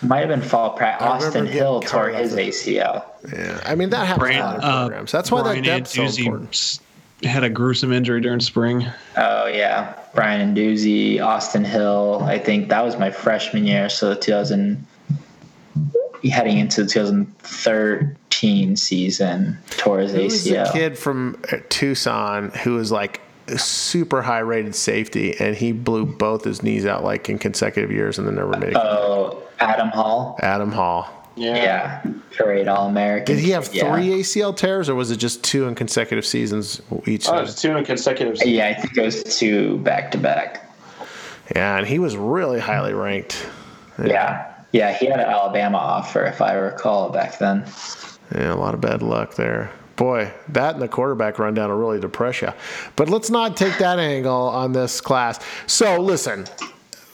Might 0.03 0.21
have 0.21 0.29
been 0.29 0.41
fall 0.43 0.71
practice. 0.71 1.07
Austin 1.07 1.47
Hill 1.47 1.81
tore 1.81 2.09
his 2.09 2.35
ACL. 2.35 3.05
Yeah. 3.33 3.61
I 3.65 3.75
mean, 3.75 3.91
that 3.91 4.07
happens 4.07 4.21
Brian, 4.21 4.37
in 4.37 4.43
a 4.43 4.47
lot 4.47 4.93
of 4.93 5.03
uh. 5.03 5.05
That's 5.11 5.31
why 5.31 5.43
Brian 5.43 5.63
that 5.65 5.85
depth's 5.85 5.95
so 5.95 6.05
important. 6.05 6.81
had 7.23 7.45
a 7.45 7.51
gruesome 7.51 7.93
injury 7.93 8.21
during 8.21 8.41
spring. 8.41 8.87
Oh 9.17 9.47
yeah, 9.47 9.95
Brian 10.15 10.41
and 10.41 10.57
Doozy, 10.57 11.21
Austin 11.23 11.65
Hill. 11.65 12.23
I 12.25 12.39
think 12.39 12.69
that 12.71 12.83
was 12.85 12.99
my 12.99 13.11
freshman 13.11 13.67
year, 13.67 13.89
so 13.91 14.15
2000, 14.15 14.87
heading 16.31 16.59
into 16.59 16.85
the 16.85 16.89
2013 16.89 18.77
season, 18.77 19.59
tore 19.71 19.99
his 20.01 20.13
There 20.13 20.23
was 20.25 20.47
ACL. 20.47 20.69
a 20.69 20.73
kid 20.73 20.99
from 20.99 21.43
uh, 21.53 21.57
Tucson 21.69 22.51
who 22.63 22.75
was 22.75 22.91
like 22.91 23.21
super 23.57 24.23
high 24.23 24.39
rated 24.39 24.75
safety, 24.75 25.35
and 25.39 25.57
he 25.57 25.73
blew 25.73 26.07
both 26.07 26.45
his 26.45 26.63
knees 26.63 26.87
out 26.87 27.05
like 27.05 27.29
in 27.29 27.39
consecutive 27.39 27.91
years 27.91 28.19
and 28.19 28.27
then 28.27 28.37
never 28.37 28.57
made 28.57 28.71
it. 28.71 28.77
Oh, 28.77 29.43
Adam 29.61 29.89
Hall. 29.89 30.39
Adam 30.43 30.73
Hall. 30.73 31.09
Yeah, 31.37 31.55
yeah. 31.57 32.03
parade 32.37 32.69
All 32.69 32.89
American. 32.89 33.37
Did 33.37 33.43
he 33.45 33.51
have 33.51 33.73
Yeah. 33.73 33.93
three 33.95 34.21
ACL 34.21 34.53
tears, 34.53 34.89
or 34.89 34.95
was 34.95 35.11
it 35.11 35.17
just 35.17 35.43
two 35.45 35.69
in 35.69 35.75
consecutive 35.75 36.27
seasons 36.27 36.83
each? 37.07 37.29
Oh, 37.29 37.39
it 37.39 37.43
was 37.43 37.55
two 37.61 37.77
in 37.77 37.85
consecutive. 37.85 38.37
seasons. 38.37 38.57
Yeah, 38.57 38.67
I 38.69 38.75
think 38.75 38.97
it 38.97 39.05
was 39.05 39.23
two 39.39 39.79
back 39.79 40.11
to 40.13 40.19
back. 40.19 40.67
Yeah, 41.55 41.79
and 41.79 41.87
he 41.87 41.99
was 41.99 42.17
really 42.17 42.61
highly 42.61 42.93
ranked. 42.95 43.47
Yeah. 44.05 44.47
Yeah, 44.73 44.93
he 44.93 45.07
had 45.07 45.19
an 45.19 45.27
Alabama 45.27 45.79
offer, 45.79 46.25
if 46.25 46.41
I 46.41 46.53
recall, 46.53 47.11
back 47.11 47.39
then. 47.39 47.65
Yeah, 48.35 48.53
a 48.53 48.57
lot 48.57 48.75
of 48.75 48.81
bad 48.81 49.03
luck 49.03 49.35
there. 49.35 49.71
Boy, 49.97 50.33
that 50.51 50.75
and 50.75 50.83
the 50.83 50.89
quarterback 50.89 51.39
rundown 51.39 51.71
will 51.71 51.77
really 51.77 52.01
depress 52.01 52.41
you. 52.41 52.53
But 52.97 53.11
let's 53.11 53.31
not 53.31 53.57
take 53.57 53.77
that 53.79 53.99
angle 53.99 54.49
on 54.49 54.73
this 54.73 55.01
class. 55.01 55.41
So 55.67 56.01
listen, 56.01 56.47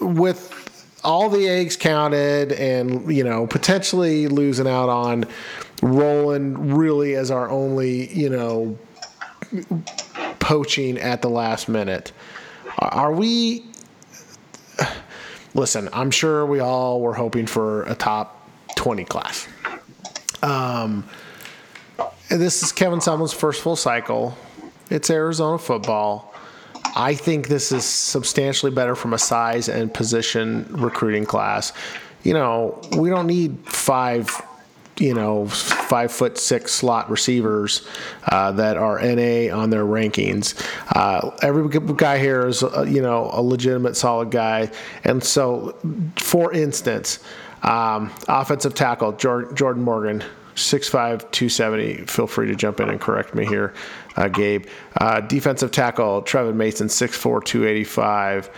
with 0.00 0.52
all 1.06 1.30
the 1.30 1.48
eggs 1.48 1.76
counted 1.76 2.52
and, 2.52 3.10
you 3.14 3.22
know, 3.22 3.46
potentially 3.46 4.26
losing 4.26 4.66
out 4.66 4.88
on 4.88 5.24
Roland 5.80 6.76
really 6.76 7.14
as 7.14 7.30
our 7.30 7.48
only, 7.48 8.12
you 8.12 8.28
know, 8.28 8.76
poaching 10.40 10.98
at 10.98 11.22
the 11.22 11.30
last 11.30 11.68
minute. 11.68 12.12
Are 12.78 13.12
we 13.12 13.64
listen, 15.54 15.88
I'm 15.92 16.10
sure 16.10 16.44
we 16.44 16.60
all 16.60 17.00
were 17.00 17.14
hoping 17.14 17.46
for 17.46 17.84
a 17.84 17.94
top 17.94 18.48
20 18.76 19.04
class. 19.04 19.48
Um, 20.42 21.08
this 22.28 22.62
is 22.62 22.72
Kevin 22.72 22.98
Sumlin's 22.98 23.32
first 23.32 23.62
full 23.62 23.76
cycle. 23.76 24.36
It's 24.90 25.08
Arizona 25.08 25.58
football. 25.58 26.34
I 26.96 27.14
think 27.14 27.48
this 27.48 27.72
is 27.72 27.84
substantially 27.84 28.72
better 28.72 28.96
from 28.96 29.12
a 29.12 29.18
size 29.18 29.68
and 29.68 29.92
position 29.92 30.66
recruiting 30.70 31.26
class. 31.26 31.74
You 32.22 32.32
know, 32.32 32.80
we 32.96 33.10
don't 33.10 33.26
need 33.26 33.58
five, 33.66 34.30
you 34.96 35.12
know, 35.12 35.46
five 35.46 36.10
foot 36.10 36.38
six 36.38 36.72
slot 36.72 37.10
receivers 37.10 37.86
uh, 38.32 38.52
that 38.52 38.78
are 38.78 38.98
NA 38.98 39.54
on 39.54 39.68
their 39.68 39.84
rankings. 39.84 40.58
Uh, 40.96 41.36
every 41.42 41.68
guy 41.68 42.18
here 42.18 42.46
is, 42.46 42.62
uh, 42.62 42.86
you 42.88 43.02
know, 43.02 43.30
a 43.30 43.42
legitimate, 43.42 43.94
solid 43.94 44.30
guy. 44.30 44.70
And 45.04 45.22
so, 45.22 45.76
for 46.16 46.50
instance, 46.54 47.18
um, 47.62 48.10
offensive 48.26 48.72
tackle 48.74 49.12
Jordan 49.12 49.82
Morgan, 49.82 50.24
6'5", 50.54 51.30
270. 51.30 52.06
Feel 52.06 52.26
free 52.26 52.46
to 52.46 52.54
jump 52.54 52.80
in 52.80 52.88
and 52.88 52.98
correct 52.98 53.34
me 53.34 53.44
here, 53.44 53.74
uh, 54.16 54.28
Gabe. 54.28 54.66
Uh, 55.00 55.20
defensive 55.20 55.70
tackle 55.70 56.22
Trevin 56.22 56.54
Mason, 56.54 56.88
6'4", 56.88 57.44
285. 57.44 58.50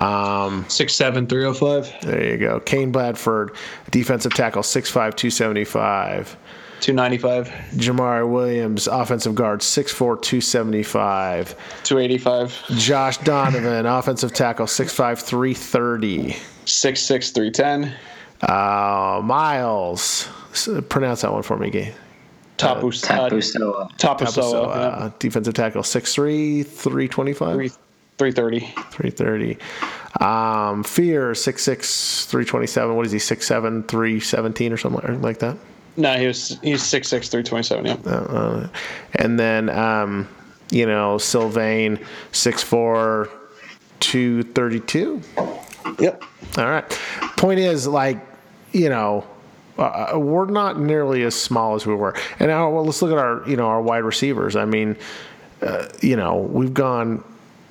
Um, 0.00 0.64
Six 0.68 0.92
seven 0.94 1.26
three 1.26 1.44
oh 1.46 1.54
five. 1.54 1.90
there 2.02 2.22
you 2.32 2.36
go. 2.36 2.60
Kane 2.60 2.92
Bradford, 2.92 3.56
defensive 3.90 4.34
tackle, 4.34 4.60
6'5", 4.62 4.92
275. 5.16 6.36
Two 6.78 6.92
ninety 6.92 7.16
five. 7.16 7.48
Jamari 7.76 8.30
Williams, 8.30 8.86
offensive 8.86 9.34
guard, 9.34 9.60
6'4", 9.60 10.20
275. 10.20 11.54
Two 11.84 11.98
eighty 11.98 12.18
five. 12.18 12.54
Josh 12.76 13.16
Donovan, 13.18 13.86
offensive 13.86 14.34
tackle, 14.34 14.66
6'5", 14.66 15.18
330. 15.22 16.36
Six 16.66 17.00
six 17.00 17.30
three 17.30 17.50
ten. 17.50 17.94
Uh, 18.42 19.22
Miles, 19.24 20.28
pronounce 20.90 21.22
that 21.22 21.32
one 21.32 21.42
for 21.42 21.56
me, 21.56 21.70
Gabe. 21.70 21.94
Tapus. 22.56 23.04
Uh, 23.04 23.28
Tapusoa. 23.28 23.90
Tapusoa. 23.98 24.32
So, 24.32 24.62
yeah. 24.68 24.74
uh, 24.74 25.10
defensive 25.18 25.54
tackle, 25.54 25.82
6'3", 25.82 26.66
325. 26.66 27.54
Three 27.54 27.70
three 28.18 28.32
thirty. 28.32 28.60
330. 28.60 29.58
Um, 30.20 30.82
Fear, 30.82 31.32
6'6", 31.32 32.24
327. 32.26 32.96
What 32.96 33.06
is 33.06 33.12
he, 33.12 33.18
6'7", 33.18 33.86
317 33.86 34.72
or 34.72 34.76
something 34.76 35.22
like 35.22 35.38
that? 35.40 35.56
No, 35.98 36.14
he 36.18 36.26
was 36.26 36.58
he's 36.62 36.82
six 36.82 37.08
six 37.08 37.28
three 37.30 37.42
twenty 37.42 37.62
seven. 37.62 37.86
Yeah. 37.86 37.94
Uh, 38.10 38.68
and 39.14 39.40
then, 39.40 39.70
um, 39.70 40.28
you 40.70 40.84
know, 40.84 41.16
Sylvain, 41.16 41.98
6'4", 42.32 43.30
232. 44.00 45.22
Yep. 45.98 46.22
All 46.58 46.66
right. 46.66 46.88
Point 47.36 47.60
is, 47.60 47.86
like, 47.86 48.18
you 48.72 48.90
know, 48.90 49.26
Uh, 49.78 50.18
we're 50.18 50.46
not 50.46 50.80
nearly 50.80 51.22
as 51.22 51.34
small 51.34 51.74
as 51.74 51.86
we 51.86 51.94
were. 51.94 52.14
And 52.38 52.48
now, 52.48 52.70
well, 52.70 52.84
let's 52.84 53.02
look 53.02 53.12
at 53.12 53.18
our 53.18 53.46
you 53.48 53.56
know 53.56 53.66
our 53.66 53.82
wide 53.82 54.04
receivers. 54.04 54.56
I 54.56 54.64
mean, 54.64 54.96
uh, 55.62 55.88
you 56.00 56.16
know, 56.16 56.36
we've 56.36 56.74
gone 56.74 57.22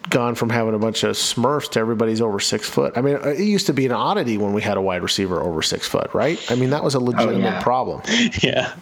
gone 0.09 0.35
from 0.35 0.49
having 0.49 0.73
a 0.73 0.79
bunch 0.79 1.03
of 1.03 1.15
Smurfs 1.15 1.69
to 1.71 1.79
everybody's 1.79 2.21
over 2.21 2.39
six 2.39 2.69
foot. 2.69 2.93
I 2.95 3.01
mean, 3.01 3.17
it 3.23 3.39
used 3.39 3.65
to 3.67 3.73
be 3.73 3.85
an 3.85 3.91
oddity 3.91 4.37
when 4.37 4.53
we 4.53 4.61
had 4.61 4.77
a 4.77 4.81
wide 4.81 5.01
receiver 5.01 5.41
over 5.41 5.61
six 5.61 5.87
foot, 5.87 6.13
right? 6.13 6.39
I 6.51 6.55
mean, 6.55 6.69
that 6.71 6.83
was 6.83 6.95
a 6.95 6.99
legitimate 6.99 7.39
yeah. 7.39 7.63
problem. 7.63 8.01
Yeah. 8.41 8.75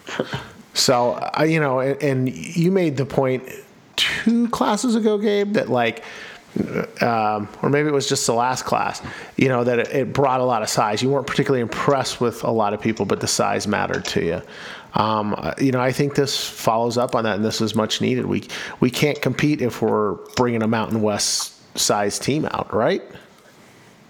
So, 0.74 1.12
I 1.12 1.44
you 1.44 1.60
know, 1.60 1.80
and, 1.80 2.02
and 2.02 2.28
you 2.34 2.72
made 2.72 2.96
the 2.96 3.06
point 3.06 3.48
two 3.96 4.48
classes 4.48 4.96
ago, 4.96 5.18
Gabe, 5.18 5.52
that 5.52 5.68
like, 5.68 6.02
um, 7.00 7.48
or 7.62 7.70
maybe 7.70 7.88
it 7.88 7.92
was 7.92 8.08
just 8.08 8.26
the 8.26 8.34
last 8.34 8.64
class, 8.64 9.02
you 9.36 9.48
know, 9.48 9.64
that 9.64 9.78
it, 9.80 9.88
it 9.88 10.12
brought 10.12 10.40
a 10.40 10.44
lot 10.44 10.62
of 10.62 10.68
size. 10.68 11.02
You 11.02 11.10
weren't 11.10 11.26
particularly 11.26 11.60
impressed 11.60 12.20
with 12.20 12.44
a 12.44 12.50
lot 12.50 12.74
of 12.74 12.80
people, 12.80 13.06
but 13.06 13.20
the 13.20 13.26
size 13.26 13.66
mattered 13.66 14.04
to 14.06 14.24
you. 14.24 14.42
Um, 14.94 15.34
uh, 15.36 15.54
you 15.58 15.72
know, 15.72 15.80
I 15.80 15.90
think 15.90 16.14
this 16.14 16.48
follows 16.48 16.96
up 16.96 17.16
on 17.16 17.24
that, 17.24 17.36
and 17.36 17.44
this 17.44 17.60
is 17.60 17.74
much 17.74 18.00
needed. 18.00 18.26
We 18.26 18.46
we 18.78 18.90
can't 18.90 19.20
compete 19.20 19.60
if 19.60 19.82
we're 19.82 20.14
bringing 20.36 20.62
a 20.62 20.68
Mountain 20.68 21.02
West 21.02 21.76
size 21.76 22.18
team 22.18 22.44
out, 22.46 22.72
right? 22.72 23.02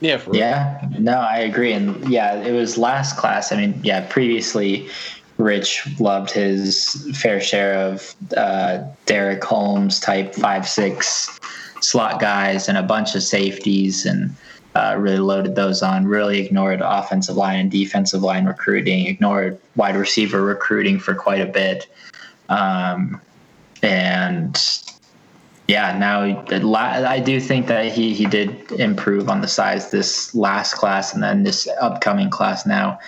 Yeah. 0.01 0.19
For 0.19 0.37
Yeah, 0.37 0.87
no, 0.99 1.19
I 1.19 1.39
agree. 1.39 1.73
And 1.73 2.07
yeah, 2.11 2.35
it 2.35 2.53
was 2.53 2.77
last 2.77 3.17
class. 3.17 3.53
I 3.53 3.57
mean, 3.57 3.81
yeah, 3.83 4.07
previously, 4.11 4.91
Rich 5.39 5.99
loved 5.99 6.31
his 6.31 7.11
fair 7.19 7.41
share 7.41 7.75
of 7.75 8.15
uh, 8.37 8.85
Derek 9.07 9.43
Holmes 9.43 9.99
type 9.99 10.35
five 10.35 10.69
six 10.69 11.41
slot 11.85 12.21
guys 12.21 12.69
and 12.69 12.79
a 12.79 12.83
bunch 12.83 13.15
of 13.15 13.23
safeties 13.23 14.07
and 14.07 14.35
uh, 14.75 14.97
really 14.99 15.19
loaded 15.19 15.55
those 15.55 15.83
on. 15.83 16.07
Really 16.07 16.45
ignored 16.45 16.81
offensive 16.83 17.37
line 17.37 17.61
and 17.61 17.71
defensive 17.71 18.23
line 18.23 18.47
recruiting. 18.47 19.07
Ignored 19.07 19.59
wide 19.77 19.97
receiver 19.97 20.43
recruiting 20.43 20.99
for 20.99 21.15
quite 21.15 21.41
a 21.41 21.47
bit. 21.47 21.87
Um, 22.49 23.21
and 23.83 24.59
yeah, 25.69 25.97
now 25.97 26.23
I 26.23 27.21
do 27.21 27.41
think 27.41 27.69
that 27.69 27.93
he 27.93 28.13
he 28.13 28.27
did 28.27 28.73
improve 28.73 29.29
on 29.29 29.41
the 29.41 29.49
size 29.49 29.91
this 29.91 30.35
last 30.35 30.75
class 30.75 31.15
and 31.15 31.23
then 31.23 31.43
this 31.43 31.69
upcoming 31.81 32.31
class 32.31 32.67
now. 32.67 32.99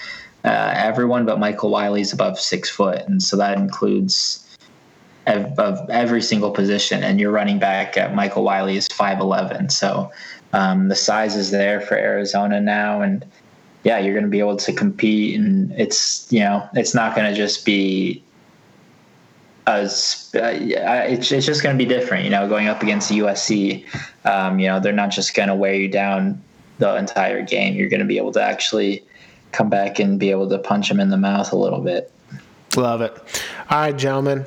Uh, 0.45 0.73
everyone 0.77 1.27
but 1.27 1.41
Michael 1.41 1.71
Wiley 1.71 2.01
is 2.01 2.13
above 2.13 2.39
six 2.39 2.71
foot, 2.71 3.03
and 3.09 3.23
so 3.23 3.37
that 3.37 3.59
includes 3.59 4.46
ev- 5.27 5.59
of 5.59 5.89
every 5.91 6.23
single 6.23 6.51
position. 6.51 7.03
And 7.03 7.21
your 7.21 7.31
running 7.31 7.59
back 7.59 7.97
at 7.97 8.15
Michael 8.15 8.45
Wiley 8.45 8.77
is 8.77 8.87
five 8.89 9.21
eleven, 9.21 9.69
so 9.69 10.11
um, 10.53 10.89
the 10.89 10.97
size 10.97 11.37
is 11.37 11.51
there 11.51 11.81
for 11.81 11.97
Arizona 11.97 12.61
now, 12.61 13.03
and 13.03 13.25
yeah, 13.85 13.99
you're 13.99 14.15
going 14.15 14.25
to 14.25 14.31
be 14.31 14.41
able 14.41 14.57
to 14.57 14.73
compete, 14.73 15.39
and 15.39 15.73
it's 15.73 16.31
you 16.33 16.41
know 16.41 16.69
it's 16.75 16.95
not 16.95 17.15
going 17.15 17.31
to 17.31 17.37
just 17.37 17.65
be 17.65 18.23
as 19.67 20.31
uh, 20.35 20.53
it's, 21.09 21.33
it's 21.33 21.45
just 21.45 21.63
going 21.63 21.77
to 21.77 21.85
be 21.85 21.89
different, 21.89 22.25
you 22.25 22.31
know, 22.31 22.49
going 22.49 22.69
up 22.69 22.83
against 22.83 23.11
USC. 23.11 23.85
Um, 24.25 24.59
you 24.59 24.69
know, 24.69 24.79
they're 24.81 24.93
not 24.93 25.11
just 25.11 25.35
going 25.35 25.49
to 25.49 25.55
wear 25.55 25.75
you 25.75 25.89
down 25.89 26.41
the 26.79 26.95
entire 26.97 27.43
game. 27.43 27.75
You're 27.75 27.89
going 27.89 28.01
to 28.01 28.07
be 28.07 28.17
able 28.17 28.33
to 28.33 28.43
actually 28.43 29.05
come 29.53 29.69
back 29.69 29.99
and 29.99 30.21
be 30.21 30.31
able 30.31 30.49
to 30.49 30.59
punch 30.59 30.89
them 30.89 31.01
in 31.01 31.11
the 31.11 31.17
mouth 31.17 31.53
a 31.53 31.57
little 31.57 31.81
bit. 31.81 32.13
Love 32.77 33.01
it. 33.01 33.43
All 33.71 33.79
right, 33.79 33.97
gentlemen. 33.97 34.47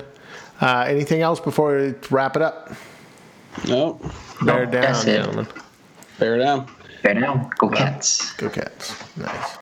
Uh, 0.61 0.85
anything 0.87 1.21
else 1.21 1.39
before 1.39 1.77
we 1.77 1.93
wrap 2.09 2.35
it 2.35 2.41
up? 2.41 2.71
Nope. 3.67 4.03
Bear 4.43 4.65
down, 4.65 4.81
that's 4.81 5.03
it. 5.05 5.17
gentlemen. 5.17 5.47
Bear 6.19 6.37
down. 6.37 6.69
Bear 7.01 7.13
down. 7.13 7.49
Go 7.57 7.69
Cats. 7.69 8.33
Go 8.33 8.49
Cats. 8.49 9.17
Nice. 9.17 9.57